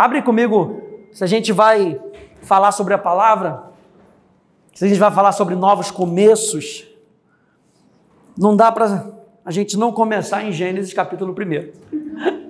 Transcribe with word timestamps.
Abre 0.00 0.22
comigo, 0.22 0.80
se 1.12 1.22
a 1.22 1.26
gente 1.26 1.52
vai 1.52 2.00
falar 2.40 2.72
sobre 2.72 2.94
a 2.94 2.98
palavra, 2.98 3.64
se 4.72 4.82
a 4.86 4.88
gente 4.88 4.98
vai 4.98 5.10
falar 5.10 5.30
sobre 5.32 5.54
novos 5.54 5.90
começos, 5.90 6.88
não 8.34 8.56
dá 8.56 8.72
para 8.72 9.12
a 9.44 9.50
gente 9.50 9.76
não 9.76 9.92
começar 9.92 10.42
em 10.42 10.52
Gênesis 10.52 10.94
capítulo 10.94 11.34
1. 11.34 12.40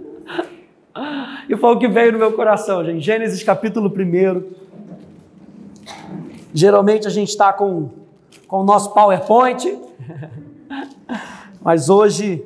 E 1.49 1.57
foi 1.57 1.75
o 1.75 1.79
que 1.81 1.89
veio 1.89 2.13
no 2.13 2.19
meu 2.21 2.33
coração, 2.35 2.85
gente. 2.85 3.01
Gênesis 3.01 3.43
capítulo 3.43 3.89
1. 3.89 4.45
Geralmente 6.55 7.09
a 7.09 7.11
gente 7.11 7.31
está 7.31 7.53
com, 7.53 7.91
com 8.47 8.61
o 8.61 8.65
nosso 8.65 8.95
PowerPoint, 8.95 9.77
mas 11.61 11.89
hoje 11.89 12.45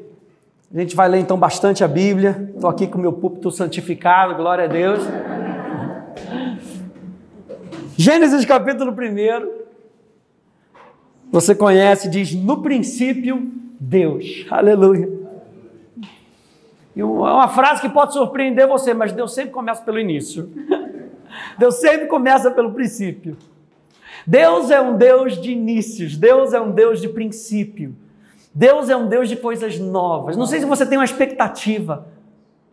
a 0.74 0.80
gente 0.80 0.96
vai 0.96 1.08
ler 1.08 1.20
então 1.20 1.38
bastante 1.38 1.84
a 1.84 1.88
Bíblia. 1.88 2.50
Estou 2.52 2.68
aqui 2.68 2.88
com 2.88 2.98
o 2.98 3.00
meu 3.00 3.12
púlpito 3.12 3.48
santificado, 3.52 4.34
glória 4.34 4.64
a 4.64 4.66
Deus. 4.66 4.98
Gênesis 7.96 8.44
capítulo 8.44 8.90
1. 8.90 9.64
Você 11.30 11.54
conhece, 11.54 12.10
diz: 12.10 12.34
No 12.34 12.60
princípio, 12.60 13.52
Deus. 13.78 14.44
Aleluia. 14.50 15.08
E 16.96 17.00
é 17.00 17.04
uma 17.04 17.48
frase 17.48 17.80
que 17.80 17.88
pode 17.88 18.12
surpreender 18.12 18.66
você, 18.66 18.92
mas 18.92 19.12
Deus 19.12 19.32
sempre 19.32 19.52
começa 19.52 19.80
pelo 19.82 20.00
início. 20.00 20.50
Deus 21.56 21.76
sempre 21.76 22.08
começa 22.08 22.50
pelo 22.50 22.72
princípio. 22.72 23.36
Deus 24.26 24.72
é 24.72 24.80
um 24.80 24.96
Deus 24.96 25.40
de 25.40 25.52
inícios, 25.52 26.16
Deus 26.16 26.52
é 26.52 26.60
um 26.60 26.72
Deus 26.72 27.00
de 27.00 27.08
princípio. 27.08 27.94
Deus 28.54 28.88
é 28.88 28.96
um 28.96 29.08
Deus 29.08 29.28
de 29.28 29.36
coisas 29.36 29.78
novas. 29.78 30.36
Não 30.36 30.46
sei 30.46 30.60
se 30.60 30.66
você 30.66 30.86
tem 30.86 30.96
uma 30.96 31.04
expectativa. 31.04 32.06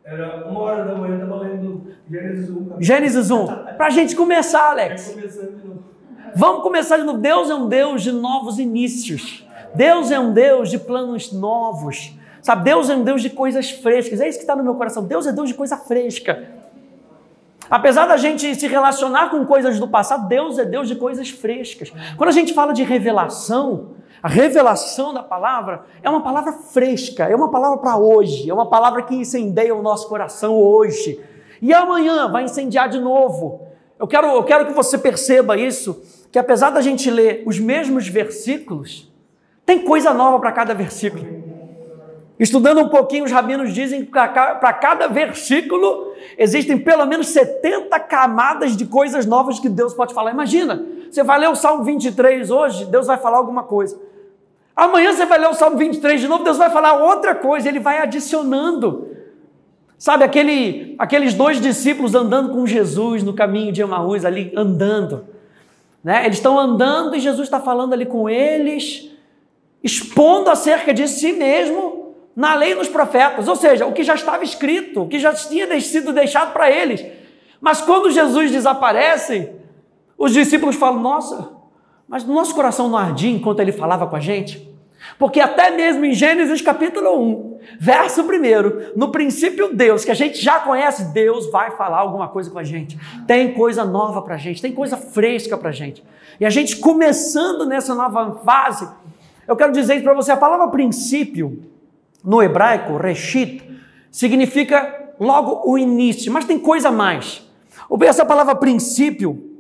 Era 0.04 0.48
uma 0.48 0.60
hora 0.60 0.86
da 0.86 0.96
manhã, 0.96 1.16
estava 1.16 1.38
lendo 1.38 1.88
Gênesis 2.10 2.50
1. 2.50 2.82
Gênesis 2.82 3.32
1. 3.32 3.48
Para 3.78 3.88
a 3.88 3.90
gente 3.90 4.16
começar, 4.16 4.70
Alex. 4.70 5.16
Vamos 6.36 6.62
começar 6.62 6.98
de 6.98 7.04
novo. 7.04 7.18
Deus 7.18 7.50
é 7.50 7.56
um 7.56 7.68
Deus 7.68 8.04
de 8.04 8.12
novos 8.12 8.60
inícios. 8.60 9.48
Deus 9.74 10.12
é 10.12 10.20
um 10.20 10.34
Deus 10.34 10.70
de 10.70 10.78
planos 10.78 11.32
novos. 11.32 12.14
Sabe, 12.42 12.64
Deus 12.64 12.90
é 12.90 12.96
um 12.96 13.04
Deus 13.04 13.22
de 13.22 13.30
coisas 13.30 13.72
frescas. 13.72 14.20
É 14.20 14.28
isso 14.28 14.38
que 14.38 14.44
está 14.44 14.56
no 14.56 14.64
meu 14.64 14.76
coração. 14.76 15.04
Deus 15.04 15.26
é 15.26 15.32
Deus 15.32 15.50
de 15.50 15.56
coisa 15.56 15.78
fresca. 15.78 16.48
Apesar 17.70 18.06
da 18.06 18.18
gente 18.18 18.54
se 18.54 18.68
relacionar 18.68 19.30
com 19.30 19.46
coisas 19.46 19.80
do 19.80 19.88
passado, 19.88 20.28
Deus 20.28 20.60
é 20.60 20.66
Deus 20.66 20.88
de 20.88 20.96
coisas 20.96 21.30
frescas. 21.30 21.92
Quando 22.18 22.30
a 22.30 22.34
gente 22.34 22.54
fala 22.54 22.74
de 22.74 22.84
revelação, 22.84 23.92
a 24.24 24.28
revelação 24.28 25.14
da 25.14 25.24
palavra 25.24 25.86
é 26.04 26.10
uma 26.10 26.22
palavra 26.22 26.54
fresca, 26.54 27.26
é 27.26 27.36
uma 27.36 27.50
palavra 27.50 27.80
para 27.80 27.98
hoje, 27.98 28.50
é 28.50 28.54
uma 28.54 28.70
palavra 28.70 29.02
que 29.02 29.16
incendeia 29.16 29.76
o 29.76 29.82
nosso 29.82 30.08
coração 30.08 30.56
hoje. 30.56 31.20
E 31.62 31.74
amanhã 31.74 32.32
vai 32.32 32.44
incendiar 32.44 32.88
de 32.88 33.00
novo. 33.00 33.68
Eu 34.00 34.08
quero, 34.08 34.28
eu 34.28 34.44
quero 34.44 34.66
que 34.68 34.74
você 34.74 34.98
perceba 34.98 35.58
isso, 35.58 36.04
que 36.32 36.38
apesar 36.38 36.70
da 36.70 36.82
gente 36.82 37.10
ler 37.10 37.44
os 37.48 37.60
mesmos 37.60 38.08
versículos, 38.08 39.12
tem 39.66 39.80
coisa 39.80 40.14
nova 40.14 40.40
para 40.40 40.52
cada 40.52 40.74
versículo. 40.74 41.42
Estudando 42.40 42.82
um 42.82 42.90
pouquinho, 42.90 43.26
os 43.26 43.32
rabinos 43.32 43.74
dizem 43.74 44.04
que 44.04 44.12
para 44.12 44.74
cada 44.74 45.08
versículo 45.08 46.14
existem 46.38 46.78
pelo 46.78 47.06
menos 47.06 47.28
70 47.28 48.00
camadas 48.02 48.76
de 48.76 48.86
coisas 48.86 49.26
novas 49.26 49.60
que 49.60 49.70
Deus 49.70 49.94
pode 49.94 50.14
falar. 50.14 50.32
Imagina, 50.32 50.84
você 51.10 51.24
vai 51.24 51.40
ler 51.40 51.50
o 51.50 51.56
Salmo 51.56 51.84
23 51.84 52.50
hoje, 52.50 52.86
Deus 52.86 53.06
vai 53.06 53.18
falar 53.18 53.38
alguma 53.38 53.64
coisa. 53.64 54.11
Amanhã 54.76 55.14
você 55.14 55.26
vai 55.26 55.40
ler 55.40 55.50
o 55.50 55.54
Salmo 55.54 55.78
23 55.78 56.22
de 56.22 56.28
novo, 56.28 56.44
Deus 56.44 56.58
vai 56.58 56.70
falar 56.70 56.94
outra 56.94 57.36
coisa, 57.36 57.68
ele 57.68 57.80
vai 57.80 58.00
adicionando. 58.00 59.10
Sabe, 59.98 60.24
aquele, 60.24 60.96
aqueles 60.98 61.34
dois 61.34 61.62
discípulos 61.62 62.16
andando 62.16 62.50
com 62.50 62.66
Jesus 62.66 63.22
no 63.22 63.34
caminho 63.34 63.72
de 63.72 63.82
Emaús, 63.82 64.26
ali 64.26 64.52
andando. 64.56 65.26
Né? 66.04 66.26
Eles 66.26 66.38
estão 66.38 66.58
andando 66.58 67.16
e 67.16 67.20
Jesus 67.20 67.48
está 67.48 67.60
falando 67.60 67.94
ali 67.94 68.06
com 68.06 68.28
eles, 68.28 69.12
expondo 69.84 70.50
acerca 70.50 70.94
de 70.94 71.08
si 71.08 71.34
mesmo 71.34 72.16
na 72.36 72.56
lei 72.56 72.74
nos 72.74 72.88
profetas. 72.88 73.48
Ou 73.48 73.56
seja, 73.56 73.86
o 73.86 73.94
que 73.94 74.04
já 74.04 74.16
estava 74.16 74.44
escrito, 74.44 75.04
o 75.04 75.08
que 75.08 75.20
já 75.20 75.34
tinha 75.34 75.80
sido 75.80 76.12
deixado 76.12 76.54
para 76.54 76.72
eles. 76.72 77.06
Mas 77.60 77.82
quando 77.82 78.10
Jesus 78.10 78.52
desaparece, 78.52 79.52
os 80.18 80.34
discípulos 80.34 80.76
falam: 80.76 81.00
Nossa, 81.00 81.52
mas 82.12 82.26
no 82.26 82.34
nosso 82.34 82.54
coração 82.54 82.90
não 82.90 82.98
ardia 82.98 83.32
enquanto 83.32 83.62
ele 83.62 83.72
falava 83.72 84.06
com 84.06 84.18
a 84.18 84.20
gente? 84.20 84.70
Porque 85.18 85.40
até 85.40 85.72
mesmo 85.72 86.04
em 86.04 86.14
Gênesis 86.14 86.62
capítulo 86.62 87.18
1, 87.18 87.60
verso 87.80 88.22
1, 88.22 88.26
no 88.98 89.14
princípio 89.14 89.74
Deus, 89.74 90.04
que 90.04 90.12
a 90.12 90.14
gente 90.14 90.38
já 90.44 90.60
conhece, 90.60 91.14
Deus 91.14 91.50
vai 91.50 91.72
falar 91.72 92.00
alguma 92.00 92.28
coisa 92.28 92.52
com 92.52 92.60
a 92.60 92.66
gente. 92.66 93.00
Tem 93.26 93.54
coisa 93.54 93.86
nova 93.86 94.22
para 94.22 94.36
a 94.36 94.38
gente, 94.38 94.62
tem 94.62 94.74
coisa 94.74 94.98
fresca 94.98 95.58
para 95.58 95.70
a 95.70 95.72
gente. 95.72 96.04
E 96.38 96.46
a 96.46 96.50
gente 96.50 96.76
começando 96.76 97.66
nessa 97.66 97.96
nova 97.96 98.42
fase, 98.44 98.90
eu 99.48 99.56
quero 99.56 99.72
dizer 99.72 100.04
para 100.04 100.14
você, 100.14 100.34
a 100.34 100.38
palavra 100.38 100.68
princípio, 100.68 101.64
no 102.22 102.44
hebraico, 102.44 102.98
reshit, 102.98 103.64
significa 104.12 105.14
logo 105.18 105.62
o 105.66 105.78
início, 105.78 106.30
mas 106.30 106.44
tem 106.44 106.60
coisa 106.60 106.90
a 106.90 106.92
mais. 106.92 107.42
Essa 108.02 108.26
palavra 108.26 108.54
princípio, 108.54 109.51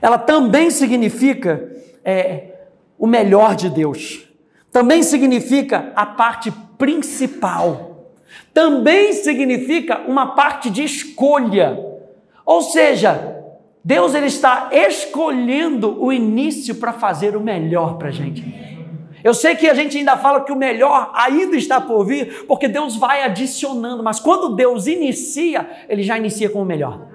ela 0.00 0.18
também 0.18 0.70
significa 0.70 1.70
é, 2.04 2.54
o 2.98 3.06
melhor 3.06 3.54
de 3.54 3.70
Deus. 3.70 4.26
Também 4.70 5.02
significa 5.02 5.92
a 5.96 6.04
parte 6.04 6.52
principal. 6.78 8.12
Também 8.52 9.12
significa 9.12 10.02
uma 10.06 10.34
parte 10.34 10.70
de 10.70 10.84
escolha. 10.84 11.78
Ou 12.44 12.62
seja, 12.62 13.42
Deus 13.82 14.14
ele 14.14 14.26
está 14.26 14.70
escolhendo 14.72 16.02
o 16.02 16.12
início 16.12 16.74
para 16.74 16.92
fazer 16.92 17.36
o 17.36 17.40
melhor 17.40 17.98
para 17.98 18.08
a 18.08 18.12
gente. 18.12 18.66
Eu 19.22 19.34
sei 19.34 19.56
que 19.56 19.68
a 19.68 19.74
gente 19.74 19.98
ainda 19.98 20.16
fala 20.16 20.44
que 20.44 20.52
o 20.52 20.56
melhor 20.56 21.10
ainda 21.14 21.56
está 21.56 21.80
por 21.80 22.04
vir, 22.04 22.44
porque 22.46 22.68
Deus 22.68 22.96
vai 22.96 23.22
adicionando, 23.22 24.02
mas 24.02 24.20
quando 24.20 24.54
Deus 24.54 24.86
inicia, 24.86 25.68
ele 25.88 26.02
já 26.02 26.16
inicia 26.16 26.48
com 26.48 26.62
o 26.62 26.64
melhor. 26.64 27.08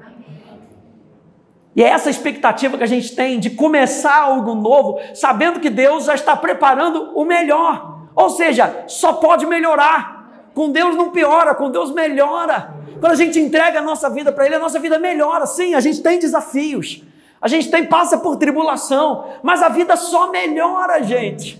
E 1.75 1.83
é 1.83 1.87
essa 1.87 2.09
expectativa 2.09 2.77
que 2.77 2.83
a 2.83 2.87
gente 2.87 3.15
tem 3.15 3.39
de 3.39 3.51
começar 3.51 4.23
algo 4.23 4.55
novo, 4.55 4.99
sabendo 5.13 5.59
que 5.59 5.69
Deus 5.69 6.05
já 6.05 6.15
está 6.15 6.35
preparando 6.35 7.11
o 7.15 7.23
melhor. 7.23 7.99
Ou 8.13 8.29
seja, 8.29 8.83
só 8.87 9.13
pode 9.13 9.45
melhorar. 9.45 10.49
Com 10.53 10.69
Deus 10.69 10.95
não 10.95 11.11
piora, 11.11 11.55
com 11.55 11.71
Deus 11.71 11.93
melhora. 11.93 12.73
Quando 12.99 13.13
a 13.13 13.15
gente 13.15 13.39
entrega 13.39 13.79
a 13.79 13.81
nossa 13.81 14.09
vida 14.09 14.31
para 14.31 14.45
Ele, 14.45 14.55
a 14.55 14.59
nossa 14.59 14.79
vida 14.79 14.99
melhora. 14.99 15.45
Sim, 15.45 15.73
a 15.73 15.79
gente 15.79 16.01
tem 16.01 16.19
desafios, 16.19 17.03
a 17.41 17.47
gente 17.47 17.71
tem 17.71 17.85
passa 17.85 18.17
por 18.17 18.35
tribulação, 18.35 19.29
mas 19.41 19.63
a 19.63 19.69
vida 19.69 19.95
só 19.95 20.29
melhora, 20.29 21.01
gente. 21.01 21.59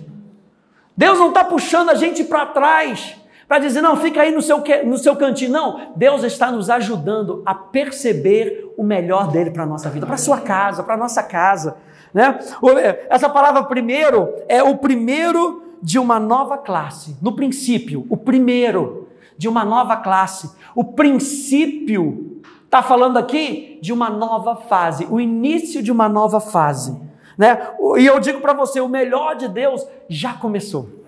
Deus 0.95 1.17
não 1.17 1.29
está 1.29 1.43
puxando 1.43 1.89
a 1.89 1.95
gente 1.95 2.23
para 2.25 2.45
trás 2.47 3.15
para 3.51 3.59
dizer, 3.59 3.81
não, 3.81 3.97
fica 3.97 4.21
aí 4.21 4.31
no 4.31 4.41
seu, 4.41 4.63
no 4.85 4.97
seu 4.97 5.13
cantinho. 5.13 5.51
Não, 5.51 5.91
Deus 5.93 6.23
está 6.23 6.49
nos 6.49 6.69
ajudando 6.69 7.43
a 7.45 7.53
perceber 7.53 8.73
o 8.77 8.81
melhor 8.81 9.27
dele 9.27 9.51
para 9.51 9.63
a 9.63 9.65
nossa 9.65 9.89
vida, 9.89 10.05
para 10.05 10.15
a 10.15 10.17
sua 10.17 10.39
casa, 10.39 10.83
para 10.83 10.93
a 10.93 10.97
nossa 10.97 11.21
casa. 11.21 11.75
Né? 12.13 12.39
É, 12.81 13.07
essa 13.09 13.27
palavra 13.27 13.61
primeiro 13.65 14.33
é 14.47 14.63
o 14.63 14.77
primeiro 14.77 15.75
de 15.81 15.99
uma 15.99 16.17
nova 16.17 16.57
classe. 16.57 17.17
No 17.21 17.35
princípio, 17.35 18.07
o 18.09 18.15
primeiro 18.15 19.09
de 19.37 19.49
uma 19.49 19.65
nova 19.65 19.97
classe. 19.97 20.49
O 20.73 20.85
princípio 20.85 22.41
está 22.63 22.81
falando 22.81 23.17
aqui 23.17 23.79
de 23.81 23.91
uma 23.91 24.09
nova 24.09 24.55
fase, 24.55 25.05
o 25.11 25.19
início 25.19 25.83
de 25.83 25.91
uma 25.91 26.07
nova 26.07 26.39
fase. 26.39 26.97
Né? 27.37 27.59
E 27.97 28.05
eu 28.05 28.17
digo 28.17 28.39
para 28.39 28.53
você, 28.53 28.79
o 28.79 28.87
melhor 28.87 29.35
de 29.35 29.49
Deus 29.49 29.85
já 30.07 30.35
começou 30.35 31.00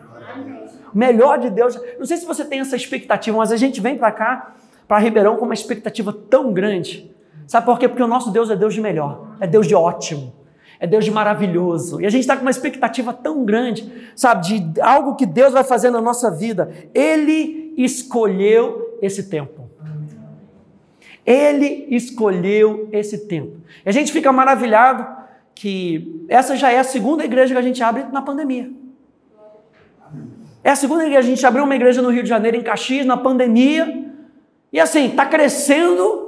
melhor 0.94 1.40
de 1.40 1.50
Deus. 1.50 1.80
Não 1.98 2.06
sei 2.06 2.18
se 2.18 2.26
você 2.26 2.46
tem 2.46 2.60
essa 2.60 2.76
expectativa, 2.76 3.38
mas 3.38 3.52
a 3.52 3.58
gente 3.58 3.82
vem 3.82 3.98
para 3.98 4.12
cá, 4.12 4.56
para 4.88 5.00
Ribeirão, 5.00 5.38
com 5.38 5.46
uma 5.46 5.54
expectativa 5.54 6.14
tão 6.14 6.54
grande. 6.54 7.12
Sabe 7.48 7.66
por 7.66 7.80
quê? 7.80 7.88
Porque 7.88 8.04
o 8.04 8.08
nosso 8.08 8.32
Deus 8.32 8.50
é 8.50 8.56
Deus 8.56 8.74
de 8.74 8.82
melhor, 8.82 9.36
é 9.40 9.48
Deus 9.48 9.68
de 9.68 9.76
ótimo, 9.76 10.34
é 10.80 10.88
Deus 10.88 11.06
de 11.06 11.12
maravilhoso. 11.12 12.02
E 12.02 12.06
a 12.06 12.10
gente 12.10 12.22
está 12.22 12.36
com 12.36 12.42
uma 12.42 12.52
expectativa 12.52 13.14
tão 13.14 13.44
grande, 13.44 13.92
sabe, 14.16 14.60
de 14.60 14.82
algo 14.82 15.16
que 15.16 15.26
Deus 15.26 15.54
vai 15.54 15.64
fazer 15.64 15.90
na 15.90 16.02
nossa 16.02 16.32
vida. 16.32 16.72
Ele 16.94 17.74
escolheu 17.78 18.98
esse 19.02 19.30
tempo. 19.30 19.70
Ele 21.26 21.88
escolheu 21.90 22.90
esse 22.92 23.28
tempo. 23.28 23.58
E 23.86 23.90
a 23.90 23.92
gente 23.92 24.12
fica 24.12 24.32
maravilhado 24.32 25.06
que 25.56 26.26
essa 26.28 26.56
já 26.56 26.72
é 26.72 26.80
a 26.80 26.84
segunda 26.84 27.24
igreja 27.24 27.54
que 27.54 27.60
a 27.60 27.64
gente 27.64 27.82
abre 27.82 28.04
na 28.12 28.22
pandemia. 28.22 28.70
É 30.64 30.72
a 30.72 30.76
segunda 30.76 31.04
igreja. 31.04 31.20
A 31.20 31.30
gente 31.30 31.46
abriu 31.46 31.64
uma 31.64 31.76
igreja 31.76 32.02
no 32.02 32.10
Rio 32.10 32.24
de 32.24 32.30
Janeiro, 32.30 32.58
em 32.58 32.64
Caxias, 32.64 33.06
na 33.06 33.18
pandemia. 33.18 34.06
E 34.72 34.80
assim, 34.80 35.08
está 35.08 35.26
crescendo 35.26 36.24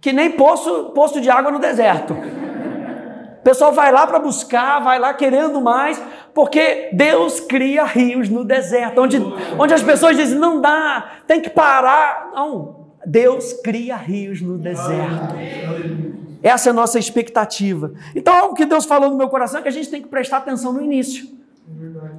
que 0.00 0.12
nem 0.12 0.30
poço, 0.30 0.92
poço 0.94 1.20
de 1.20 1.28
água 1.28 1.50
no 1.50 1.58
deserto. 1.58 2.14
O 2.14 3.42
pessoal 3.42 3.72
vai 3.72 3.90
lá 3.90 4.06
para 4.06 4.18
buscar, 4.18 4.80
vai 4.80 4.98
lá 4.98 5.14
querendo 5.14 5.60
mais, 5.60 6.00
porque 6.34 6.90
Deus 6.92 7.40
cria 7.40 7.84
rios 7.84 8.28
no 8.28 8.44
deserto, 8.44 9.00
onde, 9.00 9.16
onde 9.58 9.72
as 9.72 9.82
pessoas 9.82 10.14
dizem, 10.16 10.38
não 10.38 10.60
dá, 10.60 11.20
tem 11.26 11.40
que 11.40 11.48
parar. 11.48 12.30
Não, 12.34 12.86
Deus 13.04 13.54
cria 13.64 13.96
rios 13.96 14.42
no 14.42 14.58
deserto. 14.58 15.34
Essa 16.42 16.68
é 16.68 16.70
a 16.70 16.74
nossa 16.74 16.98
expectativa. 16.98 17.92
Então, 18.14 18.34
algo 18.34 18.54
que 18.54 18.64
Deus 18.64 18.84
falou 18.84 19.10
no 19.10 19.16
meu 19.16 19.28
coração 19.28 19.60
é 19.60 19.62
que 19.62 19.68
a 19.68 19.72
gente 19.72 19.90
tem 19.90 20.02
que 20.02 20.08
prestar 20.08 20.38
atenção 20.38 20.72
no 20.72 20.82
início. 20.82 21.26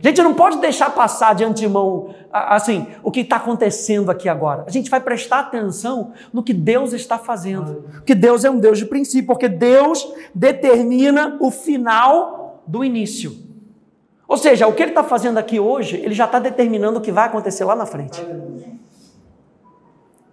A 0.04 0.08
gente 0.08 0.22
não 0.22 0.34
pode 0.34 0.60
deixar 0.60 0.90
passar 0.90 1.36
de 1.36 1.44
antemão, 1.44 2.14
assim, 2.32 2.88
o 3.04 3.12
que 3.12 3.20
está 3.20 3.36
acontecendo 3.36 4.10
aqui 4.10 4.28
agora. 4.28 4.64
A 4.66 4.72
gente 4.72 4.90
vai 4.90 5.00
prestar 5.00 5.40
atenção 5.40 6.14
no 6.34 6.42
que 6.42 6.54
Deus 6.54 6.94
está 6.94 7.18
fazendo. 7.18 7.84
Porque 7.94 8.16
Deus 8.16 8.44
é 8.44 8.50
um 8.50 8.60
Deus 8.60 8.80
de 8.80 8.86
princípio, 8.86 9.28
porque 9.28 9.48
Deus 9.48 10.12
determina 10.34 11.38
o 11.40 11.52
final 11.52 12.62
do 12.66 12.84
início. 12.84 13.36
Ou 14.28 14.38
seja, 14.38 14.66
o 14.66 14.74
que 14.74 14.82
ele 14.82 14.92
está 14.92 15.04
fazendo 15.04 15.38
aqui 15.38 15.60
hoje, 15.60 15.98
ele 15.98 16.16
já 16.16 16.26
está 16.26 16.40
determinando 16.40 17.00
o 17.00 17.02
que 17.02 17.12
vai 17.12 17.28
acontecer 17.28 17.66
lá 17.66 17.76
na 17.76 17.86
frente. 17.86 18.26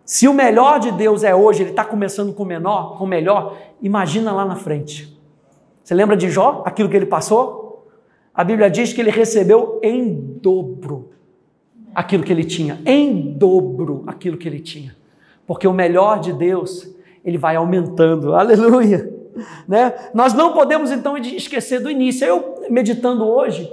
Se 0.05 0.29
o 0.29 0.32
melhor 0.32 0.79
de 0.79 0.93
Deus 0.93 1.25
é 1.25 1.35
hoje, 1.35 1.64
ele 1.64 1.71
está 1.71 1.85
começando 1.85 2.32
com 2.32 2.44
o 2.44 2.47
menor, 2.47 2.97
com 2.97 3.05
o 3.05 3.06
melhor, 3.06 3.59
imagina 3.82 4.32
lá 4.32 4.44
na 4.44 4.56
frente. 4.56 5.21
Você 5.82 5.94
lembra 5.94 6.17
de 6.17 6.31
Jó, 6.31 6.62
aquilo 6.64 6.88
que 6.88 6.97
ele 6.97 7.06
passou? 7.06 7.58
A 8.38 8.44
Bíblia 8.44 8.70
diz 8.70 8.93
que 8.93 9.00
ele 9.00 9.11
recebeu 9.11 9.81
em 9.82 10.14
dobro 10.40 11.11
aquilo 11.93 12.23
que 12.23 12.32
ele 12.32 12.44
tinha, 12.44 12.81
em 12.87 13.32
dobro 13.32 14.05
aquilo 14.06 14.37
que 14.37 14.46
ele 14.46 14.61
tinha. 14.61 14.94
Porque 15.44 15.67
o 15.67 15.73
melhor 15.73 16.20
de 16.20 16.32
Deus, 16.32 16.88
ele 17.25 17.37
vai 17.37 17.56
aumentando. 17.56 18.32
Aleluia. 18.38 19.12
Né? 19.67 19.93
Nós 20.14 20.35
não 20.35 20.52
podemos 20.52 20.93
então 20.93 21.19
esquecer 21.19 21.81
do 21.81 21.90
início. 21.90 22.25
Eu 22.25 22.62
meditando 22.70 23.26
hoje, 23.26 23.69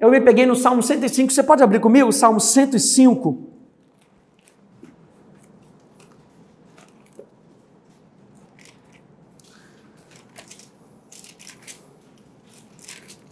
eu 0.00 0.10
me 0.10 0.20
peguei 0.20 0.46
no 0.46 0.56
Salmo 0.56 0.82
105. 0.82 1.32
Você 1.32 1.44
pode 1.44 1.62
abrir 1.62 1.78
comigo? 1.78 2.10
Salmo 2.10 2.40
105. 2.40 3.51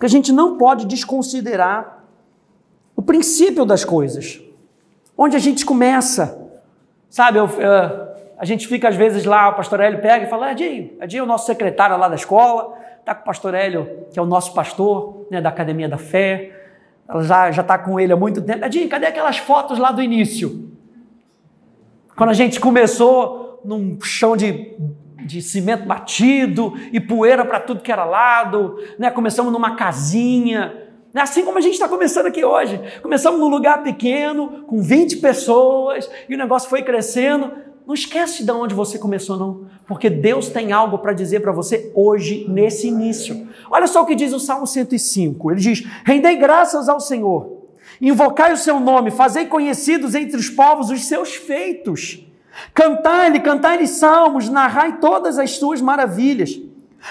Porque 0.00 0.06
a 0.06 0.16
gente 0.16 0.32
não 0.32 0.56
pode 0.56 0.86
desconsiderar 0.86 2.06
o 2.96 3.02
princípio 3.02 3.66
das 3.66 3.84
coisas. 3.84 4.40
Onde 5.14 5.36
a 5.36 5.38
gente 5.38 5.62
começa. 5.62 6.48
Sabe, 7.10 7.38
eu, 7.38 7.44
uh, 7.44 8.08
a 8.38 8.46
gente 8.46 8.66
fica 8.66 8.88
às 8.88 8.96
vezes 8.96 9.26
lá, 9.26 9.50
o 9.50 9.56
pastor 9.56 9.78
Hélio 9.78 10.00
pega 10.00 10.24
e 10.24 10.30
fala: 10.30 10.52
Edinho, 10.52 10.92
Edinho 11.02 11.20
é 11.20 11.24
o 11.24 11.26
nosso 11.26 11.44
secretário 11.44 11.98
lá 11.98 12.08
da 12.08 12.14
escola, 12.14 12.78
está 12.98 13.14
com 13.14 13.20
o 13.20 13.24
pastor 13.26 13.52
Hélio, 13.52 14.06
que 14.10 14.18
é 14.18 14.22
o 14.22 14.24
nosso 14.24 14.54
pastor 14.54 15.26
né, 15.30 15.38
da 15.38 15.50
Academia 15.50 15.86
da 15.86 15.98
Fé. 15.98 16.50
Ela 17.06 17.22
já 17.52 17.60
está 17.60 17.76
com 17.76 18.00
ele 18.00 18.14
há 18.14 18.16
muito 18.16 18.40
tempo. 18.40 18.64
Edinho, 18.64 18.88
cadê 18.88 19.04
aquelas 19.04 19.36
fotos 19.36 19.78
lá 19.78 19.92
do 19.92 20.00
início? 20.00 20.72
Quando 22.16 22.30
a 22.30 22.34
gente 22.34 22.58
começou 22.58 23.60
num 23.62 24.00
chão 24.00 24.34
de 24.34 24.78
de 25.24 25.42
cimento 25.42 25.86
batido 25.86 26.74
e 26.92 27.00
poeira 27.00 27.44
para 27.44 27.60
tudo 27.60 27.80
que 27.80 27.92
era 27.92 28.04
lado, 28.04 28.76
né? 28.98 29.10
Começamos 29.10 29.52
numa 29.52 29.76
casinha, 29.76 30.90
né? 31.12 31.22
assim 31.22 31.44
como 31.44 31.58
a 31.58 31.60
gente 31.60 31.74
está 31.74 31.88
começando 31.88 32.26
aqui 32.26 32.44
hoje. 32.44 32.80
Começamos 33.02 33.40
num 33.40 33.48
lugar 33.48 33.82
pequeno, 33.82 34.64
com 34.66 34.80
20 34.80 35.18
pessoas, 35.18 36.10
e 36.28 36.34
o 36.34 36.38
negócio 36.38 36.68
foi 36.68 36.82
crescendo. 36.82 37.52
Não 37.86 37.94
esquece 37.94 38.44
de 38.44 38.52
onde 38.52 38.74
você 38.74 38.98
começou, 38.98 39.36
não, 39.36 39.66
porque 39.86 40.08
Deus 40.08 40.48
tem 40.48 40.70
algo 40.70 40.98
para 40.98 41.12
dizer 41.12 41.40
para 41.40 41.50
você 41.50 41.90
hoje, 41.94 42.46
nesse 42.48 42.86
início. 42.86 43.48
Olha 43.68 43.88
só 43.88 44.02
o 44.02 44.06
que 44.06 44.14
diz 44.14 44.32
o 44.32 44.38
Salmo 44.38 44.66
105: 44.66 45.50
ele 45.50 45.60
diz: 45.60 45.84
Rendei 46.04 46.36
graças 46.36 46.88
ao 46.88 47.00
Senhor, 47.00 47.66
invocai 48.00 48.52
o 48.52 48.56
seu 48.56 48.78
nome, 48.78 49.10
fazei 49.10 49.46
conhecidos 49.46 50.14
entre 50.14 50.36
os 50.36 50.48
povos 50.48 50.90
os 50.90 51.04
seus 51.04 51.34
feitos. 51.34 52.29
Cantai-lhe, 52.74 53.40
cantai-lhe 53.40 53.86
salmos, 53.86 54.48
narrai 54.48 54.98
todas 54.98 55.38
as 55.38 55.52
suas 55.56 55.80
maravilhas. 55.80 56.60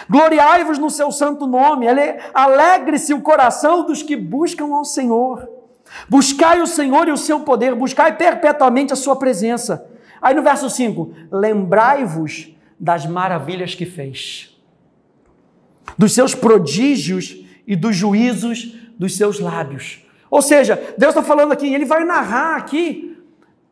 Gloriai-vos 0.10 0.78
no 0.78 0.90
seu 0.90 1.12
santo 1.12 1.48
nome, 1.48 1.88
alegre-se 2.34 3.14
o 3.14 3.22
coração 3.22 3.86
dos 3.86 4.04
que 4.04 4.16
buscam 4.16 4.74
ao 4.74 4.86
Senhor. 4.86 5.48
Buscai 6.08 6.62
o 6.62 6.68
Senhor 6.68 7.08
e 7.08 7.12
o 7.12 7.18
seu 7.18 7.40
poder, 7.40 7.74
buscai 7.74 8.16
perpetuamente 8.16 8.94
a 8.94 8.96
sua 8.96 9.16
presença. 9.16 9.90
Aí 10.22 10.36
no 10.36 10.44
verso 10.44 10.70
5: 10.70 11.14
lembrai-vos 11.32 12.54
das 12.80 13.06
maravilhas 13.06 13.74
que 13.74 13.86
fez, 13.86 14.56
dos 15.98 16.14
seus 16.14 16.36
prodígios 16.36 17.44
e 17.66 17.76
dos 17.76 17.96
juízos 17.96 18.76
dos 18.98 19.18
seus 19.18 19.40
lábios. 19.40 20.06
Ou 20.30 20.42
seja, 20.42 20.76
Deus 20.98 21.16
está 21.16 21.24
falando 21.24 21.54
aqui, 21.54 21.74
ele 21.74 21.86
vai 21.86 22.04
narrar 22.04 22.58
aqui 22.58 23.09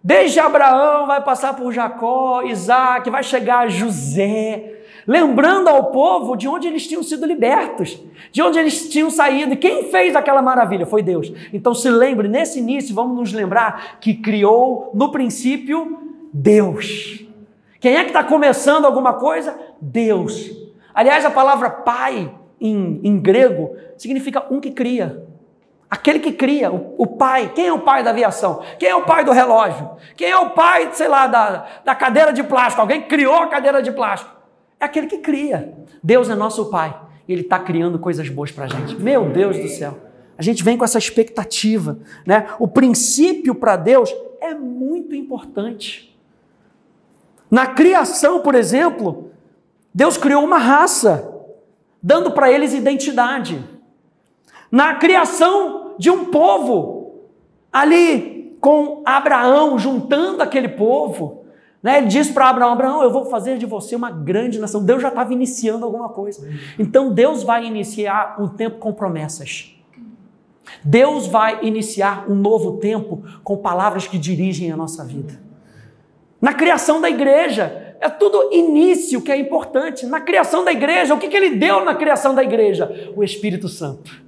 Desde 0.07 0.39
Abraão 0.39 1.05
vai 1.05 1.21
passar 1.21 1.53
por 1.53 1.73
Jacó, 1.73 2.41
Isaac, 2.43 3.09
vai 3.09 3.21
chegar 3.21 3.65
a 3.65 3.67
José, 3.67 4.79
lembrando 5.05 5.67
ao 5.67 5.91
povo 5.91 6.37
de 6.37 6.47
onde 6.47 6.65
eles 6.65 6.87
tinham 6.87 7.03
sido 7.03 7.25
libertos, 7.25 8.01
de 8.31 8.41
onde 8.41 8.57
eles 8.57 8.87
tinham 8.87 9.09
saído. 9.09 9.51
E 9.51 9.57
quem 9.57 9.91
fez 9.91 10.15
aquela 10.15 10.41
maravilha? 10.41 10.85
Foi 10.85 11.03
Deus. 11.03 11.29
Então 11.51 11.75
se 11.75 11.89
lembre, 11.89 12.29
nesse 12.29 12.59
início, 12.59 12.95
vamos 12.95 13.17
nos 13.17 13.33
lembrar 13.33 13.99
que 13.99 14.13
criou 14.13 14.91
no 14.93 15.11
princípio 15.11 15.99
Deus. 16.31 17.25
Quem 17.77 17.97
é 17.97 18.03
que 18.03 18.11
está 18.11 18.23
começando 18.23 18.85
alguma 18.85 19.15
coisa? 19.15 19.59
Deus. 19.81 20.49
Aliás, 20.93 21.25
a 21.25 21.29
palavra 21.31 21.69
pai 21.69 22.33
em, 22.61 23.01
em 23.03 23.19
grego 23.19 23.75
significa 23.97 24.45
um 24.49 24.61
que 24.61 24.71
cria. 24.71 25.27
Aquele 25.89 26.19
que 26.19 26.33
cria, 26.33 26.69
o, 26.69 26.95
o, 26.97 27.07
pai. 27.07 27.51
Quem 27.55 27.67
é 27.67 27.73
o 27.73 27.79
pai 27.79 28.03
da 28.03 28.09
aviação? 28.09 28.61
Quem 28.77 28.89
é 28.89 28.95
o 28.95 29.05
pai 29.05 29.23
do 29.23 29.31
relógio? 29.31 29.91
Quem 30.17 30.29
é 30.29 30.37
o 30.37 30.49
pai, 30.49 30.89
sei 30.91 31.07
lá, 31.07 31.27
da, 31.27 31.65
da 31.85 31.95
cadeira 31.95 32.33
de 32.33 32.43
plástico? 32.43 32.81
Alguém 32.81 33.03
criou 33.03 33.35
a 33.35 33.47
cadeira 33.47 33.81
de 33.81 33.91
plástico? 33.91 34.29
É 34.79 34.85
aquele 34.85 35.07
que 35.07 35.19
cria. 35.19 35.73
Deus 36.03 36.29
é 36.29 36.35
nosso 36.35 36.65
pai. 36.65 36.93
E 37.25 37.31
Ele 37.31 37.41
está 37.41 37.57
criando 37.57 37.97
coisas 37.99 38.27
boas 38.27 38.51
para 38.51 38.65
a 38.65 38.67
gente. 38.67 38.95
Meu 39.01 39.29
Deus 39.29 39.57
do 39.57 39.69
céu. 39.69 39.97
A 40.37 40.41
gente 40.41 40.61
vem 40.61 40.77
com 40.77 40.83
essa 40.83 40.97
expectativa. 40.97 41.97
Né? 42.25 42.47
O 42.59 42.67
princípio 42.67 43.55
para 43.55 43.77
Deus 43.77 44.13
é 44.41 44.53
muito 44.53 45.15
importante. 45.15 46.15
Na 47.49 47.65
criação, 47.65 48.41
por 48.41 48.55
exemplo, 48.55 49.31
Deus 49.93 50.17
criou 50.17 50.43
uma 50.43 50.57
raça, 50.57 51.33
dando 52.03 52.31
para 52.31 52.51
eles 52.51 52.73
identidade 52.73 53.76
na 54.71 54.95
criação 54.95 55.95
de 55.97 56.09
um 56.09 56.25
povo, 56.25 57.21
ali 57.71 58.57
com 58.59 59.01
Abraão, 59.05 59.77
juntando 59.77 60.43
aquele 60.43 60.69
povo. 60.69 61.45
Né? 61.81 61.99
Ele 61.99 62.07
diz 62.07 62.29
para 62.29 62.49
Abraão: 62.49 62.71
Abraão, 62.71 63.03
eu 63.03 63.11
vou 63.11 63.25
fazer 63.25 63.57
de 63.57 63.65
você 63.65 63.95
uma 63.95 64.11
grande 64.11 64.59
nação. 64.59 64.83
Deus 64.83 65.01
já 65.01 65.09
estava 65.09 65.31
iniciando 65.33 65.85
alguma 65.85 66.09
coisa. 66.09 66.47
Então 66.77 67.13
Deus 67.13 67.43
vai 67.43 67.65
iniciar 67.65 68.35
um 68.39 68.47
tempo 68.47 68.77
com 68.77 68.93
promessas. 68.93 69.73
Deus 70.83 71.27
vai 71.27 71.63
iniciar 71.63 72.29
um 72.29 72.35
novo 72.35 72.77
tempo 72.77 73.23
com 73.43 73.57
palavras 73.57 74.05
que 74.05 74.17
dirigem 74.17 74.71
a 74.71 74.77
nossa 74.77 75.03
vida. 75.03 75.39
Na 76.41 76.53
criação 76.53 77.01
da 77.01 77.09
igreja, 77.09 77.95
é 77.99 78.09
tudo 78.09 78.53
início 78.53 79.21
que 79.21 79.31
é 79.31 79.39
importante. 79.39 80.05
Na 80.05 80.21
criação 80.21 80.63
da 80.63 80.71
igreja, 80.71 81.13
o 81.13 81.17
que, 81.17 81.27
que 81.27 81.37
ele 81.37 81.55
deu 81.55 81.83
na 81.83 81.95
criação 81.95 82.35
da 82.35 82.43
igreja? 82.43 83.11
O 83.15 83.23
Espírito 83.23 83.67
Santo. 83.67 84.26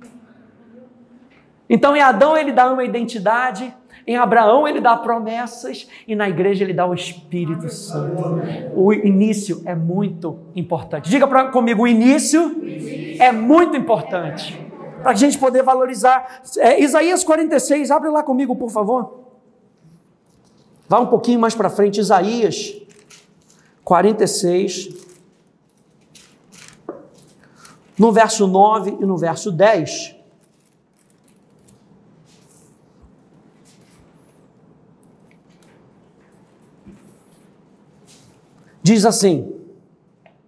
Então 1.70 1.96
em 1.96 2.02
Adão 2.02 2.36
ele 2.36 2.52
dá 2.52 2.72
uma 2.72 2.84
identidade, 2.84 3.74
em 4.08 4.18
Abraão 4.18 4.68
ele 4.68 4.82
dá 4.82 4.98
promessas 4.98 5.88
e 6.08 6.16
na 6.16 6.28
igreja 6.28 6.64
ele 6.64 6.74
dá 6.74 6.86
o 6.88 6.96
Espírito 6.96 7.70
Santo. 7.70 8.42
O 8.74 8.92
início 8.92 9.62
é 9.66 9.76
muito 9.76 10.40
importante. 10.56 11.10
Diga 11.10 11.28
pra, 11.28 11.50
comigo, 11.50 11.84
o 11.84 11.88
início 11.88 12.60
é 13.20 13.32
muito 13.32 13.78
importante 13.78 14.60
para 15.04 15.12
a 15.12 15.16
gente 15.16 15.38
poder 15.38 15.62
valorizar. 15.62 16.42
É, 16.58 16.82
Isaías 16.82 17.24
46, 17.24 17.92
abre 17.92 18.10
lá 18.10 18.24
comigo, 18.24 18.56
por 18.56 18.72
favor. 18.72 19.20
Vá 20.88 21.00
um 21.00 21.06
pouquinho 21.06 21.40
mais 21.40 21.54
para 21.54 21.70
frente, 21.70 22.00
Isaías 22.00 22.76
46, 23.84 24.90
no 27.98 28.12
verso 28.12 28.48
9 28.48 28.98
e 29.00 29.06
no 29.06 29.18
verso 29.18 29.52
10. 29.52 30.19
Diz 38.90 39.06
assim, 39.06 39.54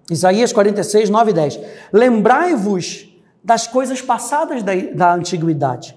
Isaías 0.10 0.52
46, 0.52 1.12
9 1.12 1.30
e 1.30 1.34
10: 1.36 1.60
Lembrai-vos 1.94 3.08
das 3.44 3.68
coisas 3.68 4.02
passadas 4.02 4.64
da, 4.64 4.74
da 4.96 5.14
antiguidade, 5.14 5.96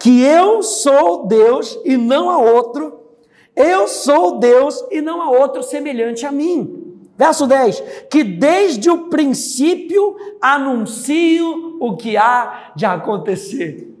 que 0.00 0.20
eu 0.20 0.64
sou 0.64 1.28
Deus 1.28 1.78
e 1.84 1.96
não 1.96 2.28
há 2.28 2.38
outro, 2.38 3.04
eu 3.54 3.86
sou 3.86 4.40
Deus 4.40 4.84
e 4.90 5.00
não 5.00 5.22
há 5.22 5.30
outro 5.30 5.62
semelhante 5.62 6.26
a 6.26 6.32
mim. 6.32 6.98
Verso 7.16 7.46
10: 7.46 7.84
Que 8.10 8.24
desde 8.24 8.90
o 8.90 9.06
princípio 9.08 10.16
anuncio 10.42 11.76
o 11.78 11.96
que 11.96 12.16
há 12.16 12.72
de 12.74 12.84
acontecer. 12.84 13.94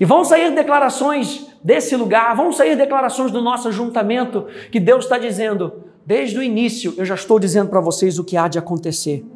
E 0.00 0.04
vão 0.04 0.24
sair 0.24 0.52
declarações 0.52 1.46
desse 1.62 1.94
lugar, 1.94 2.34
vão 2.34 2.52
sair 2.52 2.74
declarações 2.74 3.30
do 3.30 3.40
nosso 3.40 3.68
ajuntamento 3.68 4.48
que 4.72 4.80
Deus 4.80 5.04
está 5.04 5.16
dizendo, 5.16 5.87
desde 6.08 6.38
o 6.38 6.42
início, 6.42 6.94
eu 6.96 7.04
já 7.04 7.14
estou 7.14 7.38
dizendo 7.38 7.68
para 7.68 7.82
vocês 7.82 8.18
o 8.18 8.24
que 8.24 8.34
há 8.34 8.48
de 8.48 8.58
acontecer. 8.58 9.26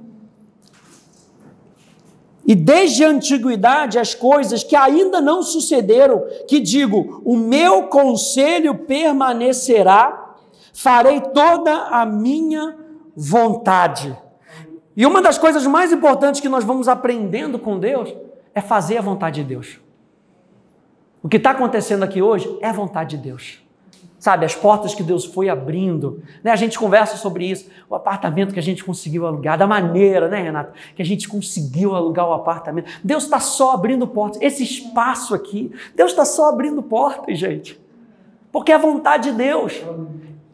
E 2.47 2.55
desde 2.55 3.05
a 3.05 3.11
antiguidade 3.11 3.99
as 3.99 4.15
coisas 4.15 4.65
que 4.65 4.75
ainda 4.75 5.21
não 5.21 5.43
sucederam, 5.43 6.25
que 6.49 6.59
digo, 6.61 7.21
o 7.27 7.37
meu 7.37 7.89
conselho 7.89 8.75
permanecerá, 8.75 10.35
farei 10.73 11.21
toda 11.21 11.75
a 11.89 12.07
minha 12.07 12.75
vontade. 13.15 14.17
E 14.97 15.05
uma 15.05 15.21
das 15.21 15.37
coisas 15.37 15.67
mais 15.67 15.93
importantes 15.93 16.41
que 16.41 16.49
nós 16.49 16.65
vamos 16.65 16.89
aprendendo 16.89 17.59
com 17.59 17.79
Deus 17.79 18.15
é 18.55 18.63
fazer 18.63 18.97
a 18.97 19.03
vontade 19.03 19.43
de 19.43 19.47
Deus. 19.47 19.79
O 21.23 21.29
que 21.29 21.37
está 21.37 21.51
acontecendo 21.51 22.03
aqui 22.03 22.23
hoje 22.23 22.49
é 22.63 22.69
a 22.69 22.73
vontade 22.73 23.19
de 23.19 23.25
Deus. 23.25 23.62
Sabe, 24.23 24.47
as 24.47 24.55
portas 24.55 24.95
que 24.95 25.03
Deus 25.03 25.25
foi 25.25 25.49
abrindo. 25.49 26.23
Né? 26.45 26.53
A 26.53 26.57
gente 26.57 26.79
conversa 26.79 27.17
sobre 27.17 27.45
isso. 27.45 27.69
O 27.91 27.97
apartamento 27.97 28.55
que 28.55 28.61
a 28.61 28.63
gente 28.63 28.85
conseguiu 28.85 29.27
alugar, 29.27 29.59
da 29.59 29.67
maneira, 29.67 30.29
né, 30.29 30.41
Renato? 30.41 30.73
Que 30.95 31.03
a 31.03 31.05
gente 31.05 31.29
conseguiu 31.29 31.97
alugar 31.97 32.29
o 32.29 32.33
apartamento. 32.33 32.89
Deus 33.03 33.25
está 33.25 33.41
só 33.41 33.73
abrindo 33.73 34.07
portas. 34.07 34.41
Esse 34.41 34.63
espaço 34.63 35.35
aqui, 35.35 35.73
Deus 35.97 36.13
está 36.13 36.25
só 36.25 36.51
abrindo 36.51 36.81
portas, 36.85 37.37
gente. 37.37 37.77
Porque 38.53 38.71
é 38.71 38.77
a 38.77 38.79
vontade 38.79 39.33
de 39.33 39.37
Deus. 39.37 39.83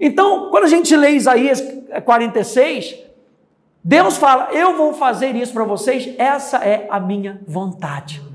Então, 0.00 0.48
quando 0.48 0.64
a 0.64 0.68
gente 0.68 0.96
lê 0.96 1.10
Isaías 1.10 1.62
46, 2.06 2.96
Deus 3.84 4.16
fala: 4.16 4.48
Eu 4.50 4.78
vou 4.78 4.94
fazer 4.94 5.36
isso 5.36 5.52
para 5.52 5.64
vocês, 5.64 6.14
essa 6.16 6.56
é 6.64 6.86
a 6.88 6.98
minha 6.98 7.38
vontade. 7.46 8.27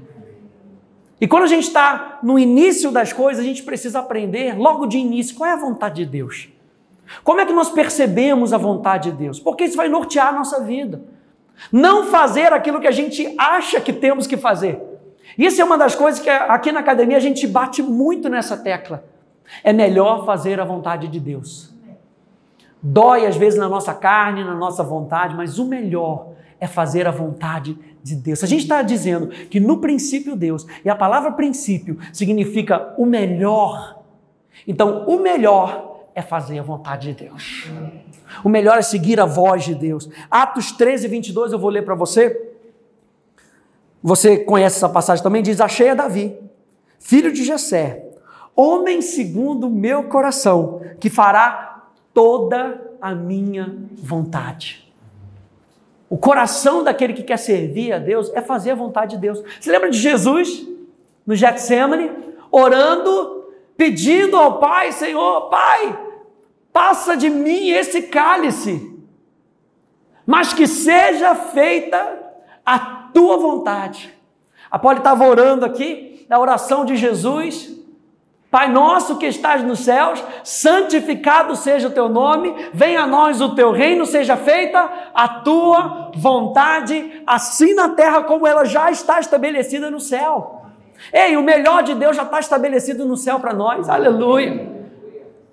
E 1.24 1.27
quando 1.27 1.44
a 1.44 1.48
gente 1.48 1.68
está 1.68 2.20
no 2.22 2.38
início 2.38 2.92
das 2.92 3.13
coisas, 3.13 3.42
a 3.42 3.48
gente 3.48 3.63
precisa 3.63 4.00
aprender 4.00 4.58
logo 4.58 4.86
de 4.86 4.98
início 4.98 5.38
qual 5.38 5.50
é 5.50 5.53
a 5.53 5.56
vontade 5.56 6.03
de 6.03 6.06
Deus. 6.06 6.50
Como 7.24 7.39
é 7.39 7.46
que 7.46 7.53
nós 7.53 7.70
percebemos 7.70 8.51
a 8.51 8.58
vontade 8.58 9.10
de 9.10 9.15
Deus? 9.20 9.39
Porque 9.39 9.63
isso 9.63 9.77
vai 9.77 9.88
nortear 9.88 10.27
a 10.27 10.32
nossa 10.34 10.60
vida. 10.60 11.01
Não 11.72 12.08
fazer 12.08 12.51
aquilo 12.51 12.82
que 12.82 12.88
a 12.88 12.92
gente 12.92 13.34
acha 13.38 13.80
que 13.80 13.94
temos 13.94 14.27
que 14.27 14.36
fazer. 14.36 14.82
Isso 15.38 15.62
é 15.62 15.63
uma 15.63 15.77
das 15.77 15.96
coisas 15.96 16.20
que 16.20 16.30
aqui 16.30 16.74
na 16.74 16.82
academia 16.82 17.15
a 17.15 17.22
gente 17.22 17.48
bate 17.48 17.82
muito 17.82 18.27
nessa 18.27 18.58
tecla. 18.58 19.06
É 19.63 19.72
melhor 19.72 20.25
fazer 20.25 20.60
a 20.60 20.65
vontade 20.65 21.08
de 21.08 21.22
Deus. 21.22 21.74
Dói 22.82 23.25
às 23.25 23.38
vezes 23.38 23.58
na 23.58 23.70
nossa 23.70 23.94
carne, 23.94 24.44
na 24.44 24.56
nossa 24.56 24.84
vontade, 24.84 25.38
mas 25.38 25.58
o 25.58 25.63
melhor 25.63 26.33
é 26.63 26.67
fazer 26.67 27.05
a 27.05 27.12
vontade 27.12 27.77
de 28.01 28.15
Deus. 28.15 28.41
A 28.41 28.48
gente 28.48 28.62
está 28.62 28.82
dizendo 28.82 29.27
que 29.27 29.60
no 29.60 29.82
princípio 29.82 30.34
Deus, 30.34 30.65
e 30.86 30.89
a 30.89 30.96
palavra 30.96 31.34
princípio 31.34 32.00
significa 32.13 32.96
o 32.98 33.05
melhor. 33.05 34.01
Então, 34.65 35.05
o 35.05 35.20
melhor 35.20 36.05
é 36.15 36.22
fazer 36.22 36.58
a 36.60 36.63
vontade 36.63 37.13
de 37.13 37.25
Deus. 37.25 37.70
O 38.46 38.48
melhor 38.48 38.77
é 38.77 38.82
seguir 38.82 39.20
a 39.20 39.25
voz 39.25 39.65
de 39.65 39.75
Deus. 39.75 40.10
Atos 40.32 40.72
13, 40.72 41.10
22, 41.10 41.51
eu 41.51 41.60
vou 41.60 41.70
ler 41.70 41.84
para 41.84 41.96
você. 41.96 42.53
Você 44.01 44.38
conhece 44.38 44.77
essa 44.77 44.88
passagem 44.88 45.22
também? 45.22 45.43
Diz: 45.43 45.60
Achei 45.60 45.89
a 45.89 45.96
Davi, 45.96 46.34
filho 46.98 47.34
de 47.34 47.43
Jessé, 47.43 48.05
homem 48.55 49.01
segundo 49.01 49.67
o 49.67 49.70
meu 49.70 50.05
coração, 50.05 50.79
que 50.98 51.10
fará 51.10 51.89
toda 52.13 52.82
a 53.01 53.13
minha 53.13 53.75
vontade. 53.98 54.93
O 56.13 56.17
coração 56.20 56.84
daquele 56.84 57.12
que 57.12 57.24
quer 57.24 57.38
servir 57.38 57.91
a 57.91 57.98
Deus 57.98 58.32
é 58.36 58.39
fazer 58.39 58.70
a 58.70 58.75
vontade 58.75 59.15
de 59.15 59.22
Deus. 59.24 59.43
Você 59.60 59.72
lembra 59.72 59.89
de 59.89 59.98
Jesus 59.98 60.63
no 61.25 61.36
Getsemane, 61.36 62.12
orando, 62.51 63.48
pedindo 63.75 64.38
ao 64.38 64.60
Pai, 64.60 64.91
Senhor, 64.91 65.50
Pai, 65.50 66.00
passa 66.72 67.17
de 67.17 67.32
mim 67.32 67.72
esse 67.72 68.03
cálice, 68.03 68.96
mas 70.24 70.53
que 70.53 70.67
seja 70.67 71.34
feita 71.34 72.22
a 72.63 72.77
tua 73.12 73.38
vontade. 73.38 74.13
A 74.70 74.77
Paulo 74.77 75.00
estava 75.00 75.27
orando 75.27 75.65
aqui, 75.65 76.27
na 76.29 76.38
oração 76.39 76.86
de 76.86 76.96
Jesus, 76.96 77.75
Pai 78.53 78.72
nosso 78.72 79.17
que 79.17 79.25
estás 79.25 79.63
nos 79.63 79.79
céus, 79.79 80.24
santificado 80.43 81.55
seja 81.55 81.88
o 81.88 81.91
teu 81.91 82.07
nome, 82.07 82.53
venha 82.72 83.01
a 83.01 83.07
nós 83.07 83.41
o 83.41 83.55
teu 83.55 83.72
reino, 83.72 84.05
seja 84.05 84.38
feita 84.38 84.88
a 85.12 85.27
tua 85.27 86.12
vontade, 86.15 87.24
assim 87.25 87.74
na 87.74 87.89
terra 87.89 88.22
como 88.22 88.45
ela 88.45 88.63
já 88.63 88.91
está 88.91 89.19
estabelecida 89.19 89.89
no 89.89 90.00
céu. 90.00 90.62
Ei, 91.12 91.36
o 91.36 91.41
melhor 91.41 91.81
de 91.81 91.95
Deus 91.95 92.15
já 92.15 92.22
está 92.22 92.39
estabelecido 92.39 93.07
no 93.07 93.17
céu 93.17 93.39
para 93.39 93.55
nós, 93.55 93.89
aleluia. 93.89 94.72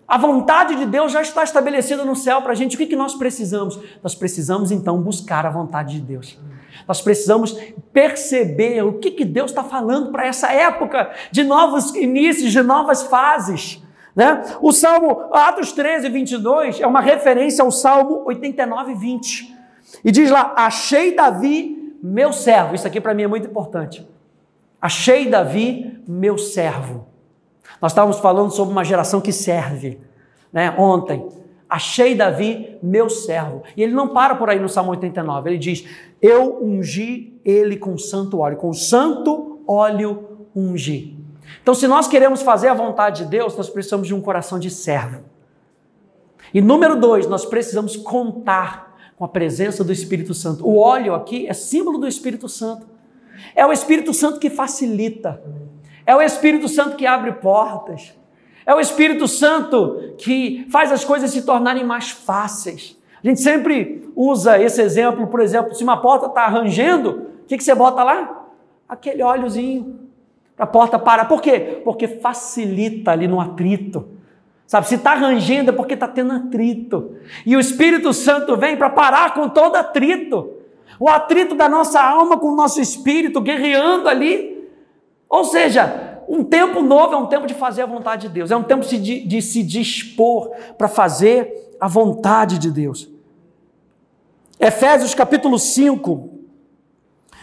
A 0.07 0.19
vontade 0.19 0.77
de 0.77 0.85
Deus 0.85 1.11
já 1.11 1.23
está 1.23 1.43
estabelecida 1.43 2.05
no 2.05 2.15
céu 2.15 2.43
para 2.43 2.53
a 2.53 2.55
gente. 2.55 2.75
O 2.75 2.79
que, 2.79 2.85
que 2.85 2.97
nós 2.97 3.15
precisamos? 3.15 3.81
Nós 4.03 4.15
precisamos 4.15 4.71
então 4.71 5.01
buscar 5.01 5.47
a 5.47 5.51
vontade 5.51 5.95
de 5.95 6.01
Deus. 6.03 6.39
Nós 6.87 7.01
precisamos 7.01 7.57
perceber 7.93 8.83
o 8.85 8.95
que, 8.95 9.11
que 9.11 9.25
Deus 9.25 9.51
está 9.51 9.63
falando 9.63 10.11
para 10.11 10.27
essa 10.27 10.53
época 10.53 11.11
de 11.31 11.45
novos 11.45 11.95
inícios, 11.95 12.53
de 12.53 12.63
novas 12.63 13.03
fases. 13.03 13.83
Né? 14.15 14.43
O 14.61 14.73
Salmo 14.73 15.29
Atos 15.33 15.73
13, 15.73 16.09
22 16.09 16.81
é 16.81 16.87
uma 16.87 17.01
referência 17.01 17.65
ao 17.65 17.71
Salmo 17.71 18.25
89, 18.27 18.95
20. 18.95 19.57
E 20.05 20.11
diz 20.11 20.31
lá: 20.31 20.55
Achei 20.57 21.15
Davi, 21.15 21.97
meu 22.03 22.33
servo. 22.33 22.75
Isso 22.75 22.87
aqui 22.87 23.01
para 23.01 23.15
mim 23.15 23.23
é 23.23 23.29
muito 23.29 23.47
importante. 23.47 24.07
Achei 24.81 25.29
Davi, 25.29 26.03
meu 26.07 26.39
servo. 26.39 27.07
Nós 27.81 27.93
estávamos 27.93 28.19
falando 28.19 28.51
sobre 28.51 28.73
uma 28.73 28.85
geração 28.85 29.21
que 29.21 29.33
serve, 29.33 30.01
né? 30.53 30.75
Ontem. 30.79 31.40
Achei 31.71 32.17
Davi, 32.17 32.77
meu 32.83 33.09
servo. 33.09 33.63
E 33.77 33.83
ele 33.83 33.93
não 33.93 34.09
para 34.09 34.35
por 34.35 34.51
aí 34.51 34.59
no 34.59 34.69
Salmo 34.69 34.91
89. 34.91 35.51
Ele 35.51 35.59
diz: 35.59 35.87
Eu 36.21 36.59
ungi 36.61 37.41
ele 37.45 37.77
com 37.77 37.97
santo 37.97 38.41
óleo, 38.41 38.57
com 38.57 38.73
santo 38.73 39.61
óleo 39.69 40.49
ungi. 40.55 41.17
Então, 41.63 41.73
se 41.73 41.87
nós 41.87 42.09
queremos 42.09 42.43
fazer 42.43 42.69
a 42.69 42.75
vontade 42.75 43.25
de 43.25 43.31
Deus, 43.31 43.57
nós 43.57 43.71
precisamos 43.71 44.09
de 44.09 44.15
um 44.15 44.21
coração 44.21 44.59
de 44.59 44.69
servo. 44.69 45.23
E 46.53 46.61
número 46.61 46.99
dois, 46.99 47.29
nós 47.29 47.47
precisamos 47.47 47.97
contar 47.97 48.99
com 49.17 49.25
a 49.25 49.29
presença 49.29 49.85
do 49.85 49.93
Espírito 49.93 50.35
Santo. 50.35 50.67
O 50.67 50.77
óleo 50.79 51.15
aqui 51.15 51.47
é 51.47 51.53
símbolo 51.53 51.99
do 51.99 52.09
Espírito 52.09 52.49
Santo. 52.49 52.89
É 53.55 53.65
o 53.65 53.73
Espírito 53.73 54.13
Santo 54.13 54.41
que 54.41 54.51
facilita. 54.51 55.41
É 56.05 56.17
o 56.17 56.21
Espírito 56.21 56.67
Santo 56.69 56.97
que 56.97 57.07
abre 57.07 57.33
portas. 57.35 58.13
É 58.71 58.75
o 58.75 58.79
Espírito 58.79 59.27
Santo 59.27 60.15
que 60.17 60.65
faz 60.71 60.93
as 60.93 61.05
coisas 61.05 61.33
se 61.33 61.43
tornarem 61.43 61.83
mais 61.83 62.11
fáceis. 62.11 62.97
A 63.21 63.27
gente 63.27 63.41
sempre 63.41 64.09
usa 64.15 64.63
esse 64.63 64.81
exemplo, 64.81 65.27
por 65.27 65.41
exemplo, 65.41 65.75
se 65.75 65.83
uma 65.83 66.01
porta 66.01 66.27
está 66.27 66.47
rangendo, 66.47 67.27
o 67.43 67.47
que, 67.49 67.57
que 67.57 67.65
você 67.65 67.75
bota 67.75 68.05
lá? 68.05 68.47
Aquele 68.89 69.25
óleozinho 69.25 69.99
para 70.55 70.67
a 70.67 70.69
porta 70.69 71.01
parar. 71.01 71.25
Por 71.25 71.43
quê? 71.43 71.81
Porque 71.83 72.07
facilita 72.07 73.11
ali 73.11 73.27
no 73.27 73.41
atrito. 73.41 74.07
Sabe, 74.69 74.87
se 74.87 74.95
está 74.95 75.15
rangendo 75.15 75.71
é 75.71 75.75
porque 75.75 75.95
está 75.95 76.07
tendo 76.07 76.33
atrito. 76.33 77.17
E 77.45 77.57
o 77.57 77.61
Espírito 77.61 78.13
Santo 78.13 78.57
vem 78.57 78.77
para 78.77 78.89
parar 78.89 79.35
com 79.35 79.49
todo 79.49 79.75
atrito. 79.75 80.49
O 80.97 81.09
atrito 81.09 81.57
da 81.57 81.69
nossa 81.69 82.01
alma 82.01 82.39
com 82.39 82.53
o 82.53 82.55
nosso 82.55 82.81
espírito, 82.81 83.41
guerreando 83.41 84.09
ali. 84.09 84.71
Ou 85.29 85.43
seja, 85.43 86.10
um 86.33 86.45
tempo 86.45 86.81
novo 86.81 87.13
é 87.13 87.17
um 87.17 87.27
tempo 87.27 87.45
de 87.45 87.55
fazer 87.55 87.83
a 87.83 87.87
vontade 87.87 88.29
de 88.29 88.35
Deus, 88.35 88.53
é 88.53 88.57
um 88.57 88.63
tempo 88.63 88.87
de, 88.87 89.43
se 89.43 89.65
dispor 89.65 90.53
para 90.79 90.87
fazer 90.87 91.77
a 91.81 91.89
vontade 91.89 92.57
de 92.57 92.71
Deus. 92.71 93.11
Efésios 94.61 95.13
capítulo 95.13 95.59
5, 95.59 96.31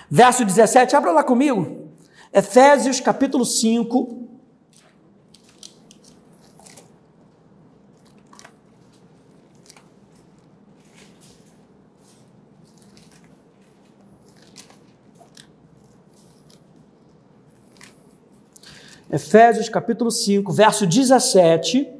verso 0.09 0.45
17, 0.45 0.95
abra 0.95 1.11
lá 1.11 1.21
comigo. 1.21 1.89
Efésios 2.31 3.01
capítulo 3.01 3.43
5, 3.43 4.16
Efésios 19.11 19.69
capítulo 19.69 20.11
5, 20.11 20.51
verso 20.51 20.85
17. 20.85 21.93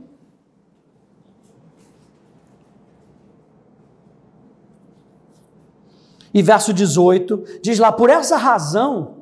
E 6.33 6.41
verso 6.41 6.73
18 6.73 7.61
diz 7.61 7.79
lá: 7.79 7.91
Por 7.91 8.09
essa 8.09 8.37
razão, 8.37 9.17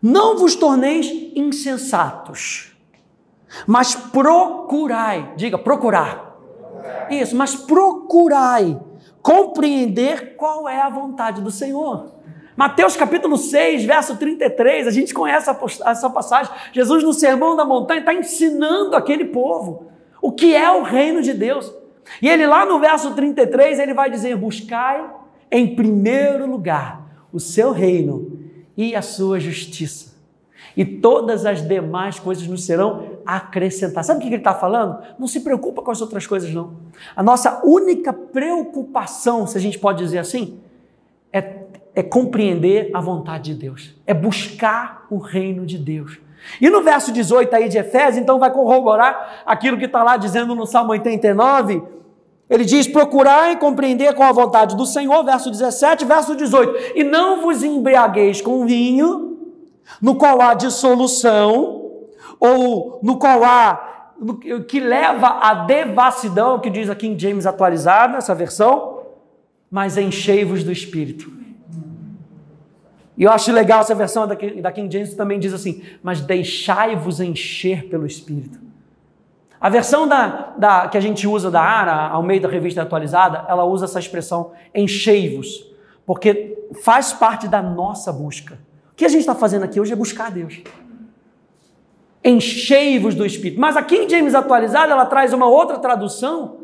não 0.00 0.36
vos 0.36 0.54
torneis 0.54 1.06
insensatos, 1.34 2.76
mas 3.66 3.94
procurai, 3.94 5.34
diga 5.36 5.58
procurar. 5.58 6.34
Isso, 7.10 7.36
mas 7.36 7.54
procurai 7.54 8.80
compreender 9.22 10.36
qual 10.36 10.68
é 10.68 10.80
a 10.80 10.90
vontade 10.90 11.40
do 11.40 11.50
Senhor. 11.50 12.12
Mateus 12.56 12.96
capítulo 12.96 13.36
6, 13.36 13.84
verso 13.84 14.16
33, 14.16 14.86
a 14.86 14.90
gente 14.90 15.12
conhece 15.12 15.50
essa 15.84 16.08
passagem. 16.08 16.52
Jesus, 16.72 17.02
no 17.02 17.12
Sermão 17.12 17.56
da 17.56 17.64
Montanha, 17.64 18.00
está 18.00 18.14
ensinando 18.14 18.94
aquele 18.94 19.24
povo 19.24 19.86
o 20.22 20.32
que 20.32 20.54
é 20.54 20.70
o 20.70 20.82
reino 20.82 21.20
de 21.20 21.34
Deus. 21.34 21.72
E 22.22 22.28
ele, 22.28 22.46
lá 22.46 22.64
no 22.64 22.78
verso 22.78 23.12
33, 23.14 23.78
ele 23.78 23.92
vai 23.92 24.08
dizer: 24.08 24.36
Buscai 24.36 25.04
em 25.50 25.74
primeiro 25.74 26.46
lugar 26.46 27.04
o 27.32 27.40
seu 27.40 27.72
reino 27.72 28.38
e 28.76 28.94
a 28.94 29.02
sua 29.02 29.40
justiça. 29.40 30.14
E 30.76 30.84
todas 30.84 31.46
as 31.46 31.66
demais 31.66 32.18
coisas 32.18 32.46
nos 32.46 32.64
serão 32.64 33.18
acrescentadas. 33.26 34.06
Sabe 34.06 34.18
o 34.18 34.22
que 34.22 34.28
ele 34.28 34.36
está 34.36 34.54
falando? 34.54 35.02
Não 35.18 35.26
se 35.26 35.40
preocupa 35.40 35.82
com 35.82 35.90
as 35.90 36.00
outras 36.00 36.26
coisas, 36.26 36.52
não. 36.52 36.74
A 37.14 37.22
nossa 37.22 37.62
única 37.64 38.12
preocupação, 38.12 39.46
se 39.46 39.56
a 39.56 39.60
gente 39.60 39.78
pode 39.78 39.98
dizer 39.98 40.18
assim, 40.18 40.58
é 41.32 41.63
é 41.94 42.02
compreender 42.02 42.90
a 42.92 43.00
vontade 43.00 43.52
de 43.52 43.60
Deus, 43.60 43.94
é 44.06 44.12
buscar 44.12 45.06
o 45.10 45.18
reino 45.18 45.64
de 45.64 45.78
Deus. 45.78 46.18
E 46.60 46.68
no 46.68 46.82
verso 46.82 47.12
18 47.12 47.54
aí 47.54 47.68
de 47.68 47.78
Efésios, 47.78 48.18
então 48.18 48.38
vai 48.38 48.50
corroborar 48.50 49.42
aquilo 49.46 49.78
que 49.78 49.86
está 49.86 50.02
lá 50.02 50.16
dizendo 50.16 50.54
no 50.54 50.66
Salmo 50.66 50.90
89. 50.90 51.82
Ele 52.50 52.64
diz: 52.64 52.86
procurar 52.86 53.52
e 53.52 53.56
compreender 53.56 54.14
com 54.14 54.22
a 54.22 54.32
vontade 54.32 54.76
do 54.76 54.84
Senhor, 54.84 55.24
verso 55.24 55.50
17, 55.50 56.04
verso 56.04 56.36
18. 56.36 56.92
E 56.96 57.04
não 57.04 57.40
vos 57.40 57.62
embriagueis 57.62 58.42
com 58.42 58.66
vinho, 58.66 59.38
no 60.02 60.16
qual 60.16 60.40
há 60.42 60.52
dissolução, 60.52 61.90
ou 62.38 63.00
no 63.02 63.16
qual 63.16 63.42
há, 63.42 64.12
que 64.68 64.80
leva 64.80 65.26
à 65.40 65.54
devassidão, 65.64 66.58
que 66.58 66.68
diz 66.68 66.90
aqui 66.90 67.06
em 67.06 67.18
James 67.18 67.46
atualizado, 67.46 68.16
essa 68.16 68.34
versão, 68.34 69.00
mas 69.70 69.96
enchei-vos 69.96 70.62
do 70.62 70.70
Espírito. 70.70 71.43
E 73.16 73.22
eu 73.22 73.30
acho 73.30 73.52
legal 73.52 73.80
essa 73.80 73.94
versão 73.94 74.26
da, 74.26 74.34
King 74.36 74.92
James 74.92 75.14
também 75.14 75.38
diz 75.38 75.52
assim: 75.52 75.82
mas 76.02 76.20
deixai-vos 76.20 77.20
encher 77.20 77.88
pelo 77.88 78.06
Espírito. 78.06 78.58
A 79.60 79.68
versão 79.70 80.06
da, 80.06 80.52
da, 80.58 80.88
que 80.88 80.98
a 80.98 81.00
gente 81.00 81.26
usa 81.26 81.50
da 81.50 81.62
ARA, 81.62 82.08
ao 82.08 82.22
meio 82.22 82.40
da 82.40 82.48
revista 82.48 82.82
atualizada, 82.82 83.46
ela 83.48 83.64
usa 83.64 83.86
essa 83.86 83.98
expressão 83.98 84.52
enchei-vos, 84.74 85.72
porque 86.04 86.58
faz 86.82 87.12
parte 87.12 87.48
da 87.48 87.62
nossa 87.62 88.12
busca. 88.12 88.58
O 88.92 88.94
que 88.94 89.04
a 89.04 89.08
gente 89.08 89.20
está 89.20 89.34
fazendo 89.34 89.62
aqui 89.62 89.80
hoje 89.80 89.92
é 89.92 89.96
buscar 89.96 90.30
Deus. 90.30 90.60
Enchei-vos 92.22 93.14
do 93.14 93.24
Espírito. 93.24 93.60
Mas 93.60 93.76
a 93.76 93.82
King 93.82 94.08
James 94.08 94.34
atualizada, 94.34 94.92
ela 94.92 95.06
traz 95.06 95.32
uma 95.32 95.46
outra 95.46 95.78
tradução, 95.78 96.58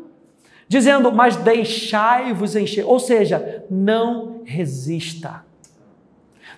dizendo, 0.67 1.11
mas 1.11 1.35
deixai-vos 1.35 2.55
encher. 2.55 2.85
Ou 2.85 2.99
seja, 2.99 3.65
não 3.69 4.41
resista. 4.43 5.43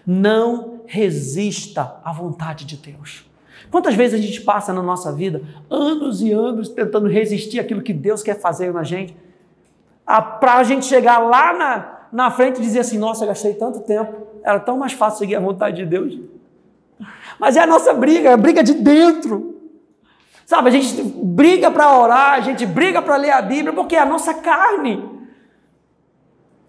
Não 0.06 0.82
resista 0.86 1.96
à 2.04 2.12
vontade 2.12 2.66
de 2.66 2.78
Deus. 2.78 3.26
Quantas 3.72 3.96
vezes 3.96 4.20
a 4.20 4.24
gente 4.24 4.42
passa 4.42 4.74
na 4.74 4.84
nossa 4.84 5.12
vida 5.12 5.42
anos 5.70 6.22
e 6.22 6.32
anos 6.32 6.70
tentando 6.70 7.08
resistir 7.08 7.60
àquilo 7.60 7.82
que 7.82 7.94
Deus 7.94 8.22
quer 8.22 8.40
fazer 8.40 8.74
na 8.74 8.84
gente, 8.84 9.16
para 10.06 10.56
a 10.56 10.64
gente 10.64 10.86
chegar 10.86 11.18
lá 11.18 11.54
na, 11.54 12.00
na 12.12 12.32
frente 12.32 12.60
e 12.60 12.62
dizer 12.62 12.80
assim: 12.80 12.98
Nossa, 12.98 13.26
gastei 13.26 13.54
tanto 13.54 13.80
tempo, 13.80 14.28
era 14.44 14.60
tão 14.60 14.78
mais 14.78 14.94
fácil 14.94 15.20
seguir 15.20 15.36
a 15.36 15.40
vontade 15.40 15.78
de 15.78 15.86
Deus. 15.86 16.20
Mas 17.40 17.58
é 17.58 17.62
a 17.62 17.68
nossa 17.68 17.94
briga, 17.94 18.30
é 18.30 18.34
a 18.34 18.38
briga 18.38 18.64
de 18.64 18.74
dentro. 18.74 19.62
Sabe, 20.46 20.70
a 20.70 20.72
gente 20.72 21.02
briga 21.02 21.72
para 21.72 21.98
orar, 21.98 22.34
a 22.34 22.42
gente 22.42 22.66
briga 22.66 23.02
para 23.02 23.16
ler 23.16 23.32
a 23.32 23.42
Bíblia, 23.42 23.74
porque 23.74 23.96
é 23.96 24.00
a 24.00 24.06
nossa 24.06 24.34
carne. 24.34 25.04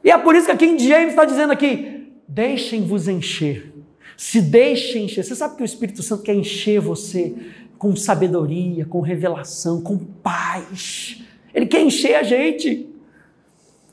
E 0.03 0.11
é 0.11 0.17
por 0.17 0.35
isso 0.35 0.47
que 0.47 0.53
aqui 0.53 0.67
em 0.67 0.79
James 0.79 1.09
está 1.09 1.25
dizendo 1.25 1.53
aqui: 1.53 1.94
Deixem-vos 2.27 3.09
encher. 3.09 3.73
Se 4.17 4.41
deixem 4.41 5.05
encher. 5.05 5.25
Você 5.25 5.35
sabe 5.35 5.57
que 5.57 5.63
o 5.63 5.65
Espírito 5.65 6.03
Santo 6.03 6.23
quer 6.23 6.35
encher 6.35 6.81
você 6.81 7.35
com 7.79 7.95
sabedoria, 7.95 8.87
com 8.87 9.01
revelação, 9.01 9.81
com 9.81 9.99
paz. 9.99 11.23
Ele 11.53 11.67
quer 11.67 11.83
encher 11.83 12.15
a 12.15 12.23
gente. 12.23 12.89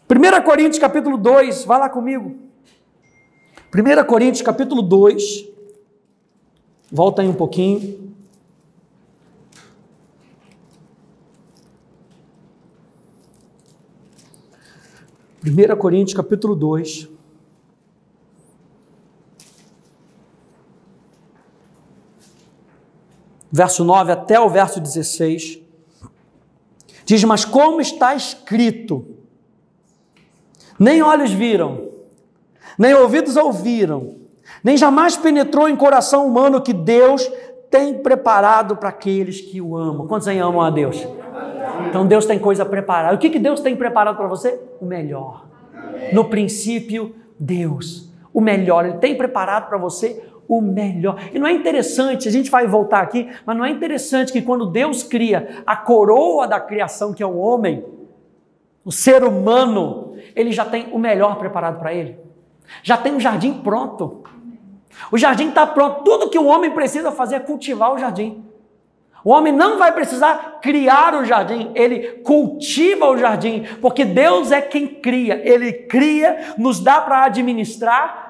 1 0.09 0.43
Coríntios 0.43 0.79
capítulo 0.79 1.17
2, 1.17 1.65
vai 1.65 1.79
lá 1.79 1.89
comigo. 1.89 2.35
1 3.73 4.06
Coríntios 4.06 4.41
capítulo 4.41 4.82
2. 4.82 5.47
Volta 6.91 7.21
aí 7.21 7.27
um 7.27 7.34
pouquinho. 7.34 8.13
Primeira 15.39 15.75
Coríntios 15.75 16.15
capítulo 16.15 16.56
2. 16.56 17.10
Verso 23.51 23.83
9 23.83 24.11
até 24.11 24.39
o 24.39 24.49
verso 24.49 24.79
16, 24.79 25.59
diz: 27.05 27.23
Mas 27.23 27.43
como 27.43 27.81
está 27.81 28.15
escrito, 28.15 29.05
nem 30.79 31.01
olhos 31.01 31.31
viram, 31.31 31.89
nem 32.77 32.93
ouvidos 32.93 33.35
ouviram, 33.35 34.15
nem 34.63 34.77
jamais 34.77 35.17
penetrou 35.17 35.67
em 35.67 35.75
coração 35.75 36.25
humano 36.25 36.61
que 36.61 36.73
Deus 36.73 37.29
tem 37.69 37.93
preparado 37.95 38.75
para 38.75 38.89
aqueles 38.89 39.41
que 39.41 39.61
o 39.61 39.77
amam. 39.77 40.07
Quantos 40.07 40.27
aí 40.27 40.39
amam 40.39 40.61
a 40.61 40.69
Deus? 40.69 41.07
Então 41.87 42.05
Deus 42.05 42.25
tem 42.25 42.37
coisa 42.37 42.65
preparada. 42.65 43.15
O 43.15 43.17
que, 43.17 43.29
que 43.29 43.39
Deus 43.39 43.59
tem 43.59 43.75
preparado 43.75 44.17
para 44.17 44.27
você? 44.27 44.59
O 44.79 44.85
melhor. 44.85 45.45
No 46.11 46.25
princípio, 46.25 47.15
Deus. 47.39 48.11
O 48.33 48.41
melhor. 48.41 48.85
Ele 48.85 48.97
tem 48.97 49.15
preparado 49.15 49.69
para 49.69 49.77
você 49.77 50.31
o 50.51 50.61
melhor. 50.61 51.17
E 51.33 51.39
não 51.39 51.47
é 51.47 51.53
interessante, 51.53 52.27
a 52.27 52.31
gente 52.31 52.51
vai 52.51 52.67
voltar 52.67 52.99
aqui, 52.99 53.29
mas 53.45 53.55
não 53.55 53.63
é 53.63 53.69
interessante 53.69 54.33
que 54.33 54.41
quando 54.41 54.65
Deus 54.65 55.01
cria 55.01 55.63
a 55.65 55.77
coroa 55.77 56.45
da 56.45 56.59
criação, 56.59 57.13
que 57.13 57.23
é 57.23 57.25
o 57.25 57.37
homem, 57.37 57.85
o 58.83 58.91
ser 58.91 59.23
humano, 59.23 60.13
ele 60.35 60.51
já 60.51 60.65
tem 60.65 60.89
o 60.91 60.99
melhor 60.99 61.37
preparado 61.37 61.79
para 61.79 61.93
ele. 61.93 62.19
Já 62.83 62.97
tem 62.97 63.13
um 63.13 63.19
jardim 63.19 63.61
pronto. 63.61 64.23
O 65.09 65.17
jardim 65.17 65.47
está 65.47 65.65
pronto. 65.65 66.03
Tudo 66.03 66.29
que 66.29 66.37
o 66.37 66.47
homem 66.47 66.71
precisa 66.71 67.13
fazer 67.13 67.35
é 67.35 67.39
cultivar 67.39 67.93
o 67.93 67.97
jardim. 67.97 68.43
O 69.23 69.29
homem 69.29 69.53
não 69.53 69.77
vai 69.77 69.93
precisar 69.93 70.59
criar 70.61 71.13
o 71.13 71.23
jardim, 71.23 71.71
ele 71.75 72.21
cultiva 72.23 73.05
o 73.05 73.17
jardim, 73.17 73.63
porque 73.79 74.03
Deus 74.03 74.51
é 74.51 74.59
quem 74.59 74.87
cria. 74.87 75.39
Ele 75.47 75.71
cria, 75.71 76.55
nos 76.57 76.79
dá 76.79 76.99
para 76.99 77.23
administrar 77.23 78.20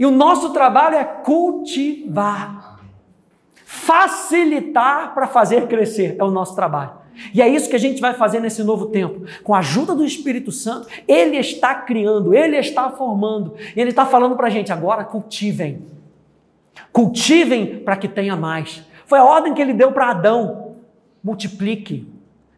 e 0.00 0.06
o 0.06 0.10
nosso 0.10 0.54
trabalho 0.54 0.96
é 0.96 1.04
cultivar, 1.04 2.80
facilitar 3.66 5.12
para 5.12 5.26
fazer 5.26 5.68
crescer, 5.68 6.16
é 6.18 6.24
o 6.24 6.30
nosso 6.30 6.56
trabalho. 6.56 6.92
E 7.34 7.42
é 7.42 7.46
isso 7.46 7.68
que 7.68 7.76
a 7.76 7.78
gente 7.78 8.00
vai 8.00 8.14
fazer 8.14 8.40
nesse 8.40 8.64
novo 8.64 8.86
tempo. 8.86 9.26
Com 9.44 9.54
a 9.54 9.58
ajuda 9.58 9.94
do 9.94 10.02
Espírito 10.02 10.50
Santo, 10.50 10.88
Ele 11.06 11.36
está 11.36 11.74
criando, 11.74 12.32
Ele 12.32 12.56
está 12.56 12.88
formando. 12.88 13.54
E 13.76 13.78
Ele 13.78 13.90
está 13.90 14.06
falando 14.06 14.36
para 14.36 14.46
a 14.46 14.50
gente 14.50 14.72
agora: 14.72 15.04
cultivem. 15.04 15.82
Cultivem 16.90 17.80
para 17.80 17.94
que 17.94 18.08
tenha 18.08 18.34
mais. 18.34 18.82
Foi 19.04 19.18
a 19.18 19.24
ordem 19.24 19.52
que 19.52 19.60
Ele 19.60 19.74
deu 19.74 19.92
para 19.92 20.12
Adão: 20.12 20.76
multiplique, 21.22 22.08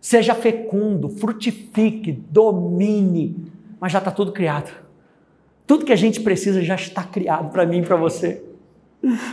seja 0.00 0.32
fecundo, 0.32 1.08
frutifique, 1.08 2.12
domine. 2.12 3.50
Mas 3.80 3.90
já 3.90 3.98
está 3.98 4.12
tudo 4.12 4.30
criado. 4.30 4.81
Tudo 5.66 5.84
que 5.84 5.92
a 5.92 5.96
gente 5.96 6.20
precisa 6.20 6.62
já 6.62 6.74
está 6.74 7.02
criado 7.04 7.50
para 7.50 7.64
mim 7.64 7.78
e 7.78 7.82
para 7.82 7.96
você. 7.96 8.42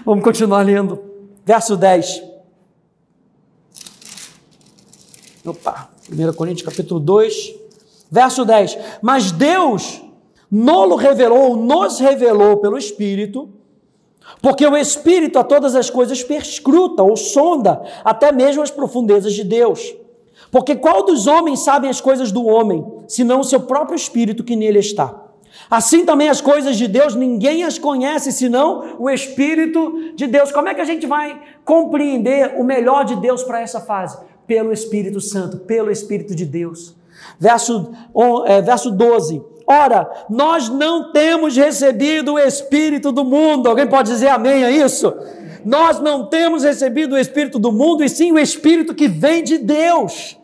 Vamos 0.05 0.23
continuar 0.23 0.63
lendo. 0.63 0.99
Verso 1.45 1.75
10. 1.75 2.23
Opa, 5.45 5.89
1 6.11 6.33
Coríntios 6.33 6.67
capítulo 6.67 6.99
2, 6.99 7.55
verso 8.11 8.45
10. 8.45 8.77
Mas 9.01 9.31
Deus 9.31 10.01
nolo 10.51 10.95
revelou, 10.95 11.55
nos 11.55 11.99
revelou 11.99 12.57
pelo 12.57 12.77
Espírito, 12.77 13.49
porque 14.41 14.65
o 14.65 14.77
Espírito 14.77 15.39
a 15.39 15.43
todas 15.43 15.75
as 15.75 15.89
coisas 15.89 16.23
perscruta 16.23 17.03
ou 17.03 17.15
sonda 17.15 17.81
até 18.03 18.31
mesmo 18.31 18.61
as 18.61 18.71
profundezas 18.71 19.33
de 19.33 19.43
Deus. 19.43 19.95
Porque 20.51 20.75
qual 20.75 21.03
dos 21.05 21.27
homens 21.27 21.59
sabem 21.59 21.89
as 21.89 22.01
coisas 22.01 22.31
do 22.31 22.45
homem, 22.45 22.85
senão 23.07 23.39
o 23.39 23.43
seu 23.43 23.61
próprio 23.61 23.95
Espírito 23.95 24.43
que 24.43 24.55
nele 24.55 24.79
está? 24.79 25.28
Assim 25.69 26.05
também 26.05 26.29
as 26.29 26.41
coisas 26.41 26.77
de 26.77 26.87
Deus, 26.87 27.15
ninguém 27.15 27.63
as 27.63 27.77
conhece 27.77 28.31
senão 28.31 28.95
o 28.97 29.09
Espírito 29.09 30.13
de 30.15 30.25
Deus. 30.27 30.51
Como 30.51 30.67
é 30.67 30.73
que 30.73 30.81
a 30.81 30.85
gente 30.85 31.05
vai 31.05 31.39
compreender 31.63 32.55
o 32.57 32.63
melhor 32.63 33.05
de 33.05 33.15
Deus 33.15 33.43
para 33.43 33.61
essa 33.61 33.79
fase? 33.79 34.17
Pelo 34.47 34.71
Espírito 34.71 35.21
Santo, 35.21 35.57
pelo 35.59 35.91
Espírito 35.91 36.33
de 36.33 36.45
Deus. 36.45 36.95
Verso, 37.39 37.91
é, 38.45 38.61
verso 38.61 38.89
12. 38.91 39.41
Ora, 39.67 40.09
nós 40.29 40.69
não 40.69 41.11
temos 41.11 41.55
recebido 41.55 42.33
o 42.33 42.39
Espírito 42.39 43.11
do 43.11 43.23
mundo. 43.23 43.69
Alguém 43.69 43.85
pode 43.85 44.09
dizer 44.09 44.29
amém 44.29 44.63
a 44.63 44.71
isso? 44.71 45.13
Nós 45.63 45.99
não 45.99 46.25
temos 46.25 46.63
recebido 46.63 47.13
o 47.13 47.17
Espírito 47.17 47.59
do 47.59 47.71
mundo, 47.71 48.03
e 48.03 48.09
sim 48.09 48.31
o 48.31 48.39
Espírito 48.39 48.95
que 48.95 49.07
vem 49.07 49.43
de 49.43 49.57
Deus, 49.57 50.37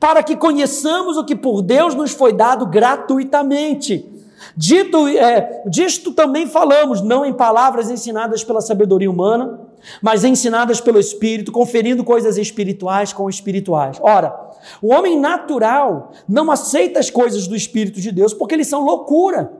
para 0.00 0.22
que 0.22 0.34
conheçamos 0.34 1.16
o 1.16 1.24
que 1.24 1.36
por 1.36 1.62
Deus 1.62 1.94
nos 1.94 2.10
foi 2.10 2.32
dado 2.32 2.66
gratuitamente 2.66 4.11
Dito, 4.56 5.08
é, 5.08 5.62
disto 5.66 6.12
também 6.12 6.46
falamos, 6.46 7.00
não 7.00 7.24
em 7.24 7.32
palavras 7.32 7.90
ensinadas 7.90 8.44
pela 8.44 8.60
sabedoria 8.60 9.10
humana, 9.10 9.60
mas 10.00 10.24
ensinadas 10.24 10.80
pelo 10.80 10.98
Espírito, 10.98 11.50
conferindo 11.50 12.04
coisas 12.04 12.36
espirituais 12.36 13.12
com 13.12 13.28
espirituais. 13.28 13.98
Ora, 14.00 14.34
o 14.80 14.92
homem 14.92 15.18
natural 15.18 16.12
não 16.28 16.50
aceita 16.50 17.00
as 17.00 17.10
coisas 17.10 17.46
do 17.46 17.56
Espírito 17.56 18.00
de 18.00 18.12
Deus 18.12 18.32
porque 18.32 18.54
eles 18.54 18.68
são 18.68 18.84
loucura 18.84 19.52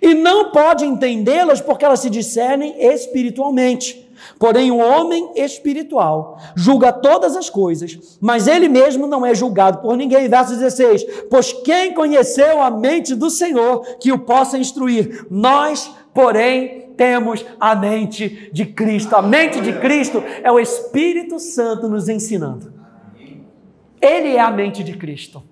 e 0.00 0.14
não 0.14 0.50
pode 0.50 0.84
entendê-las 0.84 1.60
porque 1.60 1.84
elas 1.84 2.00
se 2.00 2.10
discernem 2.10 2.74
espiritualmente. 2.78 4.09
Porém, 4.38 4.70
o 4.70 4.78
homem 4.78 5.32
espiritual 5.36 6.38
julga 6.54 6.92
todas 6.92 7.36
as 7.36 7.50
coisas, 7.50 8.18
mas 8.20 8.46
ele 8.46 8.68
mesmo 8.68 9.06
não 9.06 9.24
é 9.24 9.34
julgado 9.34 9.78
por 9.78 9.96
ninguém. 9.96 10.28
Verso 10.28 10.56
16: 10.56 11.04
Pois 11.30 11.52
quem 11.52 11.94
conheceu 11.94 12.62
a 12.62 12.70
mente 12.70 13.14
do 13.14 13.30
Senhor 13.30 13.96
que 13.98 14.12
o 14.12 14.18
possa 14.18 14.58
instruir? 14.58 15.26
Nós, 15.30 15.90
porém, 16.12 16.90
temos 16.96 17.44
a 17.58 17.74
mente 17.74 18.50
de 18.52 18.66
Cristo. 18.66 19.16
A 19.16 19.22
mente 19.22 19.60
de 19.60 19.72
Cristo 19.80 20.22
é 20.42 20.52
o 20.52 20.60
Espírito 20.60 21.38
Santo 21.38 21.88
nos 21.88 22.08
ensinando. 22.08 22.72
Ele 24.00 24.36
é 24.36 24.40
a 24.40 24.50
mente 24.50 24.84
de 24.84 24.96
Cristo. 24.96 25.42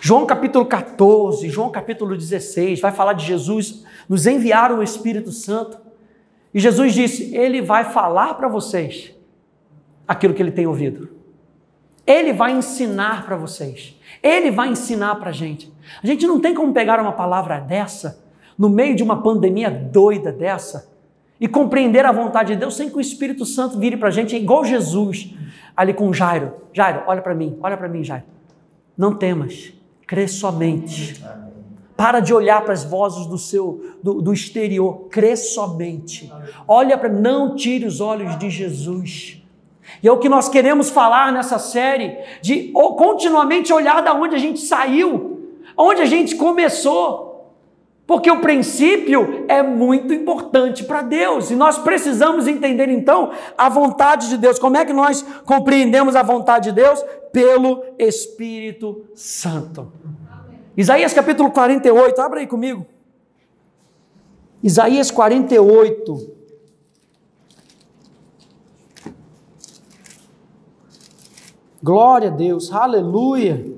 João 0.00 0.26
capítulo 0.26 0.66
14, 0.66 1.48
João 1.48 1.70
capítulo 1.70 2.16
16, 2.16 2.80
vai 2.80 2.92
falar 2.92 3.12
de 3.12 3.24
Jesus 3.24 3.84
nos 4.08 4.26
enviar 4.26 4.72
o 4.72 4.82
Espírito 4.82 5.30
Santo. 5.30 5.78
E 6.56 6.60
Jesus 6.60 6.94
disse: 6.94 7.36
Ele 7.36 7.60
vai 7.60 7.84
falar 7.84 8.32
para 8.32 8.48
vocês 8.48 9.12
aquilo 10.08 10.32
que 10.32 10.42
ele 10.42 10.50
tem 10.50 10.66
ouvido. 10.66 11.10
Ele 12.06 12.32
vai 12.32 12.52
ensinar 12.52 13.26
para 13.26 13.36
vocês. 13.36 13.94
Ele 14.22 14.50
vai 14.50 14.68
ensinar 14.68 15.16
para 15.16 15.28
a 15.28 15.32
gente. 15.34 15.70
A 16.02 16.06
gente 16.06 16.26
não 16.26 16.40
tem 16.40 16.54
como 16.54 16.72
pegar 16.72 16.98
uma 16.98 17.12
palavra 17.12 17.60
dessa, 17.60 18.24
no 18.56 18.70
meio 18.70 18.96
de 18.96 19.02
uma 19.02 19.22
pandemia 19.22 19.70
doida 19.70 20.32
dessa, 20.32 20.90
e 21.38 21.46
compreender 21.46 22.06
a 22.06 22.12
vontade 22.12 22.54
de 22.54 22.58
Deus 22.58 22.74
sem 22.74 22.88
que 22.88 22.96
o 22.96 23.02
Espírito 23.02 23.44
Santo 23.44 23.78
vire 23.78 23.98
para 23.98 24.08
a 24.08 24.10
gente, 24.10 24.34
igual 24.34 24.64
Jesus, 24.64 25.34
ali 25.76 25.92
com 25.92 26.10
Jairo. 26.10 26.54
Jairo, 26.72 27.02
olha 27.06 27.20
para 27.20 27.34
mim, 27.34 27.58
olha 27.60 27.76
para 27.76 27.86
mim, 27.86 28.02
Jairo. 28.02 28.24
Não 28.96 29.14
temas, 29.14 29.74
crê 30.06 30.26
somente. 30.26 31.22
Para 31.96 32.20
de 32.20 32.34
olhar 32.34 32.62
para 32.62 32.74
as 32.74 32.84
vozes 32.84 33.26
do 33.26 33.38
seu 33.38 33.96
do, 34.02 34.20
do 34.20 34.32
exterior, 34.32 35.06
crê 35.10 35.34
somente. 35.34 36.30
Olha 36.68 36.98
para 36.98 37.08
não 37.08 37.56
tire 37.56 37.86
os 37.86 38.00
olhos 38.00 38.38
de 38.38 38.50
Jesus. 38.50 39.42
E 40.02 40.08
é 40.08 40.12
o 40.12 40.18
que 40.18 40.28
nós 40.28 40.48
queremos 40.48 40.90
falar 40.90 41.32
nessa 41.32 41.58
série, 41.58 42.18
de 42.42 42.70
continuamente 42.72 43.72
olhar 43.72 44.02
da 44.02 44.12
onde 44.12 44.34
a 44.34 44.38
gente 44.38 44.60
saiu, 44.60 45.54
onde 45.76 46.02
a 46.02 46.06
gente 46.06 46.34
começou. 46.34 47.26
Porque 48.06 48.30
o 48.30 48.40
princípio 48.40 49.44
é 49.48 49.62
muito 49.64 50.14
importante 50.14 50.84
para 50.84 51.02
Deus 51.02 51.50
e 51.50 51.56
nós 51.56 51.76
precisamos 51.78 52.46
entender 52.46 52.88
então 52.88 53.32
a 53.58 53.68
vontade 53.68 54.28
de 54.28 54.36
Deus. 54.36 54.60
Como 54.60 54.76
é 54.76 54.84
que 54.84 54.92
nós 54.92 55.22
compreendemos 55.44 56.14
a 56.14 56.22
vontade 56.22 56.70
de 56.70 56.76
Deus? 56.76 57.04
Pelo 57.32 57.82
Espírito 57.98 59.04
Santo. 59.14 59.92
Isaías 60.76 61.14
capítulo 61.14 61.50
48, 61.50 62.20
abra 62.20 62.40
aí 62.40 62.46
comigo. 62.46 62.86
Isaías 64.62 65.10
48. 65.10 66.36
Glória 71.82 72.28
a 72.28 72.32
Deus, 72.32 72.70
aleluia. 72.70 73.74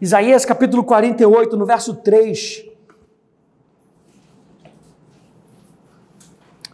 Isaías 0.00 0.46
capítulo 0.46 0.82
48, 0.82 1.56
no 1.56 1.66
verso 1.66 1.96
3. 1.96 2.64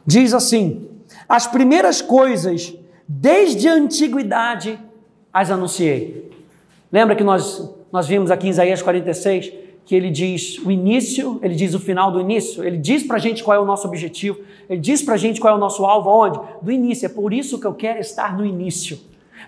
Diz 0.06 0.32
assim: 0.32 1.00
As 1.28 1.46
primeiras 1.48 2.00
coisas 2.00 2.83
desde 3.06 3.68
a 3.68 3.74
antiguidade 3.74 4.78
as 5.32 5.50
anunciei. 5.50 6.30
Lembra 6.90 7.16
que 7.16 7.24
nós, 7.24 7.74
nós 7.92 8.06
vimos 8.06 8.30
aqui 8.30 8.46
em 8.46 8.50
Isaías 8.50 8.82
46 8.82 9.64
que 9.84 9.94
ele 9.94 10.10
diz 10.10 10.58
o 10.64 10.70
início, 10.70 11.38
ele 11.42 11.54
diz 11.54 11.74
o 11.74 11.80
final 11.80 12.10
do 12.10 12.20
início, 12.20 12.64
ele 12.64 12.78
diz 12.78 13.02
para 13.02 13.16
a 13.16 13.20
gente 13.20 13.44
qual 13.44 13.56
é 13.56 13.60
o 13.60 13.66
nosso 13.66 13.86
objetivo, 13.86 14.38
ele 14.68 14.80
diz 14.80 15.02
para 15.02 15.14
a 15.14 15.16
gente 15.18 15.40
qual 15.40 15.52
é 15.52 15.56
o 15.56 15.60
nosso 15.60 15.84
alvo, 15.84 16.08
onde? 16.08 16.40
Do 16.62 16.72
início. 16.72 17.04
É 17.04 17.08
por 17.08 17.34
isso 17.34 17.60
que 17.60 17.66
eu 17.66 17.74
quero 17.74 18.00
estar 18.00 18.36
no 18.36 18.46
início. 18.46 18.98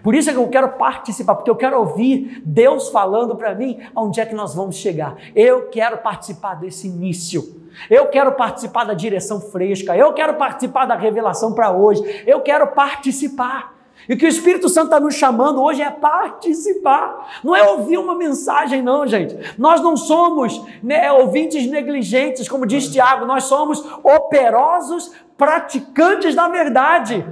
Por 0.03 0.15
isso 0.15 0.29
é 0.29 0.33
que 0.33 0.39
eu 0.39 0.49
quero 0.49 0.69
participar, 0.73 1.37
porque 1.37 1.51
eu 1.51 1.57
quero 1.57 1.79
ouvir 1.79 2.43
Deus 2.45 2.91
falando 2.91 3.35
para 3.35 3.55
mim 3.55 3.79
onde 3.95 4.21
é 4.21 4.27
que 4.27 4.35
nós 4.35 4.55
vamos 4.55 4.77
chegar. 4.77 5.17
Eu 5.35 5.69
quero 5.69 5.99
participar 5.99 6.55
desse 6.55 6.87
início. 6.87 7.63
Eu 7.91 8.07
quero 8.07 8.33
participar 8.33 8.85
da 8.85 8.95
direção 8.95 9.41
fresca. 9.41 9.97
Eu 9.97 10.13
quero 10.13 10.35
participar 10.35 10.87
da 10.87 10.95
revelação 10.95 11.53
para 11.53 11.71
hoje. 11.71 12.03
Eu 12.27 12.41
quero 12.41 12.69
participar. 12.69 13.75
E 14.09 14.15
o 14.15 14.17
que 14.17 14.25
o 14.25 14.29
Espírito 14.29 14.69
Santo 14.69 14.87
está 14.87 15.01
nos 15.01 15.15
chamando 15.15 15.63
hoje 15.63 15.83
é 15.83 15.91
participar. 15.91 17.41
Não 17.43 17.57
é 17.57 17.63
ouvir 17.69 17.99
uma 17.99 18.15
mensagem, 18.15 18.83
não, 18.83 19.07
gente. 19.07 19.37
Nós 19.59 19.81
não 19.81 19.97
somos 19.97 20.63
né, 20.83 21.11
ouvintes 21.11 21.67
negligentes, 21.67 22.49
como 22.49 22.67
diz 22.67 22.89
Tiago, 22.89 23.27
nós 23.27 23.45
somos 23.45 23.85
operosos 24.03 25.11
praticantes 25.37 26.35
da 26.35 26.49
verdade. 26.49 27.25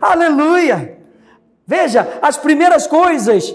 Aleluia! 0.00 0.98
Veja, 1.66 2.18
as 2.22 2.36
primeiras 2.36 2.86
coisas, 2.86 3.52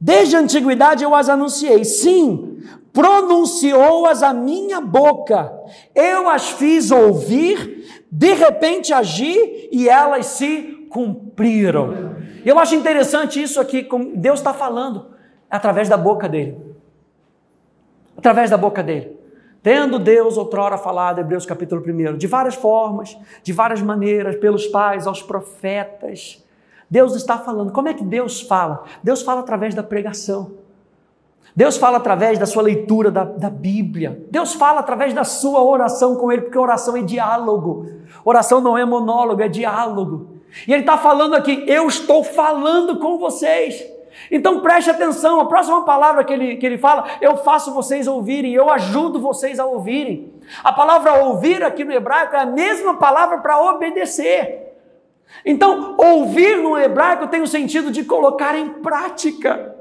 desde 0.00 0.36
a 0.36 0.40
antiguidade 0.40 1.02
eu 1.02 1.14
as 1.14 1.28
anunciei. 1.28 1.84
Sim, 1.84 2.62
pronunciou-as 2.92 4.22
a 4.22 4.32
minha 4.32 4.80
boca, 4.80 5.52
eu 5.94 6.28
as 6.28 6.50
fiz 6.50 6.90
ouvir, 6.90 8.04
de 8.10 8.32
repente 8.32 8.92
agi 8.92 9.68
e 9.70 9.88
elas 9.88 10.26
se 10.26 10.86
cumpriram. 10.90 12.16
Eu 12.44 12.58
acho 12.58 12.74
interessante 12.74 13.42
isso 13.42 13.60
aqui, 13.60 13.82
como 13.82 14.16
Deus 14.16 14.38
está 14.38 14.54
falando 14.54 15.08
através 15.50 15.88
da 15.88 15.96
boca 15.96 16.28
dele. 16.28 16.56
Através 18.16 18.50
da 18.50 18.56
boca 18.56 18.82
dele. 18.82 19.16
Tendo 19.62 19.98
Deus 19.98 20.38
outrora 20.38 20.78
falado, 20.78 21.18
Hebreus 21.18 21.44
capítulo 21.44 21.82
1, 21.82 22.16
de 22.16 22.26
várias 22.26 22.54
formas, 22.54 23.18
de 23.42 23.52
várias 23.52 23.82
maneiras, 23.82 24.36
pelos 24.36 24.66
pais, 24.68 25.06
aos 25.06 25.22
profetas. 25.22 26.45
Deus 26.90 27.14
está 27.14 27.38
falando. 27.38 27.72
Como 27.72 27.88
é 27.88 27.94
que 27.94 28.04
Deus 28.04 28.40
fala? 28.40 28.84
Deus 29.02 29.22
fala 29.22 29.40
através 29.40 29.74
da 29.74 29.82
pregação. 29.82 30.52
Deus 31.54 31.76
fala 31.78 31.96
através 31.96 32.38
da 32.38 32.44
sua 32.44 32.62
leitura 32.62 33.10
da, 33.10 33.24
da 33.24 33.48
Bíblia. 33.48 34.24
Deus 34.30 34.52
fala 34.54 34.80
através 34.80 35.14
da 35.14 35.24
sua 35.24 35.62
oração 35.62 36.14
com 36.16 36.30
Ele, 36.30 36.42
porque 36.42 36.58
oração 36.58 36.96
é 36.96 37.02
diálogo. 37.02 37.86
Oração 38.24 38.60
não 38.60 38.76
é 38.76 38.84
monólogo, 38.84 39.42
é 39.42 39.48
diálogo. 39.48 40.36
E 40.68 40.72
Ele 40.72 40.82
está 40.82 40.98
falando 40.98 41.34
aqui: 41.34 41.64
eu 41.66 41.88
estou 41.88 42.22
falando 42.22 42.98
com 42.98 43.18
vocês. 43.18 43.82
Então 44.30 44.60
preste 44.60 44.90
atenção, 44.90 45.40
a 45.40 45.46
próxima 45.46 45.84
palavra 45.84 46.24
que 46.24 46.32
ele, 46.32 46.56
que 46.56 46.66
ele 46.66 46.78
fala, 46.78 47.04
eu 47.20 47.36
faço 47.36 47.72
vocês 47.72 48.06
ouvirem, 48.06 48.54
eu 48.54 48.70
ajudo 48.70 49.20
vocês 49.20 49.60
a 49.60 49.66
ouvirem. 49.66 50.32
A 50.64 50.72
palavra 50.72 51.24
ouvir 51.24 51.62
aqui 51.62 51.84
no 51.84 51.92
hebraico 51.92 52.34
é 52.34 52.40
a 52.40 52.46
mesma 52.46 52.94
palavra 52.94 53.38
para 53.38 53.60
obedecer. 53.60 54.65
Então, 55.44 55.94
ouvir 55.98 56.56
no 56.56 56.76
hebraico 56.76 57.28
tem 57.28 57.42
o 57.42 57.46
sentido 57.46 57.90
de 57.90 58.04
colocar 58.04 58.56
em 58.56 58.68
prática. 58.68 59.74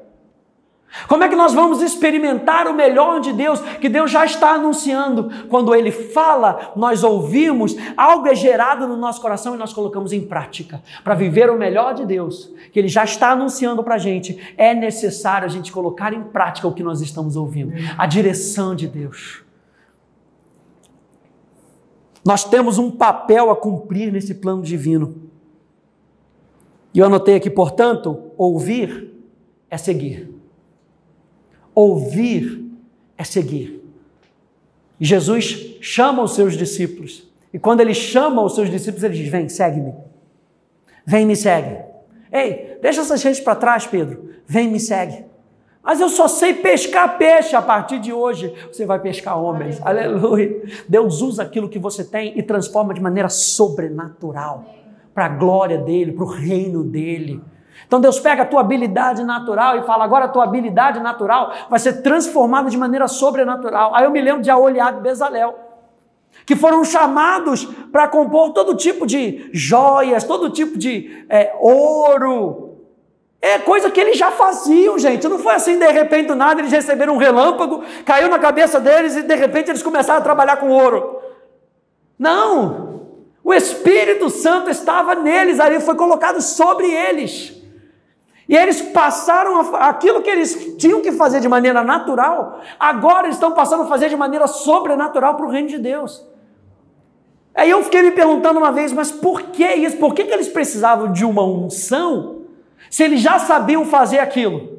Como 1.07 1.23
é 1.23 1.29
que 1.29 1.35
nós 1.35 1.53
vamos 1.53 1.81
experimentar 1.81 2.67
o 2.67 2.73
melhor 2.73 3.19
de 3.19 3.33
Deus 3.33 3.59
que 3.81 3.89
Deus 3.89 4.09
já 4.09 4.25
está 4.25 4.51
anunciando? 4.51 5.29
Quando 5.49 5.75
Ele 5.75 5.91
fala, 5.91 6.71
nós 6.75 7.03
ouvimos, 7.03 7.75
algo 7.97 8.27
é 8.27 8.35
gerado 8.35 8.87
no 8.87 8.95
nosso 8.95 9.21
coração 9.21 9.55
e 9.55 9.57
nós 9.57 9.73
colocamos 9.73 10.13
em 10.13 10.21
prática. 10.21 10.81
Para 11.03 11.13
viver 11.13 11.49
o 11.49 11.57
melhor 11.57 11.93
de 11.93 12.05
Deus, 12.05 12.51
que 12.71 12.79
Ele 12.79 12.87
já 12.87 13.03
está 13.03 13.31
anunciando 13.31 13.83
para 13.83 13.95
a 13.95 13.99
gente, 13.99 14.53
é 14.57 14.73
necessário 14.73 15.45
a 15.45 15.49
gente 15.49 15.71
colocar 15.71 16.13
em 16.13 16.23
prática 16.23 16.67
o 16.67 16.73
que 16.73 16.83
nós 16.83 17.01
estamos 17.01 17.35
ouvindo 17.35 17.73
a 17.97 18.05
direção 18.05 18.73
de 18.73 18.87
Deus. 18.87 19.43
Nós 22.23 22.43
temos 22.43 22.79
um 22.79 22.89
papel 22.89 23.51
a 23.51 23.55
cumprir 23.55 24.11
nesse 24.11 24.33
plano 24.33 24.63
divino. 24.63 25.25
E 26.95 26.99
eu 26.99 27.05
anotei 27.05 27.35
aqui, 27.35 27.49
portanto, 27.49 28.31
ouvir 28.37 29.13
é 29.69 29.77
seguir. 29.77 30.33
Ouvir 31.75 32.71
é 33.17 33.23
seguir. 33.25 33.83
E 34.97 35.03
Jesus 35.03 35.75
chama 35.81 36.23
os 36.23 36.33
seus 36.33 36.55
discípulos. 36.55 37.29
E 37.53 37.59
quando 37.59 37.81
ele 37.81 37.93
chama 37.93 38.41
os 38.41 38.55
seus 38.55 38.69
discípulos, 38.69 39.03
ele 39.03 39.13
diz: 39.13 39.27
Vem, 39.27 39.49
segue-me. 39.49 39.93
Vem, 41.05 41.25
me 41.25 41.35
segue. 41.35 41.83
Ei, 42.31 42.77
deixa 42.81 43.01
essas 43.01 43.21
redes 43.21 43.41
para 43.41 43.55
trás, 43.55 43.85
Pedro. 43.85 44.29
Vem, 44.47 44.69
me 44.69 44.79
segue. 44.79 45.25
Mas 45.83 45.99
eu 45.99 46.07
só 46.07 46.29
sei 46.29 46.53
pescar 46.53 47.17
peixe. 47.17 47.57
A 47.57 47.61
partir 47.61 47.99
de 47.99 48.13
hoje, 48.13 48.53
você 48.71 48.85
vai 48.85 48.99
pescar 48.99 49.37
homens. 49.37 49.81
Aleluia. 49.81 50.17
Aleluia. 50.17 50.63
Deus 50.87 51.21
usa 51.21 51.43
aquilo 51.43 51.67
que 51.67 51.77
você 51.77 52.05
tem 52.05 52.39
e 52.39 52.41
transforma 52.41 52.93
de 52.93 53.01
maneira 53.01 53.27
sobrenatural 53.27 54.84
para 55.15 55.25
a 55.27 55.29
glória 55.29 55.77
dele, 55.77 56.11
para 56.11 56.25
o 56.25 56.27
reino 56.27 56.83
dele. 56.83 57.41
Então 57.87 58.01
Deus 58.01 58.19
pega 58.19 58.43
a 58.43 58.45
tua 58.45 58.59
habilidade 58.59 59.23
natural 59.23 59.77
e 59.77 59.83
fala: 59.83 60.03
agora 60.03 60.25
a 60.25 60.27
tua 60.27 60.43
habilidade 60.43 60.99
natural 60.99 61.53
vai 61.69 61.79
ser 61.79 62.01
transformada 62.01 62.69
de 62.69 62.77
maneira 62.77 63.07
sobrenatural. 63.07 63.95
Aí 63.95 64.03
eu 64.03 64.11
me 64.11 64.21
lembro 64.21 64.41
de 64.41 64.49
Aoliab 64.49 64.97
e 64.97 65.01
Bezalel, 65.01 65.57
que 66.45 66.55
foram 66.55 66.83
chamados 66.83 67.63
para 67.91 68.09
compor 68.09 68.51
todo 68.51 68.75
tipo 68.75 69.07
de 69.07 69.49
joias, 69.53 70.25
todo 70.25 70.49
tipo 70.49 70.77
de 70.77 71.25
é, 71.29 71.55
ouro. 71.59 72.63
É 73.41 73.59
coisa 73.59 73.91
que 73.91 74.01
eles 74.01 74.17
já 74.17 74.31
faziam, 74.31 74.97
gente. 74.97 75.27
Não 75.27 75.37
foi 75.37 75.53
assim, 75.53 75.77
de 75.77 75.87
repente, 75.91 76.33
nada, 76.33 76.59
eles 76.59 76.71
receberam 76.71 77.13
um 77.13 77.17
relâmpago, 77.17 77.83
caiu 78.03 78.27
na 78.27 78.39
cabeça 78.39 78.79
deles 78.79 79.15
e 79.15 79.21
de 79.21 79.35
repente 79.35 79.69
eles 79.69 79.83
começaram 79.83 80.19
a 80.19 80.23
trabalhar 80.23 80.57
com 80.57 80.69
ouro. 80.69 81.19
Não! 82.17 82.84
O 83.45 83.53
Espírito 83.53 84.27
Santo 84.31 84.71
estava 84.71 85.13
neles, 85.13 85.59
ali 85.59 85.79
foi 85.79 85.93
colocado 85.93 86.41
sobre 86.41 86.87
eles. 86.87 87.53
E 88.49 88.57
eles 88.57 88.81
passaram 88.81 89.59
a, 89.59 89.87
aquilo 89.87 90.23
que 90.23 90.29
eles 90.31 90.75
tinham 90.79 90.99
que 90.99 91.11
fazer 91.11 91.39
de 91.39 91.47
maneira 91.47 91.83
natural, 91.83 92.59
agora 92.79 93.27
estão 93.27 93.51
passando 93.51 93.83
a 93.83 93.85
fazer 93.85 94.09
de 94.09 94.15
maneira 94.15 94.47
sobrenatural 94.47 95.35
para 95.35 95.45
o 95.45 95.49
reino 95.49 95.67
de 95.67 95.77
Deus. 95.77 96.25
Aí 97.53 97.69
eu 97.69 97.83
fiquei 97.83 98.01
me 98.01 98.11
perguntando 98.11 98.57
uma 98.57 98.71
vez, 98.71 98.91
mas 98.91 99.11
por 99.11 99.43
que 99.43 99.63
isso? 99.63 99.97
Por 99.97 100.15
que, 100.15 100.23
que 100.23 100.33
eles 100.33 100.47
precisavam 100.47 101.11
de 101.11 101.23
uma 101.23 101.43
unção 101.43 102.41
se 102.89 103.03
eles 103.03 103.21
já 103.21 103.37
sabiam 103.37 103.85
fazer 103.85 104.17
aquilo? 104.17 104.75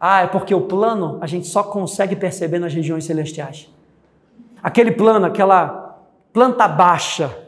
Ah, 0.00 0.22
é 0.22 0.26
porque 0.26 0.52
o 0.52 0.62
plano 0.62 1.18
a 1.20 1.26
gente 1.28 1.46
só 1.46 1.62
consegue 1.62 2.16
perceber 2.16 2.58
nas 2.58 2.74
regiões 2.74 3.04
celestiais. 3.04 3.72
Aquele 4.60 4.90
plano, 4.90 5.24
aquela 5.24 6.00
planta 6.32 6.66
baixa, 6.66 7.41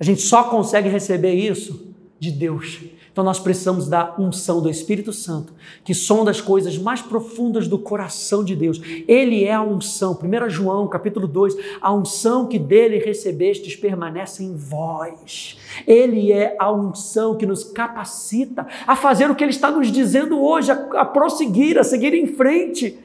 a 0.00 0.04
gente 0.04 0.22
só 0.22 0.44
consegue 0.44 0.88
receber 0.88 1.34
isso 1.34 1.94
de 2.18 2.30
Deus. 2.32 2.80
Então 3.12 3.24
nós 3.24 3.38
precisamos 3.38 3.86
da 3.86 4.14
unção 4.18 4.62
do 4.62 4.70
Espírito 4.70 5.12
Santo, 5.12 5.52
que 5.84 5.92
sonda 5.92 6.30
as 6.30 6.40
coisas 6.40 6.78
mais 6.78 7.02
profundas 7.02 7.68
do 7.68 7.78
coração 7.78 8.42
de 8.42 8.56
Deus. 8.56 8.80
Ele 9.06 9.44
é 9.44 9.52
a 9.52 9.62
unção. 9.62 10.18
1 10.18 10.48
João, 10.48 10.88
capítulo 10.88 11.26
2, 11.26 11.54
a 11.82 11.92
unção 11.92 12.46
que 12.46 12.58
dele 12.58 12.98
recebestes 12.98 13.76
permanece 13.76 14.42
em 14.42 14.56
vós. 14.56 15.58
Ele 15.86 16.32
é 16.32 16.56
a 16.58 16.72
unção 16.72 17.36
que 17.36 17.44
nos 17.44 17.62
capacita 17.62 18.66
a 18.86 18.96
fazer 18.96 19.30
o 19.30 19.34
que 19.34 19.44
ele 19.44 19.50
está 19.50 19.70
nos 19.70 19.92
dizendo 19.92 20.40
hoje, 20.40 20.70
a, 20.70 21.04
prosseguir, 21.04 21.78
a 21.78 21.84
seguir 21.84 22.14
em 22.14 22.26
frente. 22.26 22.98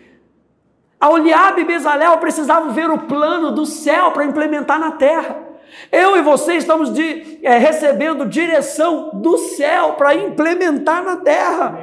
A 0.97 1.09
Oliabe 1.09 1.61
e 1.61 1.65
Bezalel 1.65 2.17
precisavam 2.19 2.71
ver 2.71 2.89
o 2.89 2.99
plano 2.99 3.51
do 3.51 3.65
céu 3.65 4.11
para 4.11 4.23
implementar 4.23 4.79
na 4.79 4.91
terra. 4.91 5.44
Eu 5.91 6.17
e 6.17 6.21
você 6.21 6.55
estamos 6.55 6.93
de, 6.93 7.39
é, 7.43 7.57
recebendo 7.57 8.25
direção 8.25 9.11
do 9.13 9.37
céu 9.37 9.93
para 9.93 10.15
implementar 10.15 11.03
na 11.03 11.17
terra, 11.17 11.79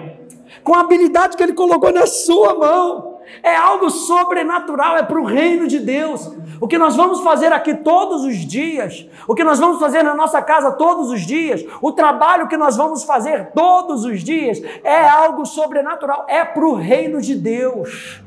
com 0.62 0.74
a 0.74 0.80
habilidade 0.80 1.36
que 1.36 1.42
Ele 1.42 1.52
colocou 1.52 1.92
na 1.92 2.06
sua 2.06 2.54
mão. 2.54 3.12
É 3.42 3.56
algo 3.56 3.88
sobrenatural, 3.88 4.96
é 4.96 5.02
para 5.02 5.20
o 5.20 5.24
reino 5.24 5.66
de 5.66 5.78
Deus. 5.78 6.30
O 6.60 6.68
que 6.68 6.78
nós 6.78 6.94
vamos 6.94 7.20
fazer 7.22 7.52
aqui 7.52 7.74
todos 7.74 8.24
os 8.24 8.36
dias, 8.36 9.06
o 9.26 9.34
que 9.34 9.42
nós 9.42 9.58
vamos 9.58 9.80
fazer 9.80 10.02
na 10.02 10.14
nossa 10.14 10.40
casa 10.42 10.72
todos 10.72 11.10
os 11.10 11.22
dias, 11.22 11.64
o 11.80 11.92
trabalho 11.92 12.46
que 12.46 12.56
nós 12.56 12.76
vamos 12.76 13.04
fazer 13.04 13.50
todos 13.52 14.04
os 14.04 14.22
dias, 14.22 14.62
é 14.84 15.08
algo 15.08 15.46
sobrenatural, 15.46 16.24
é 16.28 16.44
para 16.44 16.64
o 16.64 16.74
reino 16.74 17.20
de 17.20 17.34
Deus. 17.34 18.22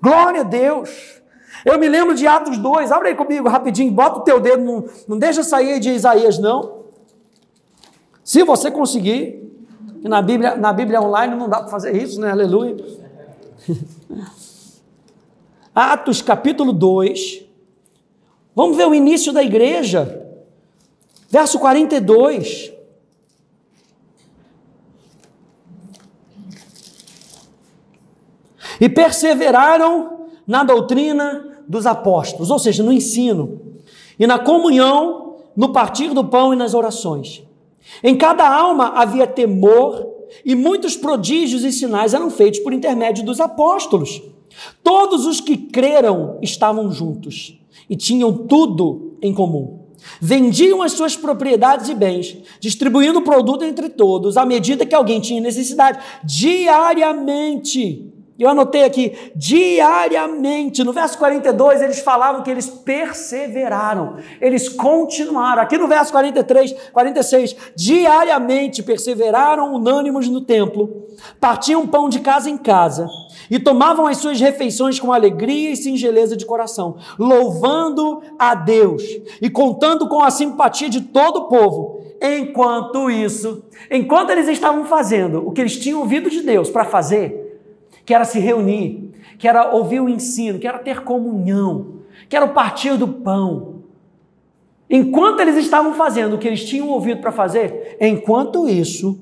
Glória 0.00 0.40
a 0.40 0.44
Deus. 0.44 1.19
Eu 1.64 1.78
me 1.78 1.88
lembro 1.88 2.14
de 2.14 2.26
Atos 2.26 2.58
2, 2.58 2.90
abre 2.90 3.08
aí 3.08 3.14
comigo 3.14 3.48
rapidinho, 3.48 3.92
bota 3.92 4.20
o 4.20 4.22
teu 4.22 4.40
dedo, 4.40 4.62
não, 4.62 4.84
não 5.08 5.18
deixa 5.18 5.42
sair 5.42 5.78
de 5.78 5.90
Isaías, 5.90 6.38
não. 6.38 6.80
Se 8.24 8.42
você 8.44 8.70
conseguir, 8.70 9.50
na 10.02 10.22
Bíblia, 10.22 10.56
na 10.56 10.72
Bíblia 10.72 11.00
online 11.00 11.34
não 11.34 11.48
dá 11.48 11.58
para 11.60 11.68
fazer 11.68 11.96
isso, 11.96 12.20
né? 12.20 12.30
Aleluia. 12.30 12.76
Atos 15.74 16.22
capítulo 16.22 16.72
2. 16.72 17.44
Vamos 18.54 18.76
ver 18.76 18.86
o 18.86 18.94
início 18.94 19.32
da 19.32 19.42
igreja. 19.42 20.26
Verso 21.28 21.58
42. 21.58 22.72
E 28.80 28.88
perseveraram 28.88 30.28
na 30.46 30.64
doutrina 30.64 31.49
dos 31.68 31.86
apóstolos, 31.86 32.50
ou 32.50 32.58
seja, 32.58 32.82
no 32.82 32.92
ensino, 32.92 33.60
e 34.18 34.26
na 34.26 34.38
comunhão, 34.38 35.36
no 35.56 35.72
partir 35.72 36.12
do 36.12 36.24
pão 36.24 36.52
e 36.52 36.56
nas 36.56 36.74
orações. 36.74 37.42
Em 38.02 38.16
cada 38.16 38.48
alma 38.48 38.92
havia 38.94 39.26
temor, 39.26 40.06
e 40.44 40.54
muitos 40.54 40.96
prodígios 40.96 41.64
e 41.64 41.72
sinais 41.72 42.14
eram 42.14 42.30
feitos 42.30 42.60
por 42.60 42.72
intermédio 42.72 43.24
dos 43.24 43.40
apóstolos. 43.40 44.22
Todos 44.82 45.26
os 45.26 45.40
que 45.40 45.56
creram 45.56 46.38
estavam 46.40 46.92
juntos 46.92 47.58
e 47.88 47.96
tinham 47.96 48.32
tudo 48.32 49.16
em 49.20 49.34
comum. 49.34 49.80
Vendiam 50.20 50.82
as 50.82 50.92
suas 50.92 51.16
propriedades 51.16 51.88
e 51.88 51.94
bens, 51.94 52.36
distribuindo 52.58 53.18
o 53.18 53.24
produto 53.24 53.64
entre 53.64 53.88
todos, 53.88 54.36
à 54.36 54.46
medida 54.46 54.86
que 54.86 54.94
alguém 54.94 55.20
tinha 55.20 55.40
necessidade, 55.40 55.98
diariamente 56.24 58.10
eu 58.42 58.48
anotei 58.48 58.84
aqui, 58.84 59.32
diariamente. 59.36 60.82
No 60.82 60.92
verso 60.92 61.18
42, 61.18 61.82
eles 61.82 62.00
falavam 62.00 62.42
que 62.42 62.50
eles 62.50 62.68
perseveraram, 62.68 64.16
eles 64.40 64.68
continuaram. 64.68 65.62
Aqui 65.62 65.76
no 65.76 65.86
verso 65.86 66.10
43, 66.10 66.72
46, 66.92 67.56
diariamente 67.76 68.82
perseveraram 68.82 69.74
unânimos 69.74 70.26
no 70.28 70.40
templo, 70.40 71.06
partiam 71.38 71.86
pão 71.86 72.08
de 72.08 72.20
casa 72.20 72.48
em 72.48 72.56
casa 72.56 73.06
e 73.50 73.58
tomavam 73.58 74.06
as 74.06 74.16
suas 74.16 74.40
refeições 74.40 74.98
com 74.98 75.12
alegria 75.12 75.72
e 75.72 75.76
singeleza 75.76 76.36
de 76.36 76.46
coração, 76.46 76.96
louvando 77.18 78.22
a 78.38 78.54
Deus 78.54 79.02
e 79.42 79.50
contando 79.50 80.08
com 80.08 80.22
a 80.22 80.30
simpatia 80.30 80.88
de 80.88 81.00
todo 81.02 81.40
o 81.40 81.48
povo. 81.48 82.00
Enquanto 82.22 83.10
isso, 83.10 83.64
enquanto 83.90 84.30
eles 84.30 84.48
estavam 84.48 84.84
fazendo 84.84 85.46
o 85.46 85.52
que 85.52 85.60
eles 85.60 85.78
tinham 85.78 86.00
ouvido 86.00 86.30
de 86.30 86.42
Deus 86.42 86.70
para 86.70 86.84
fazer, 86.84 87.49
que 88.10 88.14
era 88.14 88.24
se 88.24 88.40
reunir, 88.40 89.12
que 89.38 89.46
era 89.46 89.72
ouvir 89.72 90.00
o 90.00 90.08
ensino, 90.08 90.58
que 90.58 90.66
era 90.66 90.80
ter 90.80 91.04
comunhão, 91.04 92.00
que 92.28 92.34
era 92.34 92.44
o 92.44 92.48
partir 92.48 92.96
do 92.96 93.06
pão. 93.06 93.84
Enquanto 94.90 95.38
eles 95.38 95.54
estavam 95.54 95.94
fazendo 95.94 96.34
o 96.34 96.38
que 96.40 96.48
eles 96.48 96.64
tinham 96.64 96.88
ouvido 96.88 97.20
para 97.20 97.30
fazer, 97.30 97.96
enquanto 98.00 98.68
isso, 98.68 99.16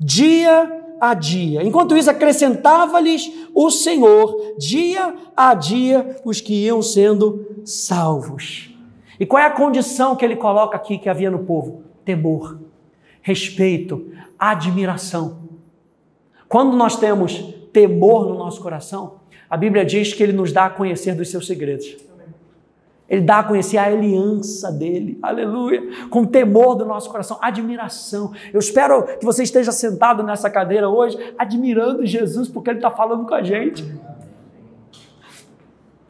dia 0.00 0.96
a 1.00 1.14
dia, 1.14 1.62
enquanto 1.62 1.96
isso 1.96 2.10
acrescentava-lhes 2.10 3.30
o 3.54 3.70
Senhor, 3.70 4.56
dia 4.58 5.14
a 5.36 5.54
dia, 5.54 6.16
os 6.24 6.40
que 6.40 6.64
iam 6.64 6.82
sendo 6.82 7.62
salvos. 7.64 8.76
E 9.20 9.24
qual 9.24 9.40
é 9.40 9.46
a 9.46 9.50
condição 9.50 10.16
que 10.16 10.24
ele 10.24 10.34
coloca 10.34 10.76
aqui 10.76 10.98
que 10.98 11.08
havia 11.08 11.30
no 11.30 11.44
povo? 11.44 11.84
Temor, 12.04 12.58
respeito, 13.22 14.10
admiração. 14.36 15.38
Quando 16.48 16.76
nós 16.76 16.96
temos 16.96 17.62
temor 17.74 18.28
no 18.28 18.38
nosso 18.38 18.62
coração, 18.62 19.16
a 19.50 19.56
Bíblia 19.56 19.84
diz 19.84 20.14
que 20.14 20.22
ele 20.22 20.32
nos 20.32 20.52
dá 20.52 20.66
a 20.66 20.70
conhecer 20.70 21.14
dos 21.14 21.28
seus 21.30 21.46
segredos. 21.46 21.96
Ele 23.06 23.20
dá 23.20 23.40
a 23.40 23.44
conhecer 23.44 23.76
a 23.76 23.84
aliança 23.84 24.72
dele, 24.72 25.18
aleluia, 25.22 25.82
com 26.08 26.24
temor 26.24 26.74
do 26.74 26.86
nosso 26.86 27.10
coração, 27.10 27.36
admiração. 27.42 28.32
Eu 28.50 28.58
espero 28.58 29.02
que 29.18 29.24
você 29.24 29.42
esteja 29.42 29.72
sentado 29.72 30.22
nessa 30.22 30.48
cadeira 30.48 30.88
hoje, 30.88 31.18
admirando 31.36 32.06
Jesus, 32.06 32.48
porque 32.48 32.70
ele 32.70 32.78
está 32.78 32.90
falando 32.90 33.26
com 33.26 33.34
a 33.34 33.42
gente. 33.42 33.84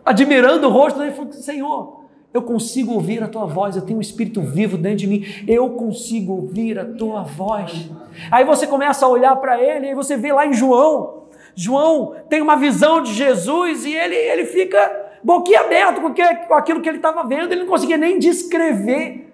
Admirando 0.04 0.68
o 0.68 0.70
rosto 0.70 1.00
dele, 1.00 1.10
falando: 1.10 1.32
Senhor, 1.32 2.04
eu 2.32 2.42
consigo 2.42 2.92
ouvir 2.92 3.22
a 3.22 3.28
tua 3.28 3.46
voz, 3.46 3.74
eu 3.74 3.82
tenho 3.82 3.98
um 3.98 4.02
espírito 4.02 4.40
vivo 4.40 4.76
dentro 4.76 4.98
de 4.98 5.06
mim, 5.08 5.24
eu 5.48 5.70
consigo 5.70 6.32
ouvir 6.32 6.78
a 6.78 6.84
tua 6.84 7.22
voz. 7.22 7.90
Aí 8.30 8.44
você 8.44 8.68
começa 8.68 9.04
a 9.04 9.08
olhar 9.08 9.34
para 9.36 9.60
ele, 9.60 9.88
e 9.88 9.94
você 9.94 10.16
vê 10.16 10.32
lá 10.32 10.46
em 10.46 10.52
João, 10.52 11.23
João 11.54 12.16
tem 12.28 12.42
uma 12.42 12.56
visão 12.56 13.00
de 13.00 13.12
Jesus 13.12 13.84
e 13.84 13.94
ele, 13.94 14.14
ele 14.14 14.44
fica 14.44 15.04
boquiaberto 15.22 16.00
com, 16.00 16.12
que, 16.12 16.22
com 16.46 16.54
aquilo 16.54 16.80
que 16.80 16.88
ele 16.88 16.98
estava 16.98 17.24
vendo, 17.26 17.52
ele 17.52 17.62
não 17.62 17.68
conseguia 17.68 17.96
nem 17.96 18.18
descrever. 18.18 19.32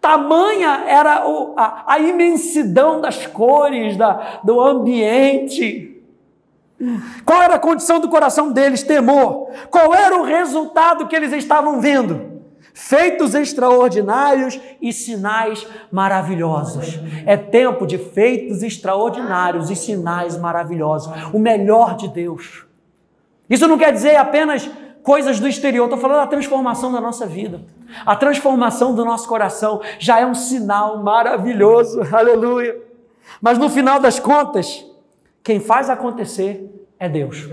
Tamanha 0.00 0.84
era 0.86 1.26
o, 1.26 1.54
a, 1.56 1.94
a, 1.94 1.98
imensidão 1.98 3.00
das 3.00 3.26
cores, 3.26 3.96
da, 3.96 4.40
do 4.44 4.60
ambiente. 4.60 6.00
Qual 7.24 7.42
era 7.42 7.54
a 7.54 7.58
condição 7.58 7.98
do 7.98 8.08
coração 8.08 8.52
deles? 8.52 8.82
Temor. 8.82 9.48
Qual 9.70 9.94
era 9.94 10.16
o 10.16 10.22
resultado 10.22 11.06
que 11.08 11.16
eles 11.16 11.32
estavam 11.32 11.80
vendo? 11.80 12.35
Feitos 12.76 13.34
extraordinários 13.34 14.60
e 14.82 14.92
sinais 14.92 15.66
maravilhosos. 15.90 17.00
É 17.24 17.34
tempo 17.34 17.86
de 17.86 17.96
feitos 17.96 18.62
extraordinários 18.62 19.70
e 19.70 19.74
sinais 19.74 20.36
maravilhosos. 20.36 21.10
O 21.32 21.38
melhor 21.38 21.96
de 21.96 22.06
Deus. 22.06 22.66
Isso 23.48 23.66
não 23.66 23.78
quer 23.78 23.94
dizer 23.94 24.16
apenas 24.16 24.70
coisas 25.02 25.40
do 25.40 25.48
exterior, 25.48 25.84
estou 25.84 25.98
falando 25.98 26.18
da 26.18 26.26
transformação 26.26 26.92
da 26.92 27.00
nossa 27.00 27.26
vida. 27.26 27.62
A 28.04 28.14
transformação 28.14 28.94
do 28.94 29.06
nosso 29.06 29.26
coração 29.26 29.80
já 29.98 30.20
é 30.20 30.26
um 30.26 30.34
sinal 30.34 31.02
maravilhoso, 31.02 32.02
aleluia. 32.12 32.78
Mas 33.40 33.56
no 33.56 33.70
final 33.70 33.98
das 33.98 34.18
contas, 34.20 34.84
quem 35.42 35.60
faz 35.60 35.88
acontecer 35.88 36.70
é 36.98 37.08
Deus. 37.08 37.48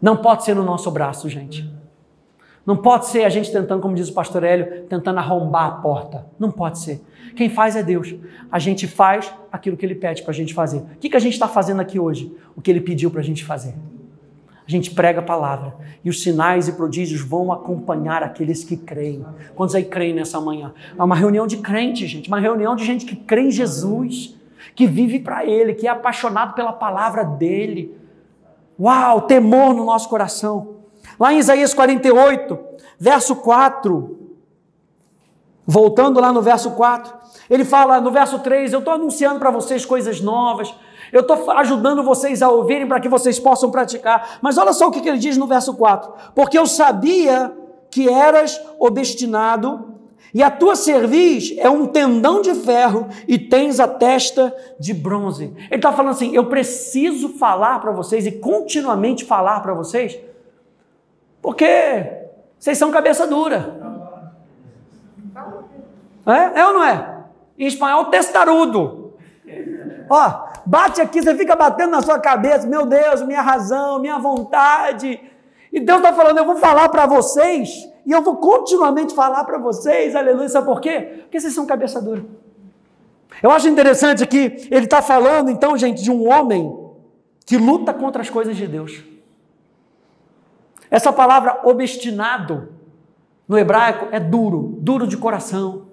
Não 0.00 0.16
pode 0.16 0.44
ser 0.44 0.56
no 0.56 0.64
nosso 0.64 0.90
braço, 0.90 1.28
gente. 1.28 1.81
Não 2.64 2.76
pode 2.76 3.06
ser 3.06 3.24
a 3.24 3.28
gente 3.28 3.50
tentando, 3.50 3.80
como 3.80 3.94
diz 3.94 4.08
o 4.08 4.14
pastor 4.14 4.44
Hélio, 4.44 4.84
tentando 4.84 5.18
arrombar 5.18 5.66
a 5.66 5.70
porta. 5.72 6.26
Não 6.38 6.50
pode 6.50 6.78
ser. 6.78 7.02
Quem 7.34 7.48
faz 7.48 7.74
é 7.74 7.82
Deus. 7.82 8.14
A 8.50 8.58
gente 8.58 8.86
faz 8.86 9.32
aquilo 9.50 9.76
que 9.76 9.84
Ele 9.84 9.94
pede 9.94 10.22
para 10.22 10.30
a 10.30 10.34
gente 10.34 10.54
fazer. 10.54 10.78
O 10.78 10.98
que, 11.00 11.08
que 11.08 11.16
a 11.16 11.20
gente 11.20 11.32
está 11.32 11.48
fazendo 11.48 11.80
aqui 11.80 11.98
hoje? 11.98 12.32
O 12.54 12.60
que 12.60 12.70
Ele 12.70 12.80
pediu 12.80 13.10
para 13.10 13.20
a 13.20 13.24
gente 13.24 13.44
fazer. 13.44 13.74
A 14.66 14.70
gente 14.70 14.92
prega 14.92 15.18
a 15.18 15.22
palavra 15.22 15.74
e 16.04 16.08
os 16.08 16.22
sinais 16.22 16.68
e 16.68 16.72
prodígios 16.72 17.20
vão 17.20 17.50
acompanhar 17.50 18.22
aqueles 18.22 18.62
que 18.62 18.76
creem. 18.76 19.24
Quantos 19.56 19.74
aí 19.74 19.84
creem 19.84 20.14
nessa 20.14 20.40
manhã? 20.40 20.72
É 20.96 21.02
uma 21.02 21.16
reunião 21.16 21.48
de 21.48 21.56
crentes, 21.56 22.08
gente. 22.08 22.28
Uma 22.28 22.38
reunião 22.38 22.76
de 22.76 22.84
gente 22.84 23.04
que 23.04 23.16
crê 23.16 23.42
em 23.42 23.50
Jesus, 23.50 24.36
que 24.76 24.86
vive 24.86 25.18
para 25.18 25.44
Ele, 25.44 25.74
que 25.74 25.88
é 25.88 25.90
apaixonado 25.90 26.54
pela 26.54 26.72
palavra 26.72 27.24
dEle. 27.24 27.96
Uau, 28.78 29.22
temor 29.22 29.74
no 29.74 29.84
nosso 29.84 30.08
coração. 30.08 30.81
Lá 31.18 31.32
em 31.32 31.38
Isaías 31.38 31.74
48, 31.74 32.58
verso 32.98 33.36
4, 33.36 34.18
voltando 35.66 36.20
lá 36.20 36.32
no 36.32 36.42
verso 36.42 36.70
4, 36.72 37.12
ele 37.48 37.64
fala 37.64 38.00
no 38.00 38.10
verso 38.10 38.38
3: 38.38 38.72
Eu 38.72 38.78
estou 38.80 38.94
anunciando 38.94 39.38
para 39.38 39.50
vocês 39.50 39.84
coisas 39.84 40.20
novas, 40.20 40.74
eu 41.12 41.20
estou 41.20 41.50
ajudando 41.52 42.02
vocês 42.02 42.42
a 42.42 42.48
ouvirem 42.48 42.86
para 42.86 43.00
que 43.00 43.08
vocês 43.08 43.38
possam 43.38 43.70
praticar. 43.70 44.38
Mas 44.40 44.56
olha 44.56 44.72
só 44.72 44.88
o 44.88 44.90
que 44.90 45.06
ele 45.06 45.18
diz 45.18 45.36
no 45.36 45.46
verso 45.46 45.74
4: 45.74 46.12
Porque 46.34 46.58
eu 46.58 46.66
sabia 46.66 47.54
que 47.90 48.08
eras 48.08 48.58
obstinado, 48.78 49.92
e 50.32 50.42
a 50.42 50.50
tua 50.50 50.74
cerviz 50.74 51.54
é 51.58 51.68
um 51.68 51.86
tendão 51.86 52.40
de 52.40 52.54
ferro, 52.54 53.06
e 53.28 53.38
tens 53.38 53.78
a 53.78 53.86
testa 53.86 54.54
de 54.80 54.94
bronze. 54.94 55.52
Ele 55.70 55.76
está 55.76 55.92
falando 55.92 56.12
assim: 56.12 56.34
eu 56.34 56.46
preciso 56.46 57.28
falar 57.30 57.80
para 57.80 57.92
vocês 57.92 58.24
e 58.26 58.32
continuamente 58.32 59.24
falar 59.24 59.60
para 59.60 59.74
vocês 59.74 60.18
porque 61.42 62.30
vocês 62.58 62.78
são 62.78 62.92
cabeça 62.92 63.26
dura. 63.26 63.82
É? 66.24 66.60
é 66.60 66.66
ou 66.66 66.74
não 66.74 66.84
é? 66.84 67.24
Em 67.58 67.66
espanhol, 67.66 68.04
testarudo. 68.04 69.14
Ó, 70.08 70.44
bate 70.64 71.00
aqui, 71.00 71.20
você 71.20 71.34
fica 71.34 71.56
batendo 71.56 71.90
na 71.90 72.00
sua 72.00 72.20
cabeça, 72.20 72.66
meu 72.66 72.86
Deus, 72.86 73.22
minha 73.22 73.42
razão, 73.42 73.98
minha 73.98 74.18
vontade. 74.18 75.20
E 75.72 75.80
Deus 75.80 75.98
está 75.98 76.12
falando, 76.12 76.38
eu 76.38 76.44
vou 76.44 76.56
falar 76.56 76.88
para 76.90 77.06
vocês, 77.06 77.88
e 78.06 78.12
eu 78.12 78.22
vou 78.22 78.36
continuamente 78.36 79.14
falar 79.14 79.42
para 79.44 79.58
vocês, 79.58 80.14
aleluia, 80.14 80.48
sabe 80.48 80.66
por 80.66 80.80
quê? 80.80 81.22
Porque 81.22 81.40
vocês 81.40 81.52
são 81.52 81.66
cabeça 81.66 82.00
dura. 82.00 82.24
Eu 83.42 83.50
acho 83.50 83.68
interessante 83.68 84.26
que 84.26 84.68
ele 84.70 84.84
está 84.84 85.02
falando, 85.02 85.50
então, 85.50 85.76
gente, 85.76 86.02
de 86.02 86.10
um 86.10 86.28
homem 86.28 86.78
que 87.44 87.56
luta 87.56 87.92
contra 87.92 88.22
as 88.22 88.30
coisas 88.30 88.56
de 88.56 88.66
Deus. 88.66 89.11
Essa 90.92 91.10
palavra 91.10 91.60
obstinado 91.64 92.68
no 93.48 93.56
hebraico 93.56 94.08
é 94.12 94.20
duro, 94.20 94.76
duro 94.78 95.06
de 95.06 95.16
coração, 95.16 95.86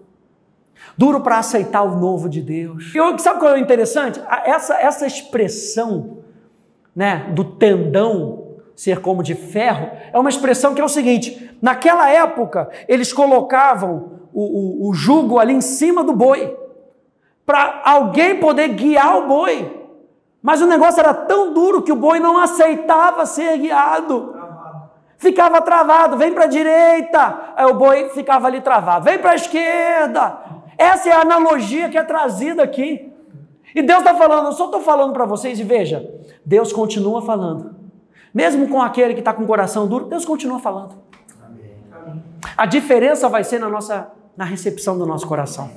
duro 0.98 1.22
para 1.22 1.40
aceitar 1.40 1.84
o 1.84 1.98
novo 1.98 2.28
de 2.28 2.42
Deus. 2.42 2.94
E 2.94 3.20
sabe 3.20 3.40
qual 3.40 3.52
é 3.52 3.56
o 3.56 3.64
interessante? 3.64 4.22
Essa, 4.44 4.76
essa 4.76 5.08
expressão 5.08 6.18
né, 6.94 7.32
do 7.34 7.46
tendão 7.46 8.58
ser 8.76 9.00
como 9.00 9.24
de 9.24 9.36
ferro 9.36 9.90
é 10.12 10.20
uma 10.20 10.30
expressão 10.30 10.76
que 10.76 10.82
é 10.82 10.84
o 10.84 10.90
seguinte: 10.90 11.50
naquela 11.62 12.10
época 12.10 12.70
eles 12.86 13.14
colocavam 13.14 14.20
o, 14.34 14.88
o, 14.88 14.90
o 14.90 14.94
jugo 14.94 15.40
ali 15.40 15.54
em 15.54 15.62
cima 15.62 16.04
do 16.04 16.12
boi 16.12 16.58
para 17.46 17.84
alguém 17.86 18.38
poder 18.38 18.68
guiar 18.68 19.18
o 19.18 19.28
boi. 19.30 19.80
Mas 20.42 20.62
o 20.62 20.68
negócio 20.68 21.00
era 21.00 21.14
tão 21.14 21.54
duro 21.54 21.82
que 21.82 21.92
o 21.92 21.96
boi 21.96 22.20
não 22.20 22.38
aceitava 22.38 23.26
ser 23.26 23.58
guiado 23.58 24.39
ficava 25.20 25.62
travado, 25.62 26.18
vem 26.18 26.34
para 26.34 26.46
a 26.46 26.48
direita, 26.48 27.54
aí 27.56 27.66
o 27.66 27.76
boi 27.76 28.10
ficava 28.10 28.48
ali 28.48 28.62
travado, 28.62 29.06
vem 29.06 29.20
para 29.20 29.32
a 29.32 29.36
esquerda. 29.36 30.40
Essa 30.76 31.10
é 31.10 31.12
a 31.12 31.22
analogia 31.22 31.90
que 31.90 31.98
é 31.98 32.04
trazida 32.04 32.64
aqui. 32.64 33.14
E 33.76 33.84
Deus 33.84 34.00
está 34.00 34.16
falando, 34.16 34.48
eu 34.48 34.54
só 34.54 34.66
estou 34.66 34.82
falando 34.82 35.14
para 35.14 35.26
vocês, 35.26 35.60
e 35.60 35.64
veja, 35.64 36.10
Deus 36.44 36.74
continua 36.74 37.22
falando. 37.22 37.76
Mesmo 38.34 38.68
com 38.68 38.82
aquele 38.82 39.14
que 39.14 39.20
está 39.20 39.34
com 39.34 39.44
o 39.44 39.48
coração 39.48 39.88
duro, 39.88 40.06
Deus 40.06 40.26
continua 40.26 40.58
falando. 40.58 40.96
A 42.58 42.66
diferença 42.66 43.30
vai 43.30 43.44
ser 43.44 43.60
na 43.60 43.70
nossa 43.70 44.12
na 44.38 44.46
recepção 44.46 44.98
do 44.98 45.06
nosso 45.06 45.28
coração. 45.28 45.70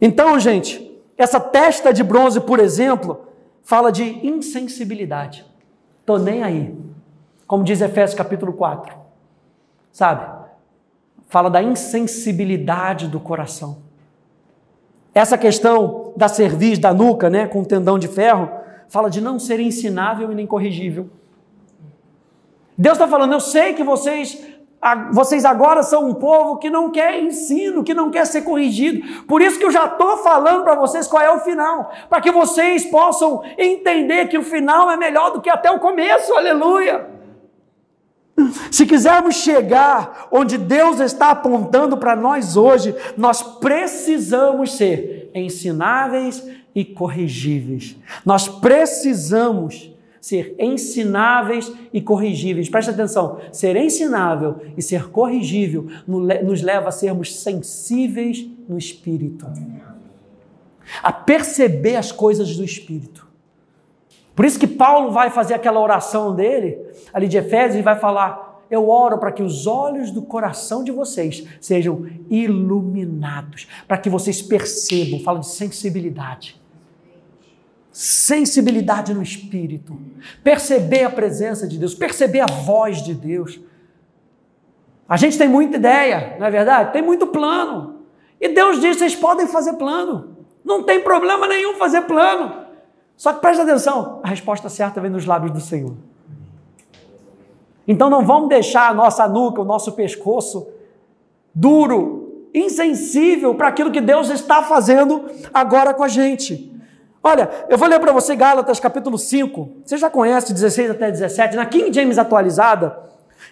Então, 0.00 0.40
gente, 0.40 1.00
essa 1.16 1.38
testa 1.38 1.92
de 1.92 2.02
bronze, 2.02 2.40
por 2.40 2.58
exemplo, 2.58 3.28
fala 3.62 3.92
de 3.92 4.26
insensibilidade. 4.26 5.46
Tô 6.04 6.18
nem 6.18 6.42
aí. 6.42 6.76
Como 7.52 7.64
diz 7.64 7.82
Efésios 7.82 8.16
capítulo 8.16 8.54
4. 8.54 8.96
Sabe? 9.92 10.26
Fala 11.28 11.50
da 11.50 11.62
insensibilidade 11.62 13.06
do 13.06 13.20
coração. 13.20 13.82
Essa 15.14 15.36
questão 15.36 16.14
da 16.16 16.28
cerviz, 16.28 16.78
da 16.78 16.94
nuca, 16.94 17.28
né, 17.28 17.46
com 17.46 17.60
o 17.60 17.66
tendão 17.66 17.98
de 17.98 18.08
ferro, 18.08 18.48
fala 18.88 19.10
de 19.10 19.20
não 19.20 19.38
ser 19.38 19.60
ensinável 19.60 20.32
e 20.32 20.34
nem 20.34 20.46
corrigível. 20.46 21.10
Deus 22.78 22.94
está 22.94 23.06
falando, 23.06 23.34
eu 23.34 23.40
sei 23.40 23.74
que 23.74 23.84
vocês 23.84 24.42
vocês 25.12 25.44
agora 25.44 25.82
são 25.82 26.08
um 26.08 26.14
povo 26.14 26.56
que 26.56 26.70
não 26.70 26.90
quer 26.90 27.22
ensino, 27.22 27.84
que 27.84 27.92
não 27.92 28.10
quer 28.10 28.26
ser 28.26 28.42
corrigido. 28.42 29.24
Por 29.24 29.42
isso 29.42 29.58
que 29.58 29.66
eu 29.66 29.70
já 29.70 29.84
estou 29.84 30.16
falando 30.16 30.64
para 30.64 30.74
vocês 30.74 31.06
qual 31.06 31.22
é 31.22 31.30
o 31.30 31.40
final, 31.40 31.92
para 32.08 32.22
que 32.22 32.30
vocês 32.32 32.86
possam 32.86 33.42
entender 33.58 34.28
que 34.28 34.38
o 34.38 34.42
final 34.42 34.90
é 34.90 34.96
melhor 34.96 35.32
do 35.32 35.42
que 35.42 35.50
até 35.50 35.70
o 35.70 35.78
começo. 35.78 36.32
Aleluia! 36.32 37.20
Se 38.70 38.86
quisermos 38.86 39.36
chegar 39.36 40.28
onde 40.30 40.58
Deus 40.58 41.00
está 41.00 41.30
apontando 41.30 41.96
para 41.96 42.16
nós 42.16 42.56
hoje, 42.56 42.94
nós 43.16 43.42
precisamos 43.42 44.72
ser 44.72 45.30
ensináveis 45.34 46.46
e 46.74 46.84
corrigíveis. 46.84 47.96
Nós 48.24 48.48
precisamos 48.48 49.92
ser 50.20 50.54
ensináveis 50.58 51.72
e 51.92 52.00
corrigíveis. 52.00 52.68
Preste 52.68 52.90
atenção: 52.90 53.40
ser 53.50 53.76
ensinável 53.76 54.60
e 54.76 54.80
ser 54.80 55.10
corrigível 55.10 55.88
nos 56.06 56.62
leva 56.62 56.88
a 56.88 56.92
sermos 56.92 57.34
sensíveis 57.34 58.48
no 58.68 58.78
espírito, 58.78 59.46
a 61.02 61.12
perceber 61.12 61.96
as 61.96 62.12
coisas 62.12 62.56
do 62.56 62.64
espírito. 62.64 63.21
Por 64.34 64.44
isso 64.44 64.58
que 64.58 64.66
Paulo 64.66 65.10
vai 65.10 65.30
fazer 65.30 65.54
aquela 65.54 65.80
oração 65.80 66.34
dele, 66.34 66.78
ali 67.12 67.28
de 67.28 67.36
Efésios, 67.36 67.78
e 67.78 67.82
vai 67.82 67.98
falar: 67.98 68.64
Eu 68.70 68.88
oro 68.88 69.18
para 69.18 69.30
que 69.30 69.42
os 69.42 69.66
olhos 69.66 70.10
do 70.10 70.22
coração 70.22 70.82
de 70.82 70.90
vocês 70.90 71.46
sejam 71.60 72.06
iluminados, 72.30 73.68
para 73.86 73.98
que 73.98 74.08
vocês 74.08 74.40
percebam, 74.40 75.20
fala 75.20 75.40
de 75.40 75.48
sensibilidade. 75.48 76.60
Sensibilidade 77.92 79.12
no 79.12 79.22
espírito, 79.22 79.98
perceber 80.42 81.04
a 81.04 81.10
presença 81.10 81.68
de 81.68 81.78
Deus, 81.78 81.94
perceber 81.94 82.40
a 82.40 82.46
voz 82.46 83.02
de 83.02 83.12
Deus. 83.12 83.60
A 85.06 85.18
gente 85.18 85.36
tem 85.36 85.46
muita 85.46 85.76
ideia, 85.76 86.36
não 86.38 86.46
é 86.46 86.50
verdade? 86.50 86.90
Tem 86.90 87.02
muito 87.02 87.26
plano. 87.26 88.06
E 88.40 88.48
Deus 88.48 88.80
diz: 88.80 88.96
vocês 88.96 89.14
podem 89.14 89.46
fazer 89.46 89.74
plano. 89.74 90.38
Não 90.64 90.82
tem 90.82 91.02
problema 91.02 91.46
nenhum 91.46 91.74
fazer 91.74 92.02
plano. 92.02 92.61
Só 93.16 93.32
que 93.32 93.40
preste 93.40 93.60
atenção, 93.60 94.20
a 94.22 94.28
resposta 94.28 94.68
certa 94.68 95.00
vem 95.00 95.10
nos 95.10 95.26
lábios 95.26 95.52
do 95.52 95.60
Senhor. 95.60 95.94
Então 97.86 98.08
não 98.08 98.24
vamos 98.24 98.48
deixar 98.48 98.88
a 98.88 98.94
nossa 98.94 99.26
nuca, 99.28 99.60
o 99.60 99.64
nosso 99.64 99.92
pescoço 99.92 100.68
duro, 101.54 102.48
insensível 102.54 103.54
para 103.54 103.68
aquilo 103.68 103.90
que 103.90 104.00
Deus 104.00 104.30
está 104.30 104.62
fazendo 104.62 105.24
agora 105.52 105.92
com 105.94 106.04
a 106.04 106.08
gente. 106.08 106.70
Olha, 107.22 107.48
eu 107.68 107.78
vou 107.78 107.88
ler 107.88 108.00
para 108.00 108.12
você 108.12 108.34
Gálatas 108.34 108.80
capítulo 108.80 109.16
5. 109.16 109.68
Você 109.84 109.96
já 109.96 110.10
conhece 110.10 110.52
16 110.52 110.90
até 110.90 111.10
17, 111.10 111.56
na 111.56 111.66
King 111.66 111.92
James 111.92 112.18
atualizada, 112.18 112.98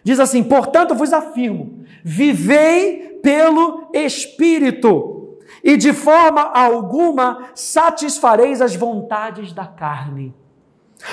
diz 0.03 0.19
assim: 0.19 0.43
"Portanto 0.43 0.95
vos 0.95 1.13
afirmo, 1.13 1.85
vivei 2.03 3.21
pelo 3.23 3.89
espírito, 3.93 5.20
e 5.63 5.77
de 5.77 5.93
forma 5.93 6.43
alguma 6.43 7.51
satisfareis 7.55 8.61
as 8.61 8.75
vontades 8.75 9.53
da 9.53 9.67
carne. 9.67 10.35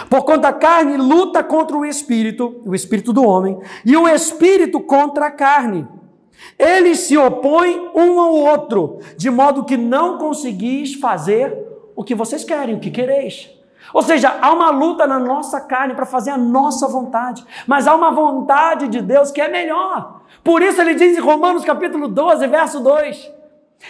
Porquanto 0.10 0.46
a 0.46 0.54
carne 0.54 0.98
luta 0.98 1.44
contra 1.44 1.78
o 1.78 1.86
espírito, 1.86 2.62
o 2.66 2.76
espírito 2.76 3.14
do 3.14 3.24
homem, 3.24 3.58
e 3.86 3.96
o 3.96 4.08
espírito 4.08 4.80
contra 4.82 5.28
a 5.28 5.32
carne. 5.32 5.88
Eles 6.58 7.00
se 7.00 7.18
opõem 7.18 7.92
um 7.96 8.20
ao 8.20 8.34
outro, 8.34 9.00
de 9.16 9.30
modo 9.30 9.64
que 9.64 9.78
não 9.78 10.18
conseguis 10.18 10.94
fazer 10.96 11.58
o 11.96 12.04
que 12.04 12.14
vocês 12.14 12.44
querem, 12.44 12.76
o 12.76 12.80
que 12.80 12.92
quereis. 12.92 13.50
Ou 13.94 14.02
seja, 14.02 14.38
há 14.42 14.52
uma 14.52 14.70
luta 14.70 15.08
na 15.08 15.18
nossa 15.18 15.62
carne 15.62 15.94
para 15.94 16.06
fazer 16.06 16.32
a 16.32 16.38
nossa 16.38 16.88
vontade, 16.88 17.44
mas 17.66 17.88
há 17.88 17.96
uma 17.96 18.12
vontade 18.12 18.88
de 18.88 19.02
Deus 19.02 19.32
que 19.32 19.40
é 19.40 19.48
melhor. 19.48 20.22
Por 20.44 20.62
isso 20.62 20.82
ele 20.82 20.96
diz 20.96 21.18
em 21.18 21.22
Romanos 21.22 21.64
capítulo 21.64 22.08
12, 22.08 22.46
verso 22.48 22.82
2: 22.82 23.32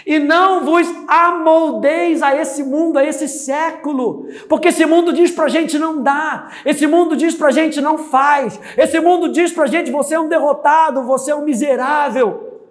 E 0.05 0.19
não 0.19 0.63
vos 0.63 0.87
amoldeis 1.07 2.21
a 2.21 2.35
esse 2.35 2.63
mundo, 2.63 2.97
a 2.97 3.03
esse 3.03 3.27
século, 3.27 4.27
porque 4.47 4.67
esse 4.67 4.85
mundo 4.85 5.11
diz 5.11 5.31
para 5.31 5.45
a 5.45 5.49
gente 5.49 5.79
não 5.79 6.01
dá, 6.01 6.49
esse 6.65 6.85
mundo 6.85 7.15
diz 7.15 7.33
para 7.35 7.47
a 7.47 7.51
gente 7.51 7.81
não 7.81 7.97
faz, 7.97 8.59
esse 8.77 8.99
mundo 8.99 9.29
diz 9.29 9.51
para 9.51 9.63
a 9.63 9.67
gente 9.67 9.91
você 9.91 10.15
é 10.15 10.19
um 10.19 10.29
derrotado, 10.29 11.03
você 11.03 11.31
é 11.31 11.35
um 11.35 11.43
miserável. 11.43 12.61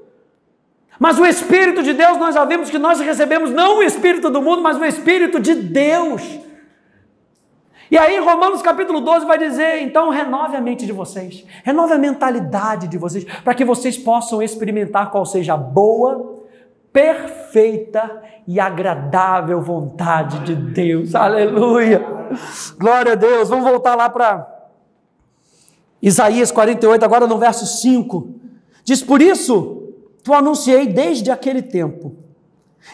Mas 0.98 1.18
o 1.18 1.26
Espírito 1.26 1.82
de 1.82 1.92
Deus, 1.92 2.16
nós 2.16 2.34
já 2.34 2.44
vimos 2.44 2.70
que 2.70 2.78
nós 2.78 3.00
recebemos 3.00 3.50
não 3.50 3.78
o 3.78 3.82
Espírito 3.82 4.30
do 4.30 4.40
mundo, 4.40 4.62
mas 4.62 4.78
o 4.78 4.84
Espírito 4.84 5.38
de 5.38 5.54
Deus. 5.54 6.22
E 7.90 7.96
aí, 7.96 8.18
Romanos 8.18 8.62
capítulo 8.62 9.00
12 9.00 9.26
vai 9.26 9.38
dizer: 9.38 9.82
então 9.82 10.08
renove 10.08 10.56
a 10.56 10.60
mente 10.60 10.86
de 10.86 10.92
vocês, 10.92 11.44
renove 11.62 11.92
a 11.92 11.98
mentalidade 11.98 12.88
de 12.88 12.98
vocês, 12.98 13.24
para 13.44 13.54
que 13.54 13.64
vocês 13.64 13.96
possam 13.98 14.42
experimentar 14.42 15.10
qual 15.10 15.26
seja 15.26 15.54
a 15.54 15.56
boa, 15.56 16.35
perfeita 16.96 18.22
e 18.48 18.58
agradável 18.58 19.60
vontade 19.60 20.40
de 20.46 20.54
Deus. 20.54 21.14
Aleluia! 21.14 22.02
Glória 22.78 23.12
a 23.12 23.14
Deus. 23.14 23.50
Vamos 23.50 23.70
voltar 23.70 23.94
lá 23.94 24.08
para 24.08 24.50
Isaías 26.00 26.50
48, 26.50 27.04
agora 27.04 27.26
no 27.26 27.36
verso 27.36 27.66
5. 27.66 28.30
Diz: 28.82 29.02
Por 29.02 29.20
isso 29.20 29.92
tu 30.24 30.32
anunciei 30.32 30.86
desde 30.86 31.30
aquele 31.30 31.60
tempo 31.60 32.16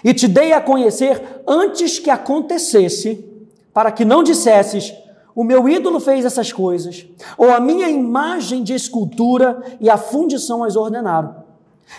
e 0.03 0.13
te 0.13 0.27
dei 0.27 0.53
a 0.53 0.61
conhecer 0.61 1.23
antes 1.47 2.01
que 2.01 2.11
acontecesse 2.11 3.25
para 3.73 3.93
que 3.93 4.05
não 4.05 4.25
dissesses: 4.25 4.93
o 5.33 5.45
meu 5.45 5.69
ídolo 5.69 6.01
fez 6.01 6.25
essas 6.25 6.53
coisas, 6.53 7.07
ou 7.39 7.53
a 7.53 7.61
minha 7.61 7.89
imagem 7.89 8.65
de 8.65 8.75
escultura 8.75 9.63
e 9.81 9.89
a 9.89 9.97
fundição 9.97 10.65
as 10.65 10.75
ordenaram. 10.75 11.42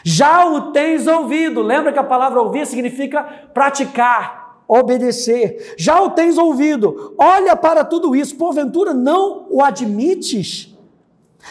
Já 0.03 0.45
o 0.45 0.71
tens 0.71 1.07
ouvido, 1.07 1.61
lembra 1.61 1.91
que 1.91 1.99
a 1.99 2.03
palavra 2.03 2.41
ouvir 2.41 2.65
significa 2.65 3.21
praticar, 3.53 4.63
obedecer. 4.67 5.75
Já 5.77 6.01
o 6.01 6.11
tens 6.11 6.37
ouvido, 6.37 7.13
olha 7.17 7.55
para 7.55 7.83
tudo 7.83 8.15
isso, 8.15 8.37
porventura 8.37 8.93
não 8.93 9.45
o 9.49 9.61
admites? 9.61 10.72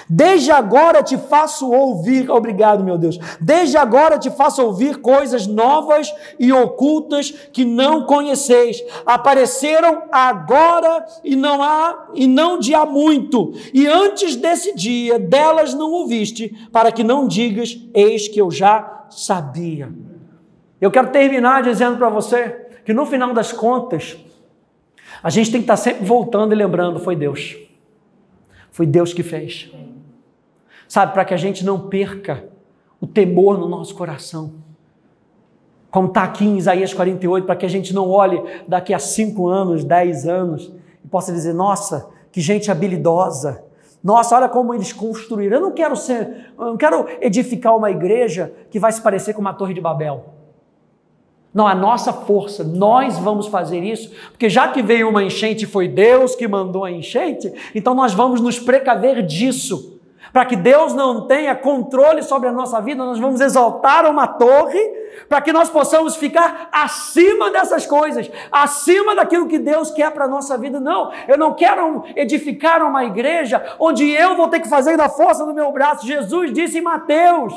Desde 0.09 0.51
agora 0.51 1.03
te 1.03 1.17
faço 1.17 1.71
ouvir, 1.71 2.31
obrigado, 2.31 2.85
meu 2.85 2.99
Deus. 2.99 3.19
Desde 3.41 3.77
agora 3.77 4.19
te 4.19 4.31
faço 4.31 4.63
ouvir 4.63 4.97
coisas 5.01 5.47
novas 5.47 6.13
e 6.39 6.53
ocultas 6.53 7.31
que 7.53 7.65
não 7.65 8.05
conheceis. 8.05 8.83
Apareceram 9.05 10.03
agora 10.11 11.05
e 11.23 11.37
não 11.37 11.63
há 11.63 12.09
e 12.15 12.27
não 12.27 12.59
de 12.59 12.75
há 12.75 12.85
muito. 12.85 13.53
E 13.73 13.87
antes 13.87 14.37
desse 14.37 14.75
dia 14.75 15.19
delas 15.19 15.75
não 15.75 15.91
ouviste, 15.91 16.69
para 16.73 16.91
que 16.91 17.05
não 17.05 17.27
digas: 17.27 17.79
eis 17.95 18.29
que 18.29 18.41
eu 18.41 18.51
já 18.51 19.07
sabia. 19.11 19.93
Eu 20.81 20.91
quero 20.91 21.11
terminar 21.11 21.63
dizendo 21.63 21.97
para 21.97 22.09
você 22.09 22.67
que 22.85 22.93
no 22.93 23.07
final 23.07 23.33
das 23.33 23.53
contas, 23.53 24.17
a 25.23 25.31
gente 25.31 25.53
tem 25.53 25.61
que 25.61 25.65
estar 25.65 25.77
sempre 25.77 26.05
voltando 26.05 26.53
e 26.53 26.57
lembrando: 26.57 26.99
foi 26.99 27.15
Deus. 27.15 27.57
Foi 28.73 28.87
Deus 28.87 29.13
que 29.13 29.23
fez. 29.23 29.71
Sabe, 30.89 31.13
para 31.13 31.25
que 31.25 31.33
a 31.33 31.37
gente 31.37 31.65
não 31.65 31.89
perca 31.89 32.49
o 33.01 33.07
temor 33.07 33.59
no 33.59 33.69
nosso 33.69 33.95
coração. 33.95 34.55
Como 35.91 36.09
está 36.09 36.25
aqui 36.25 36.45
em 36.45 36.57
Isaías 36.57 36.93
48, 36.93 37.45
para 37.45 37.55
que 37.55 37.67
a 37.67 37.69
gente 37.69 37.95
não 37.95 38.09
olhe 38.09 38.43
daqui 38.67 38.95
a 38.95 38.99
cinco 38.99 39.47
anos, 39.47 39.85
dez 39.85 40.27
anos, 40.27 40.73
e 41.05 41.09
possa 41.09 41.33
dizer: 41.33 41.53
nossa, 41.53 42.09
que 42.33 42.41
gente 42.41 42.71
habilidosa. 42.71 43.63
Nossa, 44.03 44.35
olha 44.35 44.49
como 44.49 44.75
eles 44.75 44.93
construíram. 44.93 45.59
Eu 45.59 45.63
não 45.63 45.73
quero 45.73 45.95
ser, 45.95 46.53
eu 46.59 46.65
não 46.65 46.77
quero 46.77 47.07
edificar 47.21 47.77
uma 47.77 47.91
igreja 47.91 48.53
que 48.71 48.79
vai 48.79 48.91
se 48.91 49.01
parecer 49.01 49.35
com 49.35 49.41
uma 49.41 49.53
torre 49.53 49.75
de 49.75 49.81
Babel. 49.81 50.25
Não, 51.55 51.67
a 51.67 51.75
nossa 51.75 52.13
força, 52.13 52.65
nós 52.65 53.19
vamos 53.19 53.47
fazer 53.49 53.83
isso, 53.83 54.11
porque 54.31 54.49
já 54.49 54.69
que 54.69 54.83
veio 54.83 55.09
uma 55.09 55.23
enchente, 55.23 55.67
foi 55.67 55.87
Deus 55.87 56.35
que 56.35 56.49
mandou 56.49 56.85
a 56.85 56.91
enchente, 56.91 57.53
então 57.75 57.95
nós 57.95 58.15
vamos 58.15 58.41
nos 58.41 58.59
precaver 58.59 59.23
disso. 59.23 60.01
Para 60.33 60.47
que 60.47 60.57
Deus 60.57 60.95
não 60.95 61.27
tenha 61.27 61.55
controle 61.55 62.23
sobre 62.23 62.49
a 62.49 62.53
nossa 62.53 62.81
vida, 62.81 63.05
nós 63.05 63.19
vamos 63.19 63.39
exaltar 63.39 64.11
uma 64.11 64.27
torre, 64.27 64.81
para 65.29 65.43
que 65.43 65.53
nós 65.53 65.69
possamos 65.69 66.17
ficar 66.17 66.71
acima 66.73 67.51
dessas 67.51 67.85
coisas, 67.85 68.31
acima 68.51 69.15
daquilo 69.15 69.47
que 69.47 69.59
Deus 69.59 69.91
quer 69.91 70.11
para 70.11 70.25
a 70.25 70.29
nossa 70.29 70.57
vida. 70.57 70.81
Não, 70.81 71.13
eu 71.29 71.37
não 71.37 71.53
quero 71.53 72.05
edificar 72.17 72.83
uma 72.83 73.05
igreja 73.05 73.63
onde 73.79 74.09
eu 74.11 74.35
vou 74.35 74.49
ter 74.49 74.61
que 74.61 74.69
fazer 74.69 74.97
da 74.97 75.11
força 75.11 75.45
do 75.45 75.53
meu 75.53 75.71
braço. 75.71 76.07
Jesus 76.07 76.51
disse 76.51 76.79
em 76.79 76.83
Mateus 76.83 77.53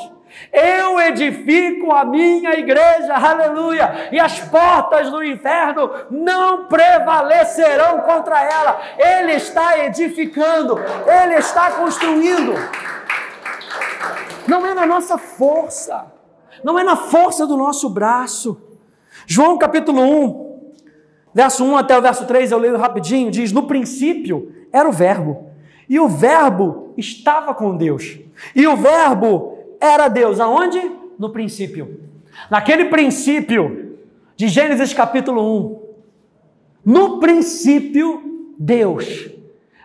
eu 0.52 1.00
edifico 1.00 1.92
a 1.92 2.06
minha 2.06 2.54
igreja, 2.54 3.14
aleluia, 3.14 4.10
e 4.12 4.20
as 4.20 4.40
portas 4.40 5.10
do 5.10 5.24
inferno 5.24 5.90
não 6.10 6.66
prevalecerão 6.66 8.00
contra 8.02 8.42
ela. 8.42 8.82
Ele 8.98 9.34
está 9.34 9.86
edificando, 9.86 10.78
ele 11.06 11.36
está 11.36 11.72
construindo. 11.72 12.54
Não 14.48 14.66
é 14.66 14.74
na 14.74 14.86
nossa 14.86 15.18
força, 15.18 16.06
não 16.64 16.78
é 16.78 16.84
na 16.84 16.96
força 16.96 17.46
do 17.48 17.58
nosso 17.58 17.90
braço. 17.90 18.62
João 19.26 19.58
capítulo 19.58 20.02
1, 20.02 20.74
verso 21.34 21.66
1 21.66 21.78
até 21.78 21.98
o 21.98 22.02
verso 22.02 22.26
3, 22.26 22.52
eu 22.52 22.60
leio 22.60 22.78
rapidinho, 22.78 23.32
diz: 23.32 23.52
No 23.52 23.68
princípio 23.68 24.54
era 24.72 24.88
o 24.88 24.92
Verbo, 24.92 25.50
e 25.90 26.00
o 26.00 26.08
Verbo 26.08 26.94
estava 26.96 27.54
com 27.54 27.76
Deus, 27.76 28.20
e 28.56 28.68
o 28.68 28.76
Verbo 28.76 29.55
era 29.80 30.08
Deus. 30.08 30.40
Aonde? 30.40 30.80
No 31.18 31.30
princípio. 31.30 32.00
Naquele 32.50 32.86
princípio 32.86 33.98
de 34.36 34.48
Gênesis 34.48 34.94
capítulo 34.94 35.42
1. 35.42 35.86
No 36.86 37.20
princípio, 37.20 38.54
Deus. 38.58 39.30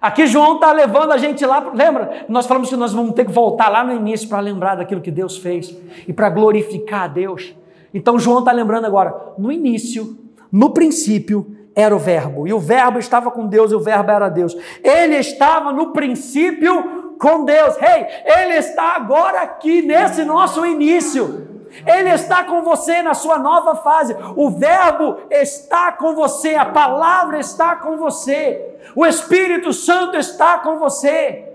Aqui 0.01 0.27
João 0.27 0.55
está 0.55 0.73
levando 0.73 1.13
a 1.13 1.19
gente 1.19 1.45
lá, 1.45 1.73
lembra? 1.75 2.25
Nós 2.29 2.47
falamos 2.47 2.71
que 2.71 2.77
nós 2.77 2.93
vamos 2.93 3.15
ter 3.15 3.27
que 3.27 3.33
voltar 3.33 3.69
lá 3.69 3.85
no 3.85 3.95
início 3.95 4.29
para 4.29 4.41
lembrar 4.41 4.75
daquilo 4.75 5.01
que 5.01 5.11
Deus 5.11 5.37
fez 5.37 5.77
e 6.09 6.13
para 6.13 6.31
glorificar 6.31 7.03
a 7.03 7.09
Deus. 7.09 7.55
Então 7.93 8.19
João 8.19 8.39
está 8.39 8.51
lembrando 8.51 8.87
agora, 8.87 9.35
no 9.37 9.53
início, 9.53 10.17
no 10.51 10.71
princípio, 10.71 11.55
era 11.75 11.95
o 11.95 11.99
Verbo, 11.99 12.49
e 12.49 12.53
o 12.53 12.59
Verbo 12.59 12.99
estava 12.99 13.31
com 13.31 13.47
Deus, 13.47 13.71
e 13.71 13.75
o 13.75 13.81
Verbo 13.81 14.11
era 14.11 14.29
Deus. 14.29 14.57
Ele 14.83 15.17
estava 15.17 15.73
no 15.73 15.93
princípio 15.93 17.00
com 17.21 17.45
Deus. 17.45 17.77
Hey, 17.77 18.07
Ele 18.25 18.55
está 18.55 18.97
agora 18.97 19.43
aqui 19.43 19.83
nesse 19.83 20.25
nosso 20.25 20.65
início. 20.65 21.49
Ele 21.87 22.09
está 22.09 22.43
com 22.43 22.63
você 22.63 23.01
na 23.03 23.15
sua 23.15 23.39
nova 23.39 23.77
fase. 23.77 24.17
O 24.35 24.51
Verbo 24.51 25.19
está 25.31 25.93
com 25.93 26.15
você, 26.15 26.57
a 26.57 26.65
palavra 26.65 27.39
está 27.39 27.77
com 27.77 27.97
você, 27.97 28.79
o 28.97 29.07
Espírito 29.07 29.73
Santo 29.73 30.17
está 30.17 30.59
com 30.59 30.79
você. 30.79 31.47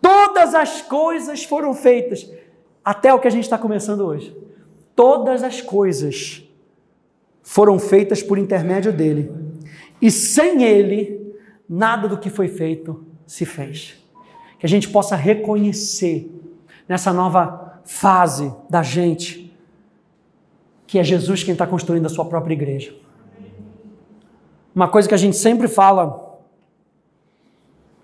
Todas 0.00 0.54
as 0.54 0.82
coisas 0.82 1.42
foram 1.44 1.74
feitas, 1.74 2.30
até 2.84 3.12
o 3.12 3.18
que 3.18 3.26
a 3.26 3.30
gente 3.30 3.44
está 3.44 3.58
começando 3.58 4.02
hoje. 4.02 4.36
Todas 4.94 5.42
as 5.42 5.60
coisas 5.60 6.44
foram 7.42 7.78
feitas 7.78 8.22
por 8.22 8.38
intermédio 8.38 8.92
dele, 8.92 9.34
e 10.00 10.10
sem 10.10 10.62
ele, 10.62 11.34
nada 11.68 12.06
do 12.06 12.18
que 12.18 12.30
foi 12.30 12.48
feito 12.48 13.04
se 13.26 13.44
fez 13.44 14.00
que 14.60 14.66
a 14.66 14.68
gente 14.68 14.90
possa 14.90 15.16
reconhecer 15.16 16.30
nessa 16.86 17.12
nova 17.14 17.80
fase 17.82 18.54
da 18.68 18.82
gente 18.82 19.50
que 20.86 20.98
é 20.98 21.04
Jesus 21.04 21.42
quem 21.42 21.52
está 21.52 21.66
construindo 21.66 22.04
a 22.04 22.08
sua 22.08 22.26
própria 22.26 22.52
igreja. 22.52 22.94
Uma 24.74 24.86
coisa 24.86 25.08
que 25.08 25.14
a 25.14 25.18
gente 25.18 25.36
sempre 25.36 25.66
fala 25.66 26.38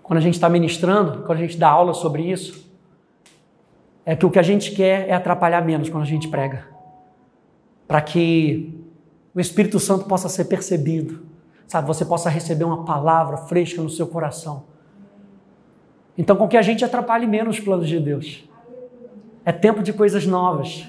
quando 0.01 0.17
a 0.17 0.21
gente 0.21 0.33
está 0.33 0.49
ministrando, 0.49 1.23
quando 1.23 1.37
a 1.37 1.41
gente 1.41 1.57
dá 1.57 1.69
aula 1.69 1.93
sobre 1.93 2.23
isso, 2.23 2.65
é 4.05 4.15
que 4.15 4.25
o 4.25 4.31
que 4.31 4.39
a 4.39 4.43
gente 4.43 4.71
quer 4.71 5.07
é 5.07 5.13
atrapalhar 5.13 5.61
menos 5.63 5.89
quando 5.89 6.03
a 6.03 6.07
gente 6.07 6.27
prega, 6.29 6.65
para 7.87 8.01
que 8.01 8.73
o 9.35 9.39
Espírito 9.39 9.79
Santo 9.79 10.05
possa 10.05 10.27
ser 10.29 10.45
percebido, 10.45 11.23
sabe? 11.67 11.85
Você 11.87 12.05
possa 12.05 12.29
receber 12.29 12.63
uma 12.63 12.83
palavra 12.83 13.37
fresca 13.37 13.81
no 13.81 13.89
seu 13.89 14.07
coração 14.07 14.76
então, 16.17 16.35
com 16.35 16.47
que 16.47 16.57
a 16.57 16.61
gente 16.61 16.83
atrapalhe 16.83 17.27
menos 17.27 17.57
os 17.57 17.63
planos 17.63 17.87
de 17.87 17.99
Deus. 17.99 18.43
É 19.45 19.51
tempo 19.51 19.83
de 19.83 19.93
coisas 19.93 20.25
novas. 20.25 20.87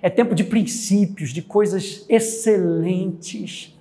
É 0.00 0.08
tempo 0.08 0.34
de 0.34 0.44
princípios, 0.44 1.30
de 1.30 1.42
coisas 1.42 2.06
excelentes. 2.08 3.76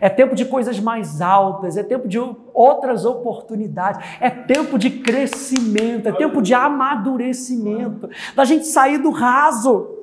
É 0.00 0.08
tempo 0.08 0.34
de 0.34 0.44
coisas 0.44 0.80
mais 0.80 1.20
altas, 1.20 1.76
é 1.76 1.82
tempo 1.82 2.08
de 2.08 2.18
outras 2.52 3.04
oportunidades, 3.04 4.04
é 4.20 4.28
tempo 4.28 4.76
de 4.76 4.90
crescimento, 4.90 6.08
é 6.08 6.12
tempo 6.12 6.42
de 6.42 6.52
amadurecimento, 6.52 8.10
da 8.34 8.44
gente 8.44 8.66
sair 8.66 8.98
do 8.98 9.10
raso. 9.10 9.98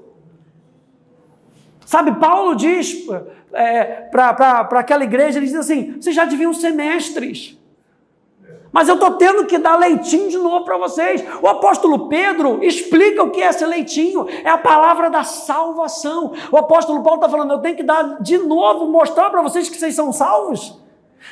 Sabe, 1.86 2.14
Paulo 2.14 2.56
diz 2.56 3.06
é, 3.52 3.84
para 4.10 4.70
aquela 4.72 5.04
igreja, 5.04 5.38
ele 5.38 5.48
diz 5.48 5.56
assim: 5.56 5.98
vocês 6.00 6.16
já 6.16 6.24
deviam 6.24 6.54
ser 6.54 6.72
mestres. 6.72 7.59
Mas 8.72 8.88
eu 8.88 8.96
estou 8.96 9.12
tendo 9.12 9.46
que 9.46 9.58
dar 9.58 9.78
leitinho 9.78 10.30
de 10.30 10.38
novo 10.38 10.64
para 10.64 10.78
vocês. 10.78 11.24
O 11.42 11.48
apóstolo 11.48 12.08
Pedro 12.08 12.64
explica 12.64 13.24
o 13.24 13.32
que 13.32 13.42
é 13.42 13.50
esse 13.50 13.66
leitinho. 13.66 14.28
É 14.44 14.50
a 14.50 14.58
palavra 14.58 15.10
da 15.10 15.24
salvação. 15.24 16.34
O 16.52 16.58
apóstolo 16.58 17.02
Paulo 17.02 17.20
está 17.20 17.30
falando, 17.30 17.52
eu 17.52 17.60
tenho 17.60 17.76
que 17.76 17.84
dar 17.84 18.22
de 18.22 18.38
novo, 18.38 18.88
mostrar 18.88 19.30
para 19.30 19.42
vocês 19.42 19.70
que 19.70 19.78
vocês 19.78 19.96
são 19.96 20.12
salvos. 20.12 20.78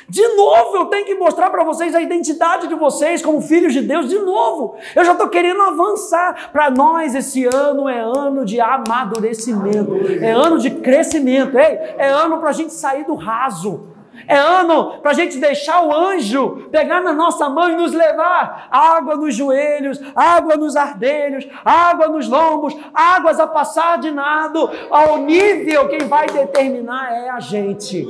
De 0.08 0.26
novo, 0.34 0.76
eu 0.76 0.86
tenho 0.86 1.06
que 1.06 1.14
mostrar 1.14 1.50
para 1.50 1.64
vocês 1.64 1.94
a 1.94 2.00
identidade 2.00 2.66
de 2.66 2.74
vocês 2.74 3.22
como 3.22 3.40
filhos 3.40 3.72
de 3.72 3.82
Deus. 3.82 4.08
De 4.08 4.18
novo, 4.18 4.76
eu 4.94 5.04
já 5.04 5.12
estou 5.12 5.28
querendo 5.28 5.62
avançar. 5.62 6.50
Para 6.50 6.70
nós, 6.70 7.14
esse 7.14 7.44
ano 7.46 7.88
é 7.88 8.00
ano 8.00 8.44
de 8.44 8.60
amadurecimento, 8.60 9.94
é 10.20 10.30
ano 10.30 10.58
de 10.58 10.70
crescimento, 10.70 11.58
Ei, 11.58 11.78
é 11.98 12.08
ano 12.08 12.38
para 12.38 12.50
a 12.50 12.52
gente 12.52 12.72
sair 12.72 13.04
do 13.04 13.14
raso. 13.14 13.97
É 14.26 14.36
ano 14.36 15.00
para 15.00 15.12
a 15.12 15.14
gente 15.14 15.38
deixar 15.38 15.82
o 15.82 15.94
anjo 15.94 16.68
pegar 16.70 17.00
na 17.00 17.12
nossa 17.12 17.48
mão 17.48 17.70
e 17.70 17.76
nos 17.76 17.92
levar 17.92 18.68
água 18.70 19.16
nos 19.16 19.34
joelhos, 19.34 20.00
água 20.14 20.56
nos 20.56 20.76
ardelhos, 20.76 21.46
água 21.64 22.08
nos 22.08 22.28
lombos, 22.28 22.76
águas 22.92 23.38
a 23.38 23.46
passar 23.46 23.98
de 23.98 24.10
nado. 24.10 24.68
Ao 24.90 25.18
nível, 25.18 25.88
quem 25.88 26.00
vai 26.00 26.26
determinar 26.26 27.12
é 27.12 27.30
a 27.30 27.40
gente. 27.40 28.06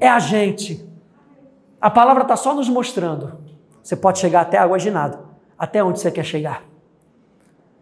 É 0.00 0.08
a 0.08 0.18
gente. 0.18 0.86
A 1.80 1.90
palavra 1.90 2.22
está 2.22 2.36
só 2.36 2.54
nos 2.54 2.68
mostrando. 2.68 3.38
Você 3.82 3.96
pode 3.96 4.18
chegar 4.18 4.42
até 4.42 4.58
água 4.58 4.78
de 4.78 4.90
nado. 4.90 5.18
Até 5.58 5.82
onde 5.82 6.00
você 6.00 6.10
quer 6.10 6.24
chegar? 6.24 6.62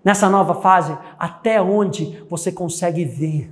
Nessa 0.04 0.28
nova 0.28 0.54
fase, 0.56 0.96
até 1.18 1.60
onde 1.60 2.22
você 2.28 2.52
consegue 2.52 3.04
ver. 3.04 3.50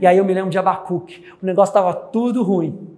E 0.00 0.06
aí 0.06 0.16
eu 0.16 0.24
me 0.24 0.32
lembro 0.32 0.50
de 0.50 0.58
Abacuque. 0.58 1.24
O 1.42 1.46
negócio 1.46 1.70
estava 1.70 1.92
tudo 1.92 2.42
ruim. 2.42 2.91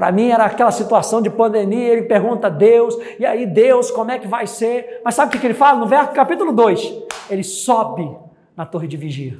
Para 0.00 0.12
mim 0.12 0.30
era 0.30 0.46
aquela 0.46 0.70
situação 0.70 1.20
de 1.20 1.28
pandemia, 1.28 1.88
ele 1.88 2.02
pergunta 2.04 2.46
a 2.46 2.50
Deus, 2.50 2.96
e 3.18 3.26
aí 3.26 3.44
Deus, 3.44 3.90
como 3.90 4.10
é 4.10 4.18
que 4.18 4.26
vai 4.26 4.46
ser? 4.46 5.02
Mas 5.04 5.14
sabe 5.14 5.36
o 5.36 5.38
que 5.38 5.46
ele 5.46 5.52
fala? 5.52 5.78
No 5.78 5.84
verso 5.84 6.12
capítulo 6.12 6.54
2, 6.54 7.02
ele 7.28 7.44
sobe 7.44 8.10
na 8.56 8.64
torre 8.64 8.88
de 8.88 8.96
vigia. 8.96 9.36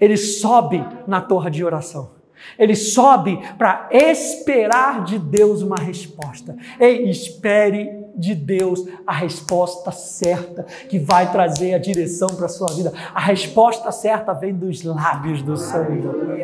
Ele 0.00 0.16
sobe 0.16 0.84
na 1.06 1.20
torre 1.20 1.48
de 1.52 1.64
oração. 1.64 2.10
Ele 2.58 2.74
sobe 2.74 3.38
para 3.56 3.88
esperar 3.92 5.04
de 5.04 5.16
Deus 5.16 5.62
uma 5.62 5.76
resposta. 5.76 6.56
Ei, 6.80 7.08
espere 7.08 7.88
de 8.16 8.34
Deus 8.34 8.84
a 9.06 9.12
resposta 9.12 9.92
certa 9.92 10.64
que 10.88 10.98
vai 10.98 11.30
trazer 11.30 11.74
a 11.74 11.78
direção 11.78 12.30
para 12.30 12.46
a 12.46 12.48
sua 12.48 12.74
vida. 12.74 12.92
A 13.14 13.20
resposta 13.20 13.92
certa 13.92 14.32
vem 14.32 14.52
dos 14.52 14.82
lábios 14.82 15.40
do 15.40 15.56
Senhor. 15.56 16.36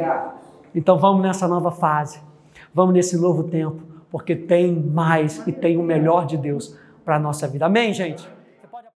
Então 0.72 0.96
vamos 0.96 1.20
nessa 1.20 1.48
nova 1.48 1.72
fase. 1.72 2.20
Vamos 2.74 2.92
nesse 2.92 3.16
novo 3.16 3.44
tempo, 3.44 3.80
porque 4.10 4.34
tem 4.34 4.74
mais 4.74 5.46
e 5.46 5.52
tem 5.52 5.76
o 5.76 5.82
melhor 5.82 6.26
de 6.26 6.36
Deus 6.36 6.76
para 7.04 7.16
a 7.16 7.18
nossa 7.20 7.46
vida. 7.46 7.66
Amém, 7.66 7.94
gente? 7.94 8.28